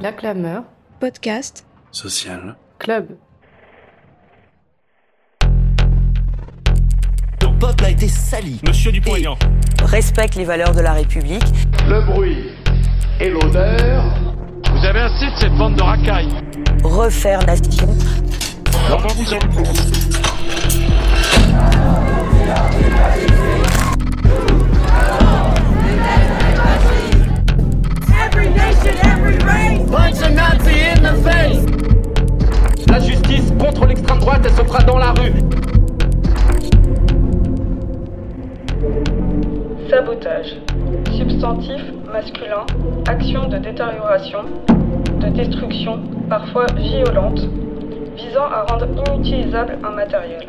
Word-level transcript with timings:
La 0.00 0.12
clameur. 0.12 0.62
Podcast. 1.00 1.66
Social. 1.90 2.56
Club. 2.78 3.08
Ton 7.38 7.52
peuple 7.58 7.84
a 7.84 7.90
été 7.90 8.08
sali. 8.08 8.60
Monsieur 8.66 8.92
Dupont-Aignan. 8.92 9.36
Respecte 9.82 10.36
les 10.36 10.44
valeurs 10.44 10.74
de 10.74 10.80
la 10.80 10.92
République. 10.92 11.42
Le 11.88 12.04
bruit 12.06 12.50
et 13.20 13.30
l'odeur. 13.30 14.04
Vous 14.70 14.84
avez 14.84 15.00
assez 15.00 15.26
de 15.26 15.36
cette 15.40 15.56
bande 15.56 15.76
de 15.76 15.82
racailles. 15.82 16.32
Refaire 16.84 17.44
nation. 17.46 17.88
Every 28.48 28.56
nation, 28.56 28.96
every 29.04 29.36
race. 29.44 29.90
Punch 29.90 30.22
a 30.22 30.30
Nazi 30.30 30.80
in 30.80 31.02
the 31.02 31.14
face. 31.22 31.64
La 32.88 32.98
justice 32.98 33.52
contre 33.58 33.86
l'extrême 33.86 34.20
droite, 34.20 34.40
elle 34.44 34.52
se 34.52 34.62
fera 34.62 34.82
dans 34.84 34.96
la 34.96 35.12
rue. 35.12 35.32
Sabotage. 39.90 40.56
Substantif 41.16 41.80
masculin. 42.10 42.64
Action 43.06 43.48
de 43.48 43.58
détérioration, 43.58 44.40
de 45.20 45.28
destruction, 45.28 46.00
parfois 46.30 46.66
violente, 46.74 47.40
visant 48.16 48.46
à 48.50 48.62
rendre 48.62 48.86
inutilisable 49.12 49.78
un 49.84 49.90
matériel. 49.90 50.48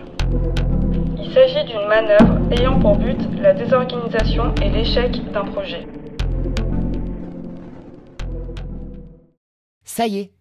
Il 1.22 1.34
s'agit 1.34 1.66
d'une 1.66 1.88
manœuvre 1.88 2.40
ayant 2.52 2.80
pour 2.80 2.96
but 2.96 3.20
la 3.42 3.54
désorganisation 3.54 4.54
et 4.62 4.70
l'échec 4.70 5.20
d'un 5.34 5.44
projet. 5.46 5.86
Ça 9.92 10.06
y 10.06 10.20
est, 10.20 10.32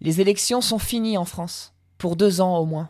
les 0.00 0.22
élections 0.22 0.62
sont 0.62 0.78
finies 0.78 1.18
en 1.18 1.26
France, 1.26 1.74
pour 1.98 2.16
deux 2.16 2.40
ans 2.40 2.56
au 2.56 2.64
moins. 2.64 2.88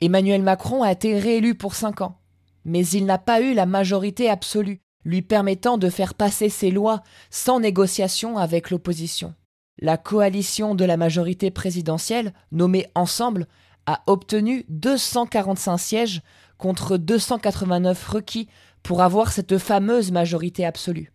Emmanuel 0.00 0.40
Macron 0.42 0.82
a 0.82 0.90
été 0.90 1.18
réélu 1.18 1.54
pour 1.54 1.74
cinq 1.74 2.00
ans, 2.00 2.16
mais 2.64 2.86
il 2.88 3.04
n'a 3.04 3.18
pas 3.18 3.42
eu 3.42 3.52
la 3.52 3.66
majorité 3.66 4.30
absolue, 4.30 4.80
lui 5.04 5.20
permettant 5.20 5.76
de 5.76 5.90
faire 5.90 6.14
passer 6.14 6.48
ses 6.48 6.70
lois 6.70 7.02
sans 7.28 7.60
négociation 7.60 8.38
avec 8.38 8.70
l'opposition. 8.70 9.34
La 9.78 9.98
coalition 9.98 10.74
de 10.74 10.86
la 10.86 10.96
majorité 10.96 11.50
présidentielle, 11.50 12.32
nommée 12.50 12.86
Ensemble, 12.94 13.46
a 13.84 14.04
obtenu 14.06 14.64
245 14.70 15.76
sièges 15.76 16.22
contre 16.56 16.96
289 16.96 18.08
requis 18.08 18.48
pour 18.82 19.02
avoir 19.02 19.30
cette 19.30 19.58
fameuse 19.58 20.12
majorité 20.12 20.64
absolue. 20.64 21.12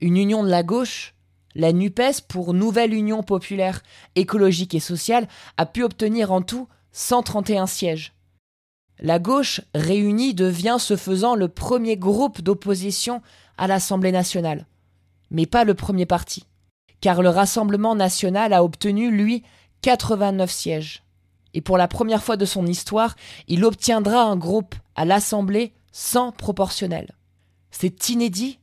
Une 0.00 0.16
union 0.16 0.44
de 0.44 0.48
la 0.48 0.62
gauche, 0.62 1.13
la 1.54 1.72
NUPES 1.72 2.22
pour 2.28 2.54
Nouvelle 2.54 2.94
Union 2.94 3.22
populaire 3.22 3.82
écologique 4.14 4.74
et 4.74 4.80
sociale, 4.80 5.28
a 5.56 5.66
pu 5.66 5.82
obtenir 5.82 6.32
en 6.32 6.42
tout 6.42 6.68
131 6.92 7.66
sièges. 7.66 8.12
La 9.00 9.18
gauche 9.18 9.60
réunie 9.74 10.34
devient 10.34 10.76
ce 10.78 10.96
faisant 10.96 11.34
le 11.34 11.48
premier 11.48 11.96
groupe 11.96 12.40
d'opposition 12.40 13.22
à 13.58 13.66
l'Assemblée 13.66 14.12
nationale, 14.12 14.66
mais 15.30 15.46
pas 15.46 15.64
le 15.64 15.74
premier 15.74 16.06
parti, 16.06 16.46
car 17.00 17.22
le 17.22 17.28
Rassemblement 17.28 17.94
national 17.94 18.52
a 18.52 18.64
obtenu, 18.64 19.10
lui, 19.10 19.42
89 19.82 20.50
sièges. 20.50 21.02
Et 21.54 21.60
pour 21.60 21.76
la 21.76 21.88
première 21.88 22.22
fois 22.22 22.36
de 22.36 22.44
son 22.44 22.66
histoire, 22.66 23.14
il 23.46 23.64
obtiendra 23.64 24.22
un 24.22 24.36
groupe 24.36 24.74
à 24.96 25.04
l'Assemblée 25.04 25.72
sans 25.92 26.32
proportionnel. 26.32 27.12
C'est 27.70 28.08
inédit 28.08 28.58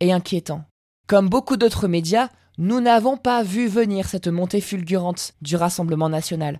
et 0.00 0.12
inquiétant. 0.12 0.64
Comme 1.06 1.28
beaucoup 1.28 1.56
d'autres 1.56 1.86
médias, 1.86 2.30
nous 2.58 2.80
n'avons 2.80 3.16
pas 3.16 3.44
vu 3.44 3.68
venir 3.68 4.08
cette 4.08 4.26
montée 4.26 4.60
fulgurante 4.60 5.34
du 5.40 5.54
Rassemblement 5.54 6.08
national. 6.08 6.58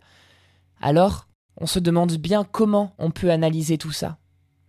Alors, 0.80 1.26
on 1.56 1.66
se 1.66 1.80
demande 1.80 2.12
bien 2.12 2.44
comment 2.44 2.94
on 2.98 3.10
peut 3.10 3.32
analyser 3.32 3.76
tout 3.76 3.90
ça. 3.90 4.18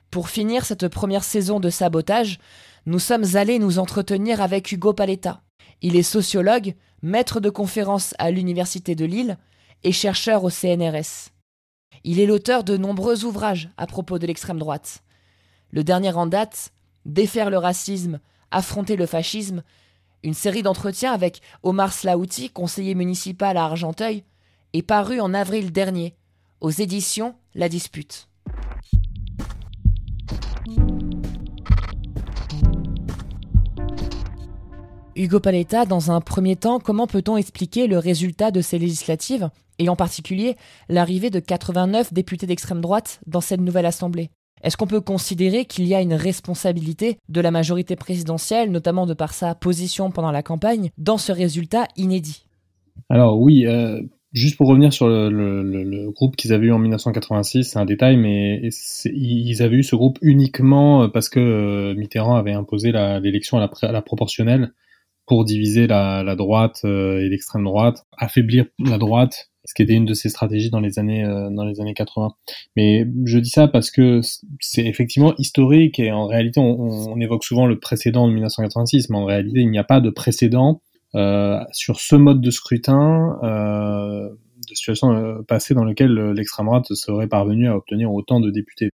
Pour 0.09 0.29
finir 0.29 0.65
cette 0.65 0.87
première 0.87 1.23
saison 1.23 1.59
de 1.59 1.69
sabotage, 1.69 2.39
nous 2.87 2.97
sommes 2.97 3.35
allés 3.35 3.59
nous 3.59 3.77
entretenir 3.77 4.41
avec 4.41 4.71
Hugo 4.71 4.93
Paletta. 4.93 5.41
Il 5.83 5.95
est 5.95 6.03
sociologue, 6.03 6.73
maître 7.03 7.39
de 7.39 7.51
conférences 7.51 8.15
à 8.17 8.31
l'Université 8.31 8.95
de 8.95 9.05
Lille 9.05 9.37
et 9.83 9.91
chercheur 9.91 10.43
au 10.43 10.49
CNRS. 10.49 11.29
Il 12.03 12.19
est 12.19 12.25
l'auteur 12.25 12.63
de 12.63 12.77
nombreux 12.77 13.25
ouvrages 13.25 13.69
à 13.77 13.85
propos 13.85 14.17
de 14.17 14.25
l'extrême 14.25 14.57
droite. 14.57 15.03
Le 15.69 15.83
dernier 15.83 16.13
en 16.13 16.25
date, 16.25 16.71
Défaire 17.05 17.49
le 17.49 17.57
racisme, 17.57 18.19
affronter 18.51 18.95
le 18.95 19.05
fascisme, 19.05 19.63
une 20.23 20.33
série 20.33 20.63
d'entretiens 20.63 21.13
avec 21.13 21.41
Omar 21.63 21.93
Slaouti, 21.93 22.49
conseiller 22.49 22.95
municipal 22.95 23.57
à 23.57 23.65
Argenteuil, 23.65 24.23
est 24.73 24.81
paru 24.81 25.19
en 25.19 25.33
avril 25.33 25.71
dernier 25.71 26.15
aux 26.59 26.71
éditions 26.71 27.35
La 27.53 27.69
Dispute. 27.69 28.27
Hugo 35.15 35.39
Paletta, 35.39 35.85
dans 35.85 36.11
un 36.11 36.21
premier 36.21 36.55
temps, 36.55 36.79
comment 36.79 37.07
peut-on 37.07 37.37
expliquer 37.37 37.87
le 37.87 37.97
résultat 37.97 38.51
de 38.51 38.61
ces 38.61 38.77
législatives, 38.77 39.49
et 39.79 39.89
en 39.89 39.95
particulier 39.95 40.57
l'arrivée 40.89 41.31
de 41.31 41.39
89 41.39 42.13
députés 42.13 42.45
d'extrême 42.45 42.81
droite 42.81 43.19
dans 43.25 43.41
cette 43.41 43.61
nouvelle 43.61 43.87
Assemblée? 43.87 44.29
Est-ce 44.63 44.77
qu'on 44.77 44.87
peut 44.87 45.01
considérer 45.01 45.65
qu'il 45.65 45.85
y 45.87 45.95
a 45.95 46.01
une 46.01 46.13
responsabilité 46.13 47.17
de 47.29 47.41
la 47.41 47.51
majorité 47.51 47.95
présidentielle, 47.95 48.71
notamment 48.71 49.05
de 49.05 49.13
par 49.13 49.33
sa 49.33 49.55
position 49.55 50.11
pendant 50.11 50.31
la 50.31 50.43
campagne, 50.43 50.91
dans 50.97 51.17
ce 51.17 51.31
résultat 51.31 51.87
inédit? 51.95 52.45
Alors 53.09 53.39
oui, 53.39 53.65
euh, 53.65 54.01
Juste 54.33 54.57
pour 54.57 54.67
revenir 54.67 54.91
sur 54.91 55.07
le, 55.07 56.11
groupe 56.11 56.35
qu'ils 56.35 56.53
avaient 56.53 56.67
eu 56.67 56.71
en 56.71 56.79
1986, 56.79 57.63
c'est 57.63 57.79
un 57.79 57.85
détail, 57.85 58.17
mais 58.17 58.69
ils 59.05 59.61
avaient 59.63 59.77
eu 59.77 59.83
ce 59.83 59.95
groupe 59.95 60.19
uniquement 60.21 61.09
parce 61.09 61.29
que 61.29 61.93
Mitterrand 61.93 62.35
avait 62.35 62.51
imposé 62.51 62.91
l'élection 62.91 63.57
à 63.57 63.69
la, 63.91 64.01
proportionnelle 64.01 64.73
pour 65.25 65.45
diviser 65.45 65.87
la, 65.87 66.35
droite 66.35 66.81
euh, 66.83 67.19
et 67.19 67.29
l'extrême 67.29 67.63
droite, 67.63 68.05
affaiblir 68.17 68.65
la 68.77 68.97
droite, 68.97 69.49
ce 69.67 69.73
qui 69.75 69.83
était 69.83 69.93
une 69.93 70.05
de 70.05 70.13
ses 70.13 70.29
stratégies 70.29 70.71
dans 70.71 70.79
les 70.79 70.97
années 70.97 71.23
euh, 71.23 71.49
dans 71.51 71.65
les 71.65 71.79
années 71.79 71.93
80. 71.93 72.29
Mais 72.75 73.05
je 73.25 73.37
dis 73.37 73.49
ça 73.49 73.67
parce 73.67 73.91
que 73.91 74.21
c'est 74.59 74.85
effectivement 74.85 75.35
historique 75.37 75.99
et 75.99 76.11
en 76.11 76.25
réalité 76.25 76.59
on, 76.59 77.19
évoque 77.19 77.43
souvent 77.43 77.67
le 77.67 77.77
précédent 77.77 78.27
de 78.27 78.33
1986, 78.33 79.09
mais 79.09 79.17
en 79.17 79.25
réalité 79.25 79.59
il 79.59 79.69
n'y 79.69 79.77
a 79.77 79.83
pas 79.83 79.99
de 79.99 80.09
précédent 80.09 80.81
euh, 81.15 81.59
sur 81.71 81.99
ce 81.99 82.15
mode 82.15 82.41
de 82.41 82.49
scrutin 82.49 83.37
euh, 83.43 84.29
de 84.29 84.75
situation 84.75 85.11
euh, 85.11 85.41
passée 85.47 85.73
dans 85.73 85.83
lequel 85.83 86.13
l'extrême 86.31 86.67
droite 86.67 86.93
serait 86.93 87.27
parvenue 87.27 87.67
à 87.67 87.75
obtenir 87.75 88.11
autant 88.13 88.39
de 88.39 88.49
députés. 88.49 88.89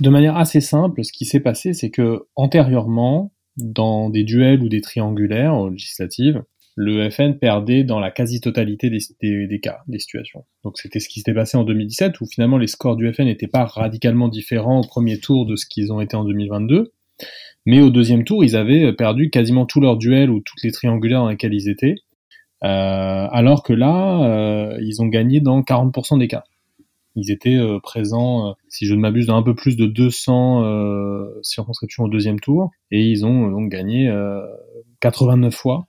De 0.00 0.10
manière 0.10 0.36
assez 0.36 0.60
simple, 0.60 1.04
ce 1.04 1.12
qui 1.12 1.26
s'est 1.26 1.40
passé, 1.40 1.74
c'est 1.74 1.90
que 1.90 2.26
antérieurement, 2.34 3.32
dans 3.56 4.10
des 4.10 4.24
duels 4.24 4.62
ou 4.62 4.68
des 4.68 4.80
triangulaires 4.80 5.54
aux 5.54 5.68
législatives, 5.68 6.42
le 6.74 7.10
FN 7.10 7.38
perdait 7.38 7.84
dans 7.84 8.00
la 8.00 8.10
quasi-totalité 8.10 8.90
des, 8.90 9.60
cas, 9.60 9.80
des 9.88 9.98
situations. 9.98 10.44
Donc 10.64 10.78
c'était 10.78 11.00
ce 11.00 11.08
qui 11.08 11.20
s'était 11.20 11.34
passé 11.34 11.56
en 11.56 11.64
2017, 11.64 12.20
où 12.20 12.26
finalement 12.26 12.58
les 12.58 12.66
scores 12.66 12.96
du 12.96 13.12
FN 13.12 13.24
n'étaient 13.24 13.46
pas 13.46 13.64
radicalement 13.64 14.28
différents 14.28 14.80
au 14.80 14.86
premier 14.86 15.18
tour 15.18 15.46
de 15.46 15.56
ce 15.56 15.66
qu'ils 15.66 15.92
ont 15.92 16.00
été 16.00 16.16
en 16.16 16.24
2022. 16.24 16.92
Mais 17.66 17.80
au 17.80 17.90
deuxième 17.90 18.24
tour, 18.24 18.44
ils 18.44 18.56
avaient 18.56 18.92
perdu 18.92 19.30
quasiment 19.30 19.66
tous 19.66 19.80
leurs 19.80 19.96
duels 19.96 20.30
ou 20.30 20.40
toutes 20.40 20.62
les 20.64 20.72
triangulaires 20.72 21.20
dans 21.20 21.28
lesquels 21.28 21.54
ils 21.54 21.68
étaient. 21.68 21.96
Euh, 22.64 23.28
alors 23.30 23.62
que 23.62 23.72
là, 23.72 24.24
euh, 24.24 24.78
ils 24.80 25.02
ont 25.02 25.06
gagné 25.06 25.40
dans 25.40 25.60
40% 25.62 26.18
des 26.18 26.28
cas. 26.28 26.44
Ils 27.14 27.30
étaient 27.30 27.56
euh, 27.56 27.78
présents, 27.80 28.54
si 28.68 28.86
je 28.86 28.94
ne 28.94 29.00
m'abuse, 29.00 29.26
dans 29.26 29.36
un 29.36 29.42
peu 29.42 29.54
plus 29.54 29.76
de 29.76 29.86
200 29.86 30.64
euh, 30.64 31.26
circonscriptions 31.42 32.04
au 32.04 32.08
deuxième 32.08 32.40
tour, 32.40 32.70
et 32.90 33.02
ils 33.02 33.26
ont 33.26 33.50
donc 33.50 33.68
gagné 33.70 34.12
89 35.00 35.54
fois. 35.54 35.86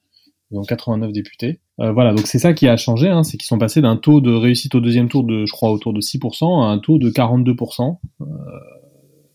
Ils 0.54 0.60
ont 0.60 0.64
89 0.64 1.12
députés. 1.12 1.60
voilà, 1.78 2.14
donc 2.14 2.28
c'est 2.28 2.40
ça 2.40 2.54
qui 2.54 2.68
a 2.68 2.78
changé, 2.78 3.10
hein, 3.10 3.24
c'est 3.24 3.38
qu'ils 3.38 3.48
sont 3.48 3.58
passés 3.58 3.82
d'un 3.82 3.98
taux 3.98 4.22
de 4.22 4.32
réussite 4.32 4.76
au 4.76 4.80
deuxième 4.80 5.10
tour 5.10 5.24
de, 5.24 5.46
je 5.46 5.52
crois, 5.52 5.72
autour 5.72 5.94
de 5.94 6.00
6% 6.00 6.64
à 6.64 6.68
un 6.68 6.78
taux 6.78 7.00
de 7.00 7.10
42%. 7.10 7.98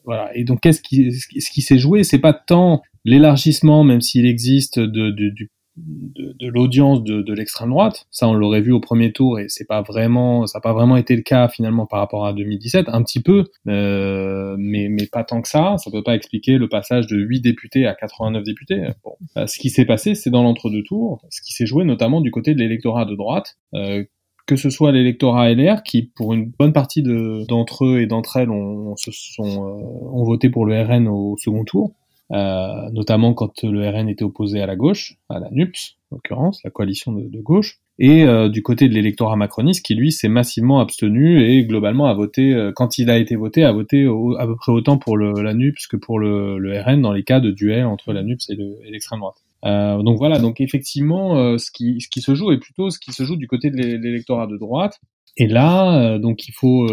Voilà. 0.09 0.35
Et 0.35 0.45
donc, 0.45 0.61
qu'est-ce 0.61 0.81
qui, 0.81 1.13
ce 1.13 1.51
qui 1.51 1.61
s'est 1.61 1.79
joué, 1.79 2.03
c'est 2.03 2.19
pas 2.19 2.33
tant 2.33 2.81
l'élargissement, 3.05 3.85
même 3.85 4.01
s'il 4.01 4.25
existe, 4.25 4.79
de, 4.79 5.11
de, 5.11 5.35
de, 5.85 6.35
de 6.39 6.49
l'audience 6.49 7.03
de, 7.03 7.23
de 7.23 7.33
l'extrême 7.33 7.71
droite. 7.71 8.07
Ça, 8.11 8.29
on 8.29 8.35
l'aurait 8.35 8.61
vu 8.61 8.73
au 8.73 8.81
premier 8.81 9.13
tour, 9.13 9.39
et 9.39 9.47
c'est 9.49 9.67
pas 9.67 9.83
vraiment, 9.83 10.47
ça 10.47 10.59
n'a 10.59 10.63
pas 10.63 10.73
vraiment 10.73 10.97
été 10.97 11.17
le 11.17 11.23
cas 11.23 11.49
finalement 11.49 11.87
par 11.87 12.01
rapport 12.01 12.27
à 12.27 12.33
2017, 12.33 12.89
un 12.89 13.03
petit 13.03 13.23
peu, 13.23 13.45
euh, 13.69 14.57
mais 14.59 14.89
mais 14.89 15.07
pas 15.07 15.25
tant 15.25 15.43
que 15.43 15.49
ça. 15.49 15.77
Ça 15.79 15.91
peut 15.91 16.03
pas 16.03 16.15
expliquer 16.15 16.59
le 16.59 16.69
passage 16.69 17.07
de 17.07 17.17
8 17.17 17.41
députés 17.41 17.87
à 17.87 17.95
89 17.95 18.43
députés. 18.45 18.89
Bon, 19.05 19.13
euh, 19.37 19.47
ce 19.47 19.59
qui 19.59 19.71
s'est 19.71 19.85
passé, 19.85 20.15
c'est 20.15 20.31
dans 20.31 20.43
l'entre-deux 20.43 20.83
tours, 20.83 21.21
ce 21.31 21.41
qui 21.43 21.53
s'est 21.53 21.67
joué 21.67 21.85
notamment 21.85 22.21
du 22.21 22.31
côté 22.31 22.55
de 22.55 22.59
l'électorat 22.59 23.05
de 23.05 23.15
droite, 23.15 23.57
euh, 23.75 24.05
que 24.49 24.57
ce 24.57 24.71
soit 24.71 24.93
l'électorat 24.93 25.53
LR 25.53 25.83
qui, 25.83 26.03
pour 26.03 26.33
une 26.33 26.51
bonne 26.59 26.73
partie 26.73 27.03
d'entre 27.03 27.85
eux 27.85 28.01
et 28.01 28.07
d'entre 28.07 28.39
elles, 28.39 28.51
ont, 28.51 28.97
se 28.97 29.11
sont, 29.13 29.45
euh, 29.45 30.11
ont 30.11 30.25
voté 30.25 30.49
pour 30.49 30.65
le 30.65 30.81
RN 30.81 31.07
au 31.07 31.37
second 31.37 31.65
tour, 31.65 31.93
euh, 32.33 32.91
notamment 32.93 33.33
quand 33.33 33.63
le 33.63 33.89
RN 33.89 34.09
était 34.09 34.25
opposé 34.25 34.61
à 34.61 34.67
la 34.67 34.77
gauche, 34.77 35.17
à 35.29 35.39
la 35.39 35.49
NUPS 35.51 35.97
en 36.11 36.17
l'occurrence, 36.17 36.61
la 36.65 36.71
coalition 36.71 37.13
de, 37.13 37.41
gauche, 37.41 37.79
et 37.99 38.25
euh, 38.25 38.49
du 38.49 38.63
côté 38.63 38.89
de 38.89 38.95
l'électorat 38.95 39.37
macroniste 39.37 39.85
qui 39.85 39.95
lui 39.95 40.13
s'est 40.13 40.29
massivement 40.29 40.81
abstenu 40.81 41.43
et 41.43 41.65
globalement 41.65 42.07
a 42.07 42.15
voté, 42.15 42.53
euh, 42.53 42.71
quand 42.75 42.99
il 42.99 43.11
a 43.11 43.19
été 43.19 43.35
voté, 43.35 43.65
a 43.65 43.73
voté 43.73 44.07
à 44.39 44.47
peu 44.47 44.57
près 44.57 44.73
autant 44.73 44.99
pour 44.99 45.17
le, 45.17 45.43
la 45.43 45.55
NUPS 45.55 45.87
que 45.87 45.97
pour 45.97 46.19
le, 46.19 46.59
le, 46.59 46.81
RN 46.81 47.03
dans 47.03 47.13
les 47.13 47.25
cas 47.25 47.41
de 47.41 47.51
duel 47.51 47.87
entre 47.87 48.13
la 48.13 48.23
NUPS 48.23 48.51
et 48.51 48.57
l'extrême 48.91 49.21
droite. 49.21 49.37
Euh, 49.65 50.03
donc 50.03 50.19
voilà, 50.19 50.39
donc 50.39 50.61
effectivement, 50.61 51.59
ce, 51.59 51.71
qui, 51.71 52.01
ce 52.01 52.09
qui 52.09 52.21
se 52.21 52.35
joue 52.35 52.53
est 52.53 52.59
plutôt 52.59 52.91
ce 52.91 52.99
qui 52.99 53.13
se 53.13 53.25
joue 53.25 53.37
du 53.37 53.49
côté 53.49 53.71
de 53.71 53.77
l'électorat 53.77 54.47
de 54.47 54.57
droite. 54.57 55.01
Et 55.37 55.47
là, 55.47 56.19
donc 56.19 56.47
il 56.49 56.53
faut 56.53 56.87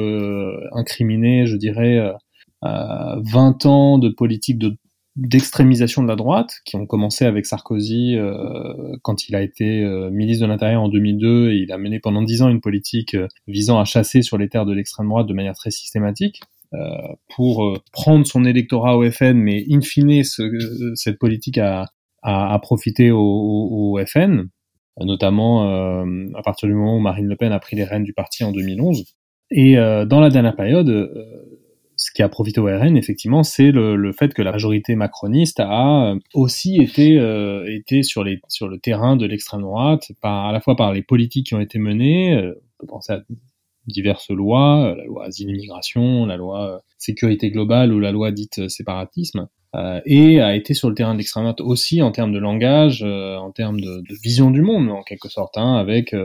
incriminer, 0.71 1.45
je 1.45 1.57
dirais, 1.57 2.11
20 2.61 3.65
ans 3.65 3.97
de 3.99 4.09
politique 4.09 4.57
de 4.57 4.75
d'extrémisation 5.15 6.03
de 6.03 6.07
la 6.09 6.17
droite, 6.17 6.59
qui 6.65 6.75
ont 6.75 6.85
commencé 6.85 7.25
avec 7.25 7.45
Sarkozy 7.45 8.15
euh, 8.17 8.97
quand 9.01 9.29
il 9.29 9.35
a 9.35 9.41
été 9.41 9.81
euh, 9.81 10.09
ministre 10.09 10.45
de 10.45 10.51
l'Intérieur 10.51 10.81
en 10.81 10.89
2002 10.89 11.51
et 11.51 11.55
il 11.55 11.71
a 11.71 11.77
mené 11.77 11.99
pendant 11.99 12.21
dix 12.21 12.41
ans 12.41 12.49
une 12.49 12.59
politique 12.59 13.15
euh, 13.15 13.27
visant 13.47 13.79
à 13.79 13.85
chasser 13.85 14.21
sur 14.21 14.37
les 14.37 14.49
terres 14.49 14.65
de 14.65 14.73
l'extrême 14.73 15.07
droite 15.07 15.27
de 15.27 15.33
manière 15.33 15.55
très 15.55 15.71
systématique. 15.71 16.41
pour 17.35 17.79
prendre 17.93 18.25
son 18.27 18.43
électorat 18.43 18.97
au 18.97 19.09
FN, 19.09 19.37
mais 19.37 19.63
in 19.69 19.79
fine, 19.79 20.23
ce, 20.25 20.43
cette 20.95 21.17
politique 21.17 21.57
a, 21.57 21.85
a, 22.21 22.53
a 22.53 22.59
profité 22.59 23.11
au, 23.11 23.19
au, 23.19 23.97
au, 23.97 24.05
FN, 24.05 24.49
notamment 24.99 25.63
à 26.35 26.41
partir 26.43 26.67
du 26.67 26.75
moment 26.75 26.97
où 26.97 26.99
Marine 26.99 27.27
Le 27.27 27.37
Pen 27.37 27.53
a 27.53 27.59
pris 27.59 27.77
les 27.77 27.85
rênes 27.85 28.03
du 28.03 28.13
parti 28.13 28.43
en 28.43 28.51
2011. 28.51 29.05
Et 29.51 29.75
dans 29.75 30.19
la 30.19 30.29
dernière 30.29 30.57
période, 30.57 30.89
ce 31.97 32.11
qui 32.11 32.21
a 32.21 32.29
profité 32.29 32.59
au 32.59 32.65
RN, 32.65 32.97
effectivement, 32.97 33.43
c'est 33.43 33.71
le, 33.71 33.95
le, 33.95 34.11
fait 34.11 34.33
que 34.33 34.41
la 34.41 34.51
majorité 34.51 34.95
macroniste 34.95 35.59
a 35.59 36.11
euh, 36.11 36.19
aussi 36.33 36.81
été, 36.81 37.17
euh, 37.17 37.65
été 37.67 38.03
sur, 38.03 38.23
les, 38.23 38.39
sur 38.47 38.67
le 38.67 38.79
terrain 38.79 39.15
de 39.15 39.25
l'extrême 39.25 39.61
droite, 39.61 40.11
par, 40.21 40.47
à 40.47 40.51
la 40.51 40.59
fois 40.59 40.75
par 40.75 40.93
les 40.93 41.01
politiques 41.01 41.47
qui 41.47 41.55
ont 41.55 41.59
été 41.59 41.79
menées, 41.79 42.33
euh, 42.33 42.53
on 42.79 42.81
peut 42.81 42.87
penser 42.87 43.13
à 43.13 43.21
diverses 43.87 44.29
lois, 44.29 44.95
la 44.97 45.05
loi 45.05 45.25
asile-immigration, 45.25 46.25
la 46.25 46.37
loi 46.37 46.81
sécurité 46.97 47.51
globale 47.51 47.93
ou 47.93 47.99
la 47.99 48.11
loi 48.11 48.31
dite 48.31 48.67
séparatisme, 48.67 49.47
et 50.05 50.39
a 50.39 50.55
été 50.55 50.73
sur 50.73 50.89
le 50.89 50.95
terrain 50.95 51.13
de 51.13 51.19
l'extrême 51.19 51.43
droite 51.43 51.61
aussi 51.61 52.01
en 52.01 52.11
termes 52.11 52.31
de 52.31 52.39
langage, 52.39 53.03
en 53.03 53.51
termes 53.51 53.79
de, 53.79 53.97
de, 53.97 54.15
vision 54.23 54.49
du 54.49 54.61
monde, 54.61 54.89
en 54.89 55.03
quelque 55.03 55.29
sorte, 55.29 55.57
hein, 55.57 55.75
avec 55.75 56.15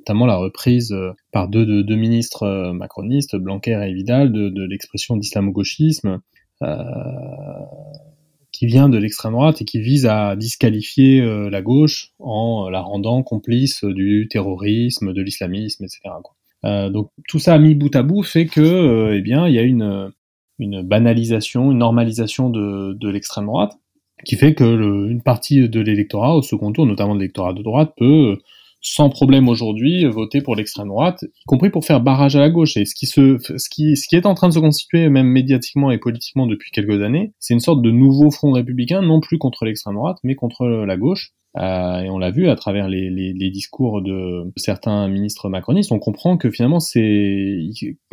notamment 0.00 0.26
la 0.26 0.36
reprise 0.36 0.92
euh, 0.92 1.12
par 1.32 1.48
deux, 1.48 1.66
deux, 1.66 1.84
deux, 1.84 1.96
ministres 1.96 2.44
euh, 2.44 2.72
macronistes, 2.72 3.36
Blanquer 3.36 3.82
et 3.86 3.92
Vidal, 3.92 4.32
de, 4.32 4.62
l'expression 4.64 5.16
d'islamo-gauchisme, 5.16 6.20
euh, 6.62 6.76
qui 8.52 8.66
vient 8.66 8.88
de 8.88 8.98
l'extrême 8.98 9.32
droite 9.32 9.62
et 9.62 9.64
qui 9.64 9.80
vise 9.80 10.06
à 10.06 10.36
disqualifier 10.36 11.22
la 11.22 11.62
gauche 11.62 12.08
en 12.18 12.68
la 12.68 12.80
rendant 12.80 13.22
complice 13.22 13.84
du 13.84 14.28
terrorisme, 14.28 15.14
de 15.14 15.22
l'islamisme, 15.22 15.84
etc. 15.84 16.90
Donc 16.90 17.10
tout 17.26 17.38
ça 17.38 17.58
mis 17.58 17.74
bout 17.74 17.94
à 17.94 18.02
bout 18.02 18.22
fait 18.22 18.46
que, 18.46 19.14
eh 19.14 19.22
bien, 19.22 19.48
il 19.48 19.54
y 19.54 19.58
a 19.58 19.62
une, 19.62 20.12
banalisation, 20.58 21.70
une 21.70 21.78
normalisation 21.78 22.50
de, 22.50 23.08
l'extrême 23.08 23.46
droite, 23.46 23.78
qui 24.26 24.36
fait 24.36 24.52
que 24.52 25.08
une 25.08 25.22
partie 25.22 25.66
de 25.68 25.80
l'électorat 25.80 26.34
au 26.34 26.42
second 26.42 26.72
tour, 26.72 26.84
notamment 26.84 27.14
de 27.14 27.20
l'électorat 27.20 27.54
de 27.54 27.62
droite, 27.62 27.94
peut 27.96 28.36
sans 28.80 29.10
problème 29.10 29.48
aujourd'hui 29.48 30.04
voter 30.06 30.40
pour 30.40 30.56
l'extrême 30.56 30.88
droite, 30.88 31.22
y 31.22 31.44
compris 31.46 31.70
pour 31.70 31.84
faire 31.84 32.00
barrage 32.00 32.36
à 32.36 32.40
la 32.40 32.50
gauche. 32.50 32.76
Et 32.76 32.84
ce 32.84 32.94
qui, 32.94 33.06
se, 33.06 33.38
ce, 33.38 33.68
qui, 33.68 33.96
ce 33.96 34.08
qui 34.08 34.16
est 34.16 34.26
en 34.26 34.34
train 34.34 34.48
de 34.48 34.54
se 34.54 34.58
constituer, 34.58 35.08
même 35.08 35.26
médiatiquement 35.26 35.90
et 35.90 35.98
politiquement 35.98 36.46
depuis 36.46 36.70
quelques 36.70 37.02
années, 37.02 37.32
c'est 37.38 37.54
une 37.54 37.60
sorte 37.60 37.82
de 37.82 37.90
nouveau 37.90 38.30
front 38.30 38.52
républicain, 38.52 39.02
non 39.02 39.20
plus 39.20 39.38
contre 39.38 39.64
l'extrême 39.64 39.94
droite, 39.94 40.18
mais 40.22 40.34
contre 40.34 40.66
la 40.66 40.96
gauche, 40.96 41.32
et 41.56 42.08
on 42.10 42.18
l'a 42.18 42.30
vu 42.30 42.48
à 42.48 42.56
travers 42.56 42.88
les, 42.88 43.10
les, 43.10 43.32
les, 43.32 43.50
discours 43.50 44.02
de 44.02 44.52
certains 44.56 45.08
ministres 45.08 45.48
macronistes, 45.48 45.90
on 45.92 45.98
comprend 45.98 46.36
que 46.36 46.50
finalement 46.50 46.80
c'est 46.80 47.58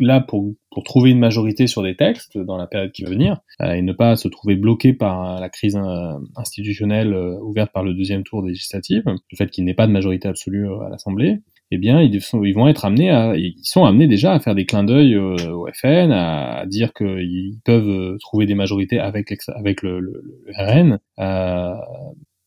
là 0.00 0.20
pour, 0.20 0.54
pour 0.70 0.84
trouver 0.84 1.10
une 1.10 1.18
majorité 1.18 1.66
sur 1.66 1.82
des 1.82 1.96
textes 1.96 2.38
dans 2.38 2.56
la 2.56 2.66
période 2.66 2.92
qui 2.92 3.02
va 3.02 3.10
venir 3.10 3.40
euh, 3.62 3.72
et 3.72 3.82
ne 3.82 3.92
pas 3.92 4.16
se 4.16 4.28
trouver 4.28 4.56
bloqué 4.56 4.92
par 4.92 5.40
la 5.40 5.48
crise 5.48 5.76
euh, 5.76 6.12
institutionnelle 6.36 7.14
euh, 7.14 7.38
ouverte 7.40 7.72
par 7.72 7.84
le 7.84 7.94
deuxième 7.94 8.22
tour 8.22 8.42
législatif, 8.42 9.02
le 9.06 9.36
fait 9.36 9.50
qu'il 9.50 9.64
n'ait 9.64 9.74
pas 9.74 9.86
de 9.86 9.92
majorité 9.92 10.28
absolue 10.28 10.68
à 10.68 10.88
l'Assemblée. 10.88 11.38
Eh 11.70 11.76
bien, 11.76 12.00
ils, 12.00 12.20
sont, 12.22 12.40
vont 12.40 12.66
être 12.66 12.86
amenés 12.86 13.10
à, 13.10 13.36
ils 13.36 13.54
sont 13.62 13.84
amenés 13.84 14.06
déjà 14.06 14.32
à 14.32 14.40
faire 14.40 14.54
des 14.54 14.64
clins 14.64 14.84
d'œil 14.84 15.18
au, 15.18 15.68
FN, 15.74 16.12
à, 16.12 16.64
dire 16.66 16.94
qu'ils 16.94 17.58
peuvent 17.62 18.16
trouver 18.20 18.46
des 18.46 18.54
majorités 18.54 18.98
avec, 18.98 19.34
avec 19.54 19.82
le, 19.82 20.00
le, 20.00 20.22
le 20.46 20.52
RN, 20.56 20.98
euh, 21.18 21.74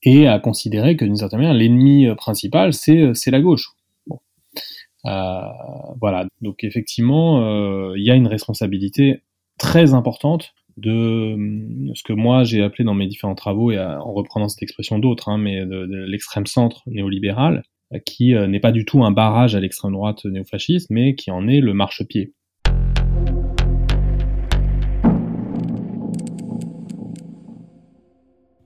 et 0.03 0.27
à 0.27 0.39
considérer 0.39 0.95
que 0.95 1.06
d'une 1.06 1.15
certaine 1.15 1.39
manière 1.39 1.53
l'ennemi 1.53 2.07
euh, 2.07 2.15
principal 2.15 2.74
c'est 2.74 3.01
euh, 3.01 3.13
c'est 3.13 3.31
la 3.31 3.42
gauche. 3.42 3.69
Bon. 4.07 4.19
Euh, 5.06 5.42
voilà, 6.00 6.27
donc 6.42 6.63
effectivement 6.63 7.42
euh, 7.42 7.94
il 7.98 8.03
y 8.03 8.12
a 8.12 8.15
une 8.15 8.27
responsabilité 8.27 9.21
très 9.57 9.94
importante 9.94 10.53
de 10.77 11.38
ce 11.94 12.03
que 12.03 12.13
moi 12.13 12.44
j'ai 12.44 12.63
appelé 12.63 12.83
dans 12.83 12.94
mes 12.94 13.07
différents 13.07 13.36
travaux 13.36 13.71
et 13.71 13.80
en 13.80 14.13
reprenant 14.13 14.48
cette 14.48 14.63
expression 14.63 15.00
d'autres, 15.00 15.30
hein, 15.30 15.38
mais 15.38 15.62
de, 15.65 15.86
de 15.86 16.06
l'extrême 16.06 16.48
centre 16.48 16.81
néolibéral, 16.88 17.63
qui 18.06 18.33
n'est 18.33 18.62
pas 18.62 18.71
du 18.71 18.86
tout 18.86 19.03
un 19.03 19.12
barrage 19.12 19.53
à 19.53 19.59
l'extrême 19.59 19.92
droite 19.92 20.24
néofasciste, 20.24 20.89
mais 20.89 21.13
qui 21.13 21.30
en 21.30 21.48
est 21.50 21.59
le 21.59 21.74
marchepied. 21.74 22.33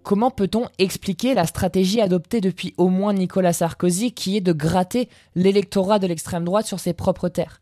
Comment 0.05 0.29
peut-on 0.29 0.67
expliquer 0.77 1.33
la 1.33 1.47
stratégie 1.47 1.99
adoptée 1.99 2.39
depuis 2.39 2.75
au 2.77 2.89
moins 2.89 3.11
Nicolas 3.11 3.53
Sarkozy 3.53 4.11
qui 4.11 4.37
est 4.37 4.41
de 4.41 4.53
gratter 4.53 5.09
l'électorat 5.33 5.97
de 5.97 6.05
l'extrême 6.05 6.43
droite 6.43 6.67
sur 6.67 6.79
ses 6.79 6.93
propres 6.93 7.27
terres? 7.27 7.59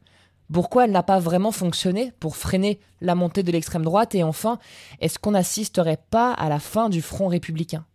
Pourquoi 0.51 0.83
elle 0.83 0.91
n'a 0.91 1.03
pas 1.03 1.19
vraiment 1.19 1.53
fonctionné 1.53 2.11
pour 2.19 2.35
freiner 2.35 2.81
la 2.99 3.15
montée 3.15 3.43
de 3.43 3.51
l'extrême 3.53 3.85
droite? 3.85 4.13
Et 4.13 4.23
enfin, 4.23 4.59
est-ce 4.99 5.19
qu'on 5.19 5.31
n'assisterait 5.31 5.99
pas 6.11 6.33
à 6.33 6.49
la 6.49 6.59
fin 6.59 6.89
du 6.89 7.01
front 7.01 7.29
républicain? 7.29 7.85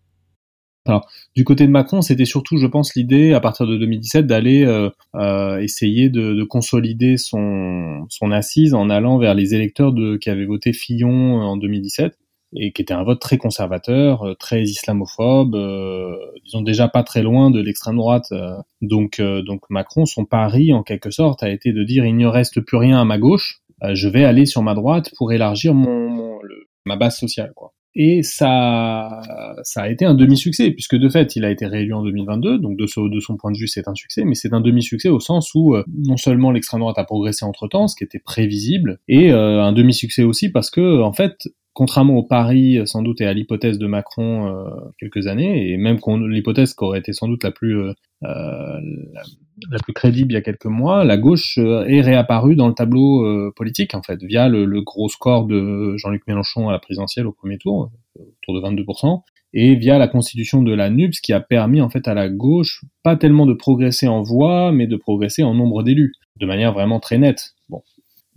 Alors, 0.87 1.07
du 1.37 1.45
côté 1.45 1.67
de 1.67 1.71
Macron, 1.71 2.01
c'était 2.01 2.25
surtout, 2.25 2.57
je 2.57 2.67
pense, 2.67 2.95
l'idée, 2.95 3.35
à 3.35 3.41
partir 3.41 3.67
de 3.67 3.77
2017, 3.77 4.27
d'aller 4.27 4.65
euh, 4.65 4.89
euh, 5.15 5.59
essayer 5.59 6.09
de, 6.09 6.33
de, 6.33 6.45
consolider 6.45 7.19
son, 7.19 8.07
assise 8.33 8.73
en 8.73 8.89
allant 8.89 9.19
vers 9.19 9.35
les 9.35 9.55
électeurs 9.55 9.93
qui 10.19 10.31
avaient 10.31 10.47
voté 10.47 10.73
Fillon 10.73 11.43
en 11.43 11.59
2017 11.59 12.17
et 12.55 12.73
qui 12.73 12.83
était 12.83 12.95
un 12.95 13.05
vote 13.05 13.21
très 13.21 13.39
conservateur, 13.39 14.23
euh, 14.23 14.35
très 14.35 14.63
islamophobe, 14.63 15.55
euh, 15.55 16.17
disons 16.45 16.63
déjà 16.63 16.89
pas 16.89 17.03
très 17.03 17.23
loin 17.23 17.51
de 17.51 17.61
l'extrême 17.61 17.97
droite. 17.97 18.27
Euh. 18.33 18.57
donc, 18.81 19.21
euh, 19.21 19.43
donc 19.43 19.63
Macron, 19.71 20.07
son 20.07 20.25
pari 20.25 20.73
en 20.73 20.83
quelque 20.83 21.11
sorte 21.11 21.43
a 21.43 21.51
été 21.51 21.73
de 21.73 21.85
dire 21.85 22.05
il 22.05 22.17
ne 22.17 22.27
reste 22.27 22.61
plus 22.61 22.77
rien 22.77 23.01
à 23.01 23.05
ma 23.05 23.19
gauche, 23.19 23.61
je 23.93 24.09
vais 24.09 24.25
aller 24.25 24.45
sur 24.45 24.63
ma 24.63 24.75
droite 24.75 25.13
pour 25.17 25.33
élargir 25.33 25.73
mon, 25.73 26.09
mon 26.09 26.43
le, 26.43 26.69
ma 26.85 26.97
base 26.97 27.17
sociale. 27.17 27.53
Quoi. 27.55 27.75
Et 27.95 28.23
ça, 28.23 29.21
ça 29.63 29.83
a 29.83 29.89
été 29.89 30.05
un 30.05 30.15
demi-succès, 30.15 30.73
puisque 30.73 30.97
de 30.97 31.09
fait, 31.09 31.37
il 31.37 31.45
a 31.45 31.51
été 31.51 31.67
réélu 31.67 31.95
en 31.95 32.03
2022, 32.03 32.59
donc 32.59 32.77
de, 32.77 32.85
de 32.85 33.21
son 33.21 33.37
point 33.37 33.53
de 33.53 33.57
vue, 33.57 33.69
c'est 33.69 33.87
un 33.87 33.95
succès, 33.95 34.25
mais 34.25 34.35
c'est 34.35 34.53
un 34.53 34.61
demi-succès 34.61 35.09
au 35.09 35.21
sens 35.21 35.53
où 35.55 35.77
non 35.97 36.17
seulement 36.17 36.51
l'extrême 36.51 36.81
droite 36.81 36.99
a 36.99 37.05
progressé 37.05 37.45
entre-temps, 37.45 37.87
ce 37.87 37.97
qui 37.97 38.05
était 38.05 38.19
prévisible, 38.19 38.99
et 39.09 39.31
un 39.31 39.73
demi-succès 39.73 40.23
aussi 40.23 40.51
parce 40.51 40.71
que, 40.71 41.03
en 41.03 41.13
fait, 41.13 41.49
contrairement 41.79 42.17
au 42.17 42.25
pari 42.25 42.81
sans 42.87 43.03
doute 43.03 43.21
et 43.21 43.27
à 43.27 43.33
l'hypothèse 43.33 43.79
de 43.79 43.87
Macron 43.87 44.49
euh, 44.49 44.69
quelques 44.99 45.29
années, 45.29 45.71
et 45.71 45.77
même 45.77 45.99
l'hypothèse 46.27 46.75
qui 46.75 46.83
aurait 46.83 46.99
été 46.99 47.13
sans 47.13 47.29
doute 47.29 47.45
la 47.45 47.53
plus 47.53 47.79
euh, 47.79 47.93
euh, 48.25 48.81
la, 49.71 49.79
plus 49.79 49.93
crédible 49.93 50.33
il 50.33 50.35
y 50.35 50.39
a 50.39 50.41
quelques 50.41 50.65
mois, 50.65 51.05
la 51.05 51.17
gauche 51.17 51.57
euh, 51.59 51.85
est 51.85 52.01
réapparue 52.01 52.57
dans 52.57 52.67
le 52.67 52.75
tableau 52.75 53.25
euh, 53.25 53.53
politique 53.55 53.95
en 53.95 54.03
fait 54.03 54.21
via 54.25 54.49
le, 54.49 54.65
le 54.65 54.83
gros 54.83 55.09
score 55.09 55.47
de 55.47 55.95
Jean-Luc 55.99 56.27
Mélenchon 56.27 56.69
à 56.69 56.73
la 56.73 56.81
présidentielle 56.81 57.29
au 57.29 57.33
premier 57.33 57.59
tour, 57.59 57.93
autour 58.19 58.61
de 58.61 58.83
22%, 58.83 59.23
et 59.55 59.77
via 59.77 59.99
la 59.99 60.09
constitution 60.09 60.65
de 60.65 60.75
la 60.75 60.91
NUPS 60.91 61.21
qui 61.21 61.33
a 61.33 61.39
permis 61.39 61.81
en 61.81 61.91
fait 61.91 62.09
à 62.09 62.15
la 62.15 62.29
gauche 62.29 62.85
pas 63.05 63.15
tellement 63.15 63.47
de 63.47 63.55
progresser 63.55 64.09
en 64.09 64.23
voix, 64.25 64.73
mais 64.73 64.89
de 64.89 64.97
progresser 64.97 65.45
en 65.45 65.55
nombre 65.55 65.85
d'élus 65.85 66.13
de 66.41 66.47
manière 66.47 66.73
vraiment 66.73 66.99
très 66.99 67.19
nette. 67.19 67.55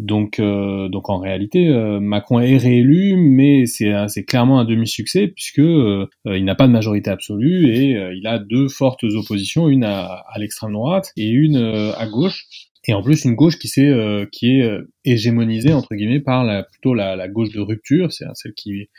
Donc, 0.02 0.40
euh, 0.40 0.90
donc 0.90 1.12
en 1.12 1.20
réalité, 1.20 1.68
euh, 1.68 2.00
Macron 2.00 2.40
est 2.40 2.58
réélu, 2.58 3.16
mais 3.18 3.68
c'est 3.68 4.24
clairement 4.26 4.60
un 4.60 4.66
demi-succès 4.66 5.28
puisque 5.28 5.60
euh, 5.60 6.08
il 6.26 6.44
n'a 6.44 6.56
pas 6.56 6.66
de 6.66 6.72
majorité 6.72 7.12
absolue 7.12 7.72
et 7.72 7.92
il 8.16 8.26
a 8.26 8.40
deux 8.40 8.68
fortes 8.68 9.04
oppositions, 9.04 9.70
une 9.70 9.84
à, 9.84 10.06
à 10.06 10.40
l'extrême 10.40 10.74
droite 10.74 11.12
et 11.18 11.28
une 11.30 11.56
à 11.56 12.08
gauche. 12.08 12.48
Et 12.88 12.96
en 12.96 13.04
plus 13.04 13.26
une 13.26 13.36
gauche 13.36 13.60
qui, 13.60 13.70
qui 13.70 14.50
est 14.50 14.80
hégémonisée 15.06 15.72
entre 15.72 15.94
guillemets 15.94 16.20
par 16.20 16.44
la, 16.44 16.64
plutôt 16.64 16.96
la, 16.96 17.16
la 17.16 17.28
gauche 17.28 17.52
de 17.52 17.60
rupture, 17.60 18.12
c'est 18.12 18.26
celle 18.34 18.54
qui 18.54 18.90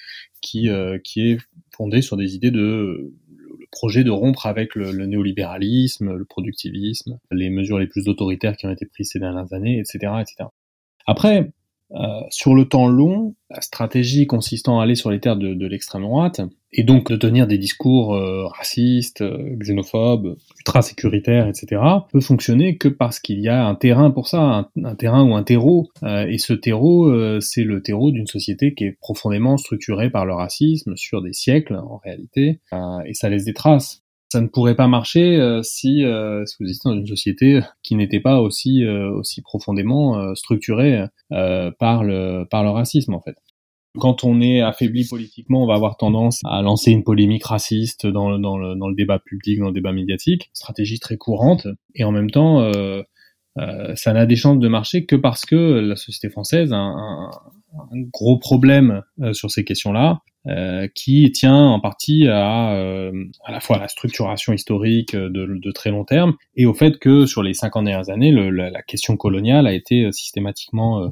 qui 0.41 0.69
qui 1.03 1.31
est 1.31 1.39
fondée 1.77 2.01
sur 2.01 2.17
des 2.17 2.37
idées 2.37 2.53
de 2.53 3.13
le 3.59 3.67
projet 3.73 4.05
de 4.05 4.11
rompre 4.11 4.47
avec 4.47 4.77
le, 4.77 4.93
le, 4.93 5.07
néolibéralisme, 5.07 6.15
le 6.15 6.25
productivisme, 6.25 7.19
les 7.33 7.51
mesures 7.51 7.81
les 7.81 7.89
plus 7.89 8.07
autoritaires 8.07 8.57
qui 8.57 8.67
ont 8.67 8.71
été 8.71 8.87
prises 8.87 9.11
ces 9.11 9.19
dernières 9.19 9.53
années, 9.53 9.81
etc., 9.81 10.13
etc. 10.21 10.45
Après, 11.07 11.51
Euh, 11.95 12.23
sur 12.31 12.55
le 12.55 12.65
temps 12.65 12.89
long, 12.89 13.35
la 13.51 13.61
stratégie 13.61 14.27
consistant 14.27 14.81
à 14.81 14.85
aller 14.85 14.95
sur 14.95 15.11
les 15.11 15.21
terres 15.21 15.37
de, 15.37 15.53
de 15.53 15.67
l'extrême 15.67 16.03
droite, 16.03 16.41
et 16.73 16.85
donc 16.85 17.11
de 17.11 17.17
tenir 17.17 17.47
des 17.47 17.59
discours 17.59 18.15
euh, 18.15 18.47
racistes, 18.47 19.21
euh, 19.21 19.57
xénophobes, 19.59 20.37
ultra-sécuritaires, 20.61 21.49
etc., 21.49 21.83
peut 22.11 22.21
fonctionner 22.21 22.79
que 22.79 22.89
parce 22.89 23.21
qu'il 23.21 23.41
y 23.41 23.49
a 23.49 23.67
un 23.67 23.75
terrain 23.75 24.11
pour 24.11 24.27
ça, 24.27 24.41
un, 24.41 24.69
un 24.83 24.95
terrain 24.95 25.23
ou 25.23 25.35
un 25.35 25.43
terreau. 25.43 25.91
Euh, 26.03 26.27
et 26.27 26.39
ce 26.39 26.55
terreau, 26.55 27.13
c'est 27.41 27.65
le 27.65 27.83
terreau 27.83 28.11
d'une 28.11 28.27
société 28.27 28.73
qui 28.73 28.85
est 28.85 28.97
profondément 28.99 29.59
structurée 29.59 30.09
par 30.09 30.25
le 30.25 30.33
racisme 30.33 30.97
sur 30.97 31.21
des 31.21 31.35
siècles, 31.35 31.77
en 31.77 31.99
réalité, 31.99 32.61
et 33.05 33.15
ça 33.15 33.29
laisse 33.29 33.45
des 33.45 33.53
traces 33.53 34.02
ça 34.33 34.41
ne 34.41 34.47
pourrait 34.47 34.75
pas 34.75 34.89
marcher 34.89 35.37
euh, 35.37 35.63
si, 35.63 36.05
euh, 36.05 36.47
si, 36.47 36.57
vous 36.59 36.67
étiez 36.71 36.81
dans 36.85 36.95
une 36.95 37.07
société 37.07 37.61
qui 37.83 37.97
n'était 37.97 38.21
pas 38.21 38.41
aussi, 38.41 38.83
euh, 38.83 39.11
aussi 39.13 39.43
profondément 39.43 40.35
structurée 40.35 41.05
par, 41.29 42.03
le, 42.03 42.45
par 42.51 42.65
le 42.65 42.71
racisme 42.71 43.15
en 43.15 43.21
fait. 43.21 43.37
Quand 43.99 44.25
on 44.25 44.41
est 44.41 44.63
affaibli 44.63 45.07
politiquement, 45.07 45.63
on 45.63 45.67
va 45.67 45.75
avoir 45.75 45.99
tendance 45.99 46.41
à 46.47 46.63
lancer 46.63 46.93
une 46.93 47.05
polémique 47.05 47.45
raciste 47.45 48.07
dans, 48.07 48.39
dans, 48.39 48.57
le, 48.57 48.75
dans 48.75 48.89
le 48.89 48.95
débat 48.95 49.19
public, 49.19 49.59
dans 49.59 49.67
le 49.67 49.73
débat 49.73 49.93
médiatique, 49.93 50.49
stratégie 50.55 50.99
très 50.99 51.19
courante, 51.19 51.67
et 51.95 52.05
en 52.05 52.11
même 52.11 52.31
temps, 52.31 52.67
ça 53.95 54.13
n'a 54.15 54.25
des 54.25 54.37
chances 54.37 54.59
de 54.59 54.69
marcher 54.69 55.05
que 55.05 55.17
parce 55.17 55.45
que 55.45 55.57
la 55.57 55.97
société 55.97 56.31
française 56.31 56.73
un 56.73 57.29
gros 58.13 58.39
problème 58.39 59.03
sur 59.33 59.51
ces 59.51 59.65
questions-là, 59.65 60.23
euh, 60.49 60.89
qui 60.93 61.31
tient 61.31 61.55
en 61.55 61.79
partie 61.79 62.27
à, 62.27 62.75
euh, 62.75 63.13
à 63.45 63.53
la 63.53 63.61
fois 63.61 63.77
à 63.77 63.79
la 63.79 63.87
structuration 63.87 64.53
historique 64.53 65.15
de, 65.15 65.29
de, 65.29 65.71
très 65.71 65.91
long 65.91 66.05
terme 66.05 66.35
et 66.57 66.67
au 66.67 66.75
fait 66.75 66.99
que 66.99 67.27
sur 67.27 67.45
les 67.45 67.55
50 67.55 67.85
dernières 67.85 68.11
années, 68.11 68.33
le, 68.33 68.51
la, 68.51 68.83
question 68.83 69.17
coloniale 69.17 69.69
a 69.69 69.73
été 69.73 70.11
systématiquement 70.11 71.05
euh, 71.05 71.09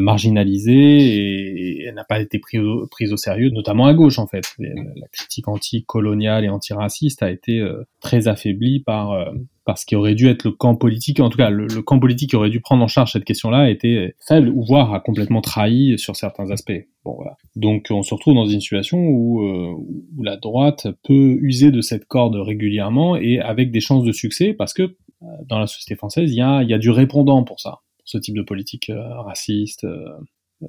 marginalisée 0.00 0.72
et, 0.72 1.84
elle 1.86 1.94
n'a 1.94 2.04
pas 2.04 2.20
été 2.20 2.38
prise 2.38 3.12
au, 3.12 3.16
sérieux, 3.16 3.50
notamment 3.50 3.86
à 3.86 3.94
gauche 3.94 4.18
en 4.18 4.26
fait. 4.26 4.44
La 4.58 5.06
critique 5.12 5.48
anti-coloniale 5.48 6.44
et 6.44 6.48
antiraciste 6.48 7.22
a 7.22 7.30
été 7.30 7.62
très 8.00 8.26
affaiblie 8.26 8.80
par 8.80 9.32
parce 9.64 9.84
qu'il 9.84 9.96
aurait 9.96 10.14
dû 10.14 10.28
être 10.28 10.44
le 10.44 10.52
camp 10.52 10.76
politique, 10.76 11.20
en 11.20 11.30
tout 11.30 11.38
cas 11.38 11.50
le, 11.50 11.66
camp 11.82 11.98
politique 11.98 12.30
qui 12.30 12.36
aurait 12.36 12.50
dû 12.50 12.60
prendre 12.60 12.84
en 12.84 12.88
charge 12.88 13.12
cette 13.12 13.24
question-là 13.24 13.58
a 13.58 13.70
été 13.70 14.14
faible 14.26 14.48
ou 14.48 14.62
voire 14.62 14.92
a 14.92 15.00
complètement 15.00 15.40
trahi 15.40 15.98
sur 15.98 16.16
certains 16.16 16.50
aspects. 16.50 16.86
Bon 17.04 17.14
voilà. 17.14 17.36
Donc 17.56 17.86
on 17.90 18.02
se 18.02 18.14
retrouve 18.14 18.34
dans 18.34 18.46
une 18.46 18.60
situation 18.60 18.98
où, 18.98 19.42
euh, 19.42 19.74
la 20.22 20.36
droite 20.36 20.86
peut 21.04 21.38
user 21.40 21.70
de 21.70 21.80
cette 21.80 22.04
corde 22.04 22.36
régulièrement 22.36 23.16
et 23.16 23.40
avec 23.40 23.70
des 23.70 23.80
chances 23.80 24.04
de 24.04 24.12
succès 24.12 24.52
parce 24.52 24.74
que 24.74 24.82
euh, 24.82 25.26
dans 25.46 25.58
la 25.58 25.66
société 25.66 25.96
française 25.96 26.30
il 26.30 26.36
y 26.36 26.42
a, 26.42 26.78
du 26.78 26.90
répondant 26.90 27.42
pour 27.42 27.60
ça, 27.60 27.80
ce 28.14 28.18
type 28.18 28.36
de 28.36 28.42
politique 28.42 28.90
euh, 28.90 29.20
raciste, 29.22 29.84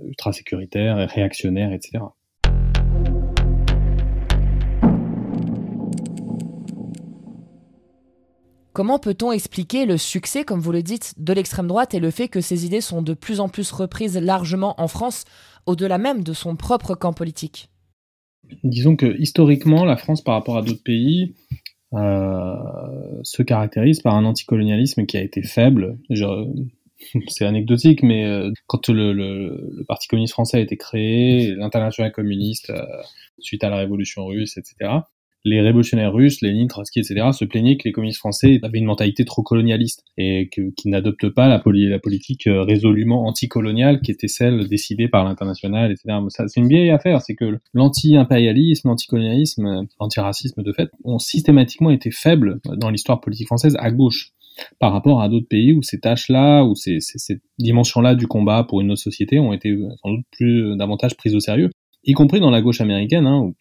ultra 0.03 0.33
sécuritaire, 0.33 1.07
réactionnaire, 1.09 1.71
etc. 1.71 1.99
Comment 8.73 8.99
peut-on 8.99 9.31
expliquer 9.31 9.85
le 9.85 9.97
succès, 9.97 10.43
comme 10.43 10.59
vous 10.59 10.71
le 10.71 10.81
dites, 10.81 11.13
de 11.17 11.31
l'extrême 11.31 11.67
droite 11.67 11.93
et 11.93 11.99
le 11.99 12.11
fait 12.11 12.27
que 12.27 12.41
ces 12.41 12.65
idées 12.65 12.81
sont 12.81 13.01
de 13.01 13.13
plus 13.13 13.39
en 13.39 13.47
plus 13.47 13.71
reprises 13.71 14.17
largement 14.17 14.73
en 14.81 14.89
France, 14.89 15.23
au-delà 15.65 15.97
même 15.97 16.23
de 16.23 16.33
son 16.33 16.55
propre 16.55 16.95
camp 16.95 17.13
politique? 17.13 17.69
Disons 18.63 18.95
que 18.95 19.17
historiquement, 19.17 19.85
la 19.85 19.95
France, 19.97 20.21
par 20.21 20.33
rapport 20.33 20.57
à 20.57 20.61
d'autres 20.61 20.83
pays, 20.83 21.35
euh, 21.93 22.55
se 23.23 23.43
caractérise 23.43 24.01
par 24.01 24.15
un 24.15 24.25
anticolonialisme 24.25 25.05
qui 25.05 25.15
a 25.15 25.21
été 25.21 25.41
faible. 25.41 25.97
C'est 27.27 27.45
anecdotique, 27.45 28.03
mais 28.03 28.25
euh, 28.25 28.51
quand 28.67 28.89
le, 28.89 29.13
le, 29.13 29.71
le, 29.77 29.83
Parti 29.85 30.07
communiste 30.07 30.33
français 30.33 30.57
a 30.57 30.61
été 30.61 30.77
créé, 30.77 31.53
l'international 31.55 32.11
communiste, 32.11 32.69
euh, 32.69 32.83
suite 33.39 33.63
à 33.63 33.69
la 33.69 33.77
révolution 33.77 34.25
russe, 34.25 34.57
etc., 34.57 35.01
les 35.47 35.61
révolutionnaires 35.61 36.11
russes, 36.11 36.41
Lénine, 36.41 36.67
Trotsky, 36.67 36.99
etc., 36.99 37.27
se 37.31 37.45
plaignaient 37.45 37.77
que 37.77 37.83
les 37.85 37.91
communistes 37.91 38.17
français 38.17 38.59
avaient 38.63 38.79
une 38.79 38.85
mentalité 38.85 39.25
trop 39.25 39.43
colonialiste 39.43 40.03
et 40.17 40.49
qu'ils 40.49 40.89
n'adoptent 40.89 41.29
pas 41.29 41.47
la, 41.47 41.61
la, 41.63 41.99
politique 41.99 42.47
euh, 42.47 42.63
résolument 42.63 43.27
anticoloniale 43.27 44.01
qui 44.01 44.09
était 44.09 44.27
celle 44.27 44.67
décidée 44.67 45.07
par 45.07 45.23
l'international, 45.23 45.91
etc. 45.91 46.17
C'est 46.29 46.59
une 46.59 46.67
vieille 46.67 46.89
affaire, 46.89 47.21
c'est 47.21 47.35
que 47.35 47.59
l'anti-impérialisme, 47.75 48.87
l'anticolonialisme, 48.87 49.85
l'antiracisme 49.99 50.63
de 50.63 50.73
fait 50.73 50.89
ont 51.03 51.19
systématiquement 51.19 51.91
été 51.91 52.09
faibles 52.09 52.59
dans 52.77 52.89
l'histoire 52.89 53.21
politique 53.21 53.47
française 53.47 53.77
à 53.79 53.91
gauche 53.91 54.31
par 54.79 54.91
rapport 54.93 55.21
à 55.21 55.29
d'autres 55.29 55.47
pays 55.47 55.73
où 55.73 55.81
ces 55.81 55.99
tâches-là, 55.99 56.63
où 56.63 56.75
ces, 56.75 56.99
dimensions-là 57.59 58.15
du 58.15 58.27
combat 58.27 58.63
pour 58.63 58.81
une 58.81 58.91
autre 58.91 59.01
société 59.01 59.39
ont 59.39 59.53
été 59.53 59.77
sans 60.01 60.11
doute 60.11 60.25
plus 60.31 60.75
davantage 60.77 61.15
prises 61.15 61.35
au 61.35 61.39
sérieux, 61.39 61.69
y 62.03 62.13
compris 62.13 62.39
dans 62.39 62.51
la 62.51 62.61
gauche 62.61 62.81
américaine, 62.81 63.25
hein, 63.25 63.39
où 63.39 63.55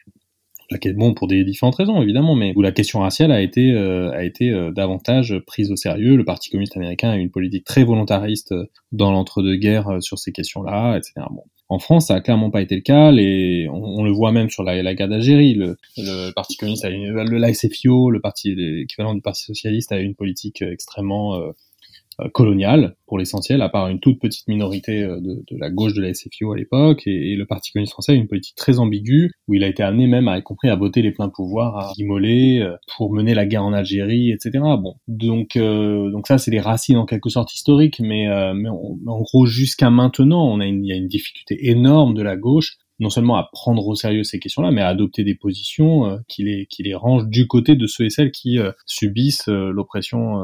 bon 0.95 1.15
pour 1.15 1.29
des 1.29 1.45
différentes 1.45 1.77
raisons 1.77 2.03
évidemment, 2.03 2.35
mais 2.35 2.53
où 2.57 2.63
la 2.63 2.73
question 2.73 3.01
raciale 3.01 3.33
a 3.33 3.41
été 3.41 3.73
euh, 3.73 4.11
a 4.13 4.25
été 4.25 4.51
euh, 4.51 4.71
davantage 4.73 5.39
prise 5.47 5.71
au 5.71 5.77
sérieux. 5.77 6.17
Le 6.17 6.25
Parti 6.25 6.51
communiste 6.51 6.77
américain 6.77 7.11
a 7.11 7.17
eu 7.17 7.21
une 7.21 7.31
politique 7.31 7.65
très 7.65 7.85
volontariste 7.85 8.53
euh, 8.53 8.67
dans 8.93 9.13
l'entre-deux-guerres 9.13 10.03
sur 10.03 10.19
ces 10.19 10.33
questions-là, 10.33 10.97
etc. 10.97 11.27
En 11.69 11.79
France, 11.79 12.09
ça 12.09 12.17
a 12.17 12.21
clairement 12.21 12.51
pas 12.51 12.61
été 12.61 12.75
le 12.75 12.83
cas. 12.83 13.11
Les, 13.11 13.69
on, 13.71 14.05
le 14.05 14.13
voit 14.13 14.33
même 14.33 14.51
sur 14.51 14.63
la, 14.63 14.95
guerre 14.95 15.09
d'Algérie. 15.09 15.55
Le, 15.55 15.77
le, 15.97 16.31
Parti 16.33 16.57
communiste 16.57 16.85
a 16.85 16.91
le 16.91 17.39
le 18.11 18.21
parti 18.21 18.55
l'équivalent 18.55 19.15
du 19.15 19.23
Parti 19.23 19.45
socialiste, 19.45 19.91
a 19.93 19.99
une 19.99 20.15
politique 20.15 20.63
extrêmement 20.63 21.37
euh, 21.37 21.53
coloniale 22.33 22.97
pour 23.07 23.19
l'essentiel, 23.19 23.63
à 23.63 23.69
part 23.69 23.89
une 23.89 24.01
toute 24.01 24.21
petite 24.21 24.49
minorité 24.49 25.03
euh, 25.03 25.21
de, 25.21 25.45
de 25.47 25.59
la 25.59 25.71
gauche 25.71 25.95
de 25.95 26.03
la 26.03 26.13
SFIO 26.13 26.53
à 26.53 26.57
l'époque, 26.57 27.03
et, 27.07 27.35
le 27.37 27.47
Parti 27.47 27.73
communiste 27.73 27.93
français 27.93 28.13
a 28.13 28.15
une 28.15 28.27
politique 28.27 28.57
très 28.57 28.79
ambiguë, 28.79 29.33
où 29.49 29.55
il 29.55 29.65
a 29.65 29.69
été 29.69 29.83
amené 29.83 30.07
même, 30.07 30.29
à, 30.29 30.39
y 30.39 30.43
compris 30.43 30.69
à 30.69 30.77
voter 30.77 31.03
les 31.03 31.13
pleins 31.13 31.29
pouvoirs, 31.29 31.77
à 31.77 31.93
immoler 31.99 32.61
euh, 32.61 32.77
pour 32.97 33.13
mener 33.13 33.35
la 33.35 33.47
guerre 33.47 33.65
en 33.65 33.73
Algérie, 33.73 34.31
etc. 34.31 34.65
Bon, 34.81 34.95
donc 35.09 35.57
donc 35.57 36.27
ça 36.27 36.39
c'est 36.39 36.51
les 36.51 36.61
racines 36.61 36.97
en 36.97 37.07
quelque 37.07 37.29
sorte 37.29 37.55
historiques, 37.55 38.01
mais, 38.01 38.27
mais, 38.55 38.69
en 38.69 39.21
gros 39.21 39.47
jusqu'à 39.47 39.91
maintenant, 39.91 40.47
on 40.47 40.61
a 40.61 40.67
une, 40.67 40.85
il 40.85 40.89
y 40.89 40.93
a 40.93 40.97
une 40.97 41.09
difficulté 41.09 41.69
énorme 41.69 42.15
de 42.15 42.23
la 42.23 42.37
gauche 42.37 42.79
non 43.01 43.11
seulement 43.11 43.37
à 43.37 43.49
prendre 43.53 43.87
au 43.87 43.95
sérieux 43.95 44.23
ces 44.23 44.39
questions-là, 44.39 44.71
mais 44.71 44.81
à 44.81 44.89
adopter 44.89 45.25
des 45.25 45.35
positions 45.35 46.19
qui, 46.29 46.45
les, 46.45 46.67
qui 46.67 46.85
les 46.85 46.95
rangent 46.95 47.27
du 47.27 47.49
côté 47.49 47.75
de 47.75 47.87
ceux 47.87 48.05
et 48.05 48.11
celles 48.11 48.31
qui 48.31 48.59
subissent 48.87 49.49
l'oppression 49.49 50.37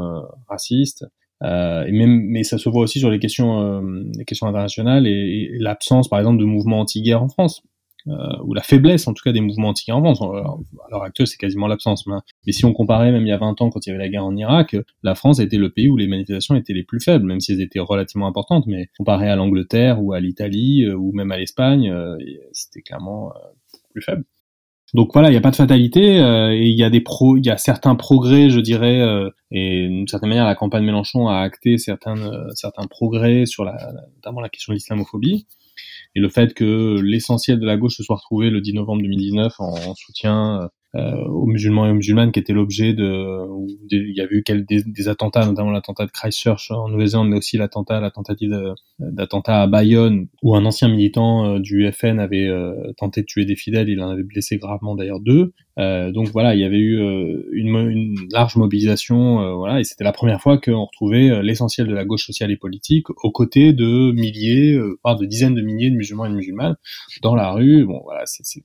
raciste 0.48 1.06
euh, 1.42 1.84
et 1.86 1.92
même, 1.92 2.22
mais 2.26 2.44
ça 2.44 2.58
se 2.58 2.68
voit 2.68 2.82
aussi 2.82 2.98
sur 2.98 3.10
les 3.10 3.18
questions, 3.18 3.60
euh, 3.60 4.04
les 4.16 4.24
questions 4.24 4.46
internationales 4.46 5.06
et, 5.06 5.50
l'absence, 5.58 6.08
par 6.08 6.18
exemple, 6.18 6.38
de 6.38 6.44
mouvements 6.44 6.80
anti-guerre 6.80 7.22
en 7.22 7.28
France, 7.28 7.62
euh, 8.08 8.12
ou 8.44 8.54
la 8.54 8.62
faiblesse, 8.62 9.06
en 9.08 9.14
tout 9.14 9.22
cas, 9.22 9.32
des 9.32 9.40
mouvements 9.40 9.68
anti-guerre 9.68 9.96
en 9.98 10.14
France. 10.14 10.22
À 10.22 10.90
l'heure 10.90 11.02
actuelle, 11.02 11.26
c'est 11.26 11.38
quasiment 11.38 11.66
l'absence. 11.66 12.06
Mais, 12.06 12.14
mais, 12.46 12.52
si 12.52 12.64
on 12.64 12.72
comparait 12.72 13.10
même 13.10 13.26
il 13.26 13.28
y 13.28 13.32
a 13.32 13.38
20 13.38 13.60
ans, 13.62 13.70
quand 13.70 13.86
il 13.86 13.90
y 13.90 13.92
avait 13.92 14.02
la 14.02 14.08
guerre 14.08 14.24
en 14.24 14.36
Irak, 14.36 14.76
la 15.02 15.14
France 15.14 15.38
était 15.38 15.58
le 15.58 15.70
pays 15.70 15.88
où 15.88 15.96
les 15.96 16.08
manifestations 16.08 16.56
étaient 16.56 16.74
les 16.74 16.84
plus 16.84 17.00
faibles, 17.00 17.26
même 17.26 17.40
si 17.40 17.52
elles 17.52 17.60
étaient 17.60 17.80
relativement 17.80 18.26
importantes. 18.26 18.66
Mais 18.66 18.88
comparé 18.98 19.28
à 19.28 19.36
l'Angleterre 19.36 20.02
ou 20.02 20.12
à 20.12 20.20
l'Italie 20.20 20.84
euh, 20.84 20.94
ou 20.94 21.12
même 21.12 21.32
à 21.32 21.38
l'Espagne, 21.38 21.90
euh, 21.90 22.16
c'était 22.52 22.82
clairement 22.82 23.32
plus 23.92 24.02
faible. 24.02 24.24
Donc 24.94 25.12
voilà, 25.12 25.28
il 25.28 25.32
n'y 25.32 25.36
a 25.38 25.40
pas 25.40 25.52
de 25.52 25.56
fatalité 25.56 26.20
euh, 26.20 26.52
et 26.52 26.66
il 26.66 26.78
y 26.78 26.82
a 26.82 26.90
des 26.90 27.00
pro, 27.00 27.36
il 27.36 27.46
y 27.46 27.50
a 27.50 27.56
certains 27.56 27.94
progrès, 27.94 28.50
je 28.50 28.58
dirais, 28.58 29.00
euh, 29.00 29.30
et 29.52 29.86
d'une 29.86 30.08
certaine 30.08 30.30
manière, 30.30 30.46
la 30.46 30.56
campagne 30.56 30.84
Mélenchon 30.84 31.28
a 31.28 31.38
acté 31.38 31.78
certains 31.78 32.16
euh, 32.18 32.48
certains 32.54 32.86
progrès 32.88 33.46
sur 33.46 33.64
la, 33.64 33.76
notamment 34.16 34.40
la 34.40 34.48
question 34.48 34.72
de 34.72 34.76
l'islamophobie. 34.76 35.46
Et 36.16 36.20
le 36.20 36.28
fait 36.28 36.54
que 36.54 37.00
l'essentiel 37.00 37.60
de 37.60 37.66
la 37.66 37.76
gauche 37.76 37.96
se 37.96 38.02
soit 38.02 38.16
retrouvé 38.16 38.50
le 38.50 38.60
10 38.60 38.74
novembre 38.74 39.02
2019 39.02 39.54
en, 39.60 39.74
en 39.74 39.94
soutien 39.94 40.62
euh, 40.62 40.68
aux 40.94 41.46
musulmans 41.46 41.86
et 41.86 41.90
aux 41.90 41.94
musulmanes 41.94 42.32
qui 42.32 42.40
étaient 42.40 42.52
l'objet 42.52 42.94
de, 42.94 43.46
il 43.90 44.14
y 44.14 44.20
a 44.20 44.26
eu 44.30 44.42
des, 44.86 45.08
attentats, 45.08 45.46
notamment 45.46 45.70
l'attentat 45.70 46.06
de 46.06 46.10
Christchurch 46.10 46.70
en 46.70 46.88
Nouvelle-Zélande, 46.88 47.28
mais 47.28 47.36
aussi 47.36 47.56
l'attentat, 47.56 48.00
la 48.00 48.10
d'attentat 48.98 49.62
à 49.62 49.66
Bayonne, 49.66 50.28
où 50.42 50.54
un 50.54 50.64
ancien 50.64 50.88
militant 50.88 51.46
euh, 51.46 51.58
du 51.58 51.90
FN 51.92 52.18
avait 52.18 52.46
euh, 52.46 52.92
tenté 52.96 53.22
de 53.22 53.26
tuer 53.26 53.44
des 53.44 53.56
fidèles, 53.56 53.88
il 53.88 54.00
en 54.02 54.10
avait 54.10 54.22
blessé 54.22 54.58
gravement 54.58 54.94
d'ailleurs 54.94 55.20
deux. 55.20 55.52
Euh, 55.78 56.10
donc 56.12 56.28
voilà, 56.28 56.54
il 56.54 56.60
y 56.60 56.64
avait 56.64 56.78
eu 56.78 56.98
une, 57.52 57.68
une, 57.68 58.16
large 58.32 58.56
mobilisation, 58.56 59.56
voilà, 59.56 59.80
et 59.80 59.84
c'était 59.84 60.04
la 60.04 60.12
première 60.12 60.40
fois 60.40 60.58
qu'on 60.58 60.84
retrouvait 60.84 61.42
l'essentiel 61.42 61.86
de 61.86 61.94
la 61.94 62.04
gauche 62.04 62.26
sociale 62.26 62.50
et 62.50 62.56
politique 62.56 63.08
aux 63.10 63.30
côtés 63.30 63.72
de 63.72 64.12
milliers, 64.12 64.78
voire 65.02 65.16
de 65.16 65.26
dizaines 65.26 65.54
de 65.54 65.62
milliers 65.62 65.90
de 65.90 65.96
musulmans 65.96 66.26
et 66.26 66.30
de 66.30 66.34
musulmanes 66.34 66.76
dans 67.22 67.34
la 67.34 67.52
rue. 67.52 67.84
Bon 67.86 68.00
voilà, 68.04 68.22
c'est 68.26 68.62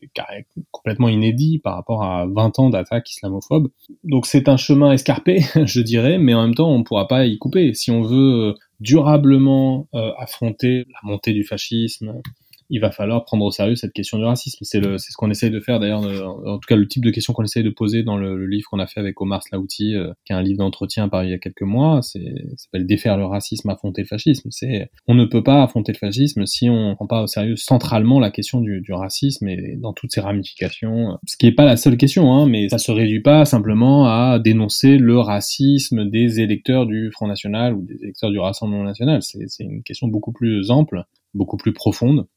complètement 0.72 1.10
inédit 1.10 1.60
par 1.60 1.76
rapport 1.76 2.04
à 2.04 2.26
20 2.28 2.60
ans 2.60 2.70
d'attaques 2.70 3.10
islamophobes. 3.10 3.70
Donc 4.04 4.26
c'est 4.26 4.50
un 4.50 4.58
chemin 4.58 4.92
escarpé, 4.92 5.42
je 5.66 5.82
dirais, 5.82 6.18
mais 6.18 6.34
en 6.34 6.44
même 6.44 6.56
temps 6.56 6.70
on 6.70 6.80
ne 6.80 6.84
pourra 6.84 7.08
pas 7.08 7.26
y 7.26 7.38
couper. 7.38 7.74
Si 7.74 7.92
on 7.92 8.02
veut 8.02 8.50
euh, 8.50 8.54
durablement 8.80 9.88
euh, 9.94 10.12
affronter 10.18 10.86
la 10.90 11.00
montée 11.04 11.34
du 11.34 11.44
fascisme, 11.44 12.22
il 12.70 12.80
va 12.80 12.92
falloir 12.92 13.26
prendre 13.26 13.46
au 13.46 13.52
sérieux 13.52 13.76
cette 13.76 13.94
question 13.94 14.18
du 14.18 14.24
racisme. 14.24 14.58
C'est 14.62 14.80
le, 14.80 14.98
ce 14.98 15.16
qu'on 15.16 15.30
essaye 15.30 15.52
de 15.52 15.60
faire 15.60 15.80
d'ailleurs, 15.80 16.02
en 16.02 16.58
tout 16.58 16.68
cas 16.68 16.76
le 16.76 16.88
type 16.88 17.04
de 17.04 17.12
question 17.12 17.34
qu'on 17.34 17.44
essaye 17.44 17.64
de 17.64 17.70
poser 17.70 18.04
dans 18.04 18.18
le, 18.18 18.46
livre 18.46 18.68
qu'on 18.70 18.80
a 18.80 18.88
fait 18.88 19.00
avec 19.00 19.20
Omar 19.22 19.44
Slaouti, 19.44 19.96
euh, 19.96 20.12
qui 20.26 20.34
est 20.34 20.36
un 20.36 20.42
livre 20.42 20.60
d'entretien 20.60 21.10
paru 21.10 21.28
il 21.28 21.32
y 21.32 21.34
a 21.34 21.38
quelques 21.38 21.62
mois. 21.62 22.02
C'est, 22.02 22.34
s'appelle 22.58 22.86
Défaire 22.86 23.18
le 23.18 23.26
racisme, 23.26 23.70
affronter 23.70 24.02
le 24.02 24.08
fascisme. 24.08 24.50
C'est, 24.52 24.90
on 25.08 25.16
ne 25.16 25.26
peut 25.26 25.44
pas 25.44 25.64
affronter 25.64 25.92
le 25.92 25.98
fascisme 25.98 26.46
si 26.46 26.70
on 26.70 26.96
prend 26.96 27.08
pas 27.08 27.24
au 27.24 27.28
sérieux 27.28 27.56
centralement 27.56 28.20
la 28.20 28.32
question 28.32 28.62
du, 28.62 28.82
du 28.82 28.94
racisme 28.94 29.48
et 29.48 29.78
dans 29.78 29.94
toutes 29.94 30.12
ses 30.12 30.22
ramifications. 30.22 31.18
Ce 31.28 31.38
qui 31.38 31.46
n'est 31.46 31.54
pas 31.54 31.66
la 31.66 31.78
seule 31.78 31.98
question, 31.98 32.34
hein, 32.34 32.48
mais 32.48 32.70
ça 32.70 32.78
se 32.78 32.92
réduit 32.92 33.22
pas 33.22 33.46
simplement 33.46 34.06
à 34.08 34.40
dénoncer 34.40 34.98
le 34.98 35.20
racisme 35.20 36.10
des 36.10 36.40
électeurs 36.40 36.86
du 36.86 37.12
Front 37.12 37.28
National 37.28 37.74
ou 37.74 37.82
des 37.84 37.96
électeurs 38.02 38.32
du 38.32 38.40
Rassemblement 38.40 38.84
National. 38.84 39.22
C'est 39.22 39.64
une 39.64 39.84
question 39.84 40.08
beaucoup 40.08 40.32
plus 40.32 40.72
ample, 40.72 41.04
beaucoup 41.34 41.58
plus 41.58 41.74
profonde 41.74 42.28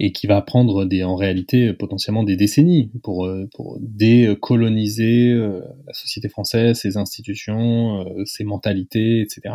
et 0.00 0.12
qui 0.12 0.26
va 0.26 0.40
prendre 0.42 0.86
en 1.02 1.16
réalité 1.16 1.72
potentiellement 1.72 2.22
des 2.22 2.36
décennies 2.36 2.90
pour, 3.02 3.26
euh, 3.26 3.48
décoloniser 3.80 5.32
euh, 5.32 5.60
la 5.86 5.92
société 5.92 6.28
française, 6.28 6.78
ses 6.78 6.96
institutions, 6.96 8.02
euh, 8.02 8.24
ses 8.24 8.44
mentalités, 8.44 9.20
etc. 9.20 9.54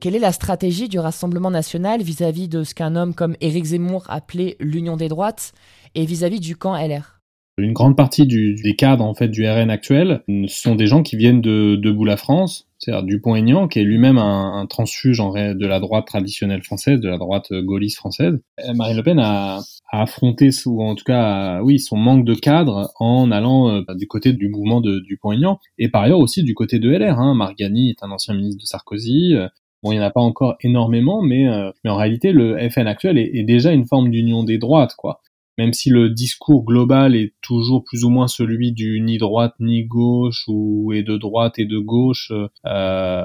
Quelle 0.00 0.16
est 0.16 0.20
la 0.20 0.32
stratégie 0.32 0.88
du 0.88 0.98
Rassemblement 0.98 1.50
national 1.50 2.02
vis-à-vis 2.02 2.48
de 2.48 2.64
ce 2.64 2.74
qu'un 2.74 2.96
homme 2.96 3.14
comme 3.14 3.36
Éric 3.40 3.64
Zemmour 3.64 4.04
appelait 4.08 4.56
l'union 4.58 4.96
des 4.96 5.08
droites 5.08 5.52
et 5.94 6.06
vis-à-vis 6.06 6.40
du 6.40 6.56
camp 6.56 6.74
LR 6.74 7.19
une 7.60 7.72
grande 7.72 7.96
partie 7.96 8.26
du, 8.26 8.54
des 8.54 8.74
cadres 8.74 9.04
en 9.04 9.14
fait 9.14 9.28
du 9.28 9.48
RN 9.48 9.70
actuel 9.70 10.22
sont 10.46 10.74
des 10.74 10.86
gens 10.86 11.02
qui 11.02 11.16
viennent 11.16 11.40
de 11.40 11.76
Debout 11.76 12.04
la 12.04 12.16
France, 12.16 12.68
c'est-à-dire 12.78 13.04
Dupont-Aignan, 13.04 13.68
qui 13.68 13.78
est 13.78 13.84
lui-même 13.84 14.18
un, 14.18 14.60
un, 14.60 14.66
transfuge 14.66 15.20
en 15.20 15.32
de 15.32 15.66
la 15.66 15.80
droite 15.80 16.06
traditionnelle 16.06 16.62
française, 16.62 17.00
de 17.00 17.08
la 17.08 17.18
droite 17.18 17.52
gaulliste 17.52 17.96
française. 17.96 18.40
Marine 18.74 18.96
Le 18.96 19.02
Pen 19.02 19.18
a, 19.18 19.60
a 19.92 20.02
affronté, 20.02 20.50
ou 20.66 20.82
en 20.82 20.94
tout 20.94 21.04
cas, 21.04 21.62
oui, 21.62 21.78
son 21.78 21.96
manque 21.96 22.24
de 22.24 22.34
cadre 22.34 22.90
en 22.98 23.30
allant 23.30 23.68
euh, 23.68 23.82
du 23.94 24.06
côté 24.06 24.32
du 24.32 24.48
mouvement 24.48 24.80
de 24.80 25.00
Dupont-Aignan, 25.00 25.58
et 25.78 25.88
par 25.88 26.02
ailleurs 26.02 26.20
aussi 26.20 26.42
du 26.42 26.54
côté 26.54 26.78
de 26.78 26.90
LR. 26.90 27.18
Hein. 27.18 27.34
Margani 27.34 27.90
est 27.90 28.02
un 28.02 28.10
ancien 28.10 28.34
ministre 28.34 28.60
de 28.60 28.66
Sarkozy. 28.66 29.34
Bon, 29.82 29.92
il 29.92 29.98
n'y 29.98 30.00
en 30.00 30.06
a 30.06 30.10
pas 30.10 30.20
encore 30.20 30.56
énormément, 30.60 31.22
mais, 31.22 31.48
euh, 31.48 31.70
mais 31.84 31.90
en 31.90 31.96
réalité, 31.96 32.32
le 32.32 32.56
FN 32.68 32.86
actuel 32.86 33.16
est, 33.16 33.30
est 33.34 33.44
déjà 33.44 33.72
une 33.72 33.86
forme 33.86 34.10
d'union 34.10 34.44
des 34.44 34.58
droites, 34.58 34.94
quoi 34.96 35.20
même 35.58 35.72
si 35.72 35.90
le 35.90 36.10
discours 36.10 36.64
global 36.64 37.14
est 37.14 37.34
toujours 37.42 37.84
plus 37.84 38.04
ou 38.04 38.10
moins 38.10 38.28
celui 38.28 38.72
du 38.72 39.00
ni 39.00 39.18
droite 39.18 39.54
ni 39.60 39.84
gauche 39.84 40.44
ou 40.48 40.92
et 40.92 41.02
de 41.02 41.16
droite 41.16 41.58
et 41.58 41.66
de 41.66 41.78
gauche, 41.78 42.32
euh, 42.66 43.24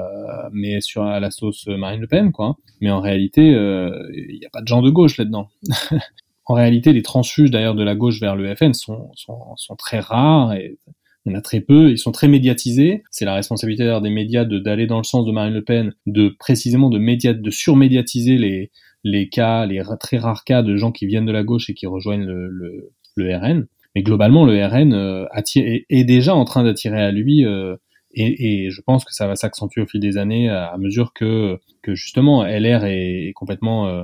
mais 0.51 0.81
sur 0.81 1.03
à 1.03 1.19
la 1.19 1.31
sauce 1.31 1.67
Marine 1.67 2.01
Le 2.01 2.07
Pen, 2.07 2.31
quoi. 2.31 2.57
Mais 2.81 2.91
en 2.91 2.99
réalité, 2.99 3.53
euh, 3.53 3.91
il 4.13 4.37
n'y 4.39 4.45
a 4.45 4.49
pas 4.49 4.61
de 4.61 4.67
gens 4.67 4.81
de 4.81 4.89
gauche 4.89 5.17
là-dedans. 5.17 5.49
en 6.45 6.53
réalité, 6.53 6.93
les 6.93 7.03
transfuges 7.03 7.51
d'ailleurs 7.51 7.75
de 7.75 7.83
la 7.83 7.95
gauche 7.95 8.19
vers 8.19 8.35
le 8.35 8.53
FN 8.55 8.73
sont, 8.73 9.11
sont, 9.15 9.55
sont 9.55 9.75
très 9.75 9.99
rares 9.99 10.53
et 10.53 10.77
il 11.25 11.31
y 11.31 11.35
en 11.35 11.39
a 11.39 11.41
très 11.41 11.59
peu, 11.59 11.89
ils 11.89 11.97
sont 11.97 12.11
très 12.11 12.27
médiatisés. 12.27 13.03
C'est 13.09 13.25
la 13.25 13.33
responsabilité 13.33 13.99
des 14.01 14.09
médias 14.11 14.45
d'aller 14.45 14.85
dans 14.85 14.97
le 14.97 15.03
sens 15.03 15.25
de 15.25 15.31
Marine 15.31 15.55
Le 15.55 15.63
Pen, 15.63 15.93
de 16.05 16.29
précisément 16.29 16.89
de 16.89 16.99
média, 16.99 17.33
de 17.33 17.49
surmédiatiser 17.49 18.37
les 18.37 18.71
les 19.05 19.29
cas, 19.29 19.67
les 19.67 19.81
très 19.99 20.17
rares 20.17 20.43
cas 20.43 20.63
de 20.63 20.75
gens 20.75 20.91
qui 20.91 21.05
viennent 21.05 21.27
de 21.27 21.31
la 21.31 21.43
gauche 21.43 21.69
et 21.69 21.75
qui 21.75 21.85
rejoignent 21.85 22.25
le, 22.25 22.49
le, 22.49 22.91
le 23.15 23.37
RN. 23.37 23.67
Mais 23.93 24.01
globalement, 24.01 24.45
le 24.45 24.65
RN 24.65 24.93
euh, 24.93 25.25
attire, 25.31 25.63
est, 25.89 26.03
déjà 26.03 26.35
en 26.35 26.43
train 26.43 26.63
d'attirer 26.63 26.99
à 26.99 27.11
lui, 27.11 27.45
euh, 27.45 27.77
et, 28.15 28.65
et, 28.65 28.71
je 28.71 28.81
pense 28.81 29.05
que 29.05 29.13
ça 29.13 29.27
va 29.27 29.35
s'accentuer 29.35 29.81
au 29.81 29.85
fil 29.85 30.01
des 30.01 30.17
années 30.17 30.49
à, 30.49 30.75
mesure 30.79 31.13
que, 31.13 31.59
que 31.83 31.93
justement 31.93 32.43
LR 32.43 32.85
est, 32.85 33.31
complètement 33.35 33.87
euh, 33.87 34.03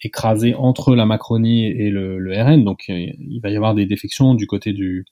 écrasé 0.00 0.54
entre 0.54 0.94
la 0.94 1.06
Macronie 1.06 1.66
et 1.66 1.90
le, 1.90 2.18
le 2.18 2.40
RN. 2.40 2.64
Donc 2.64 2.84
il 2.88 3.40
va 3.42 3.50
y 3.50 3.56
avoir 3.56 3.74
des 3.74 3.86
défections 3.86 4.34
du 4.34 4.46
côté 4.46 4.72
du, 4.72 5.06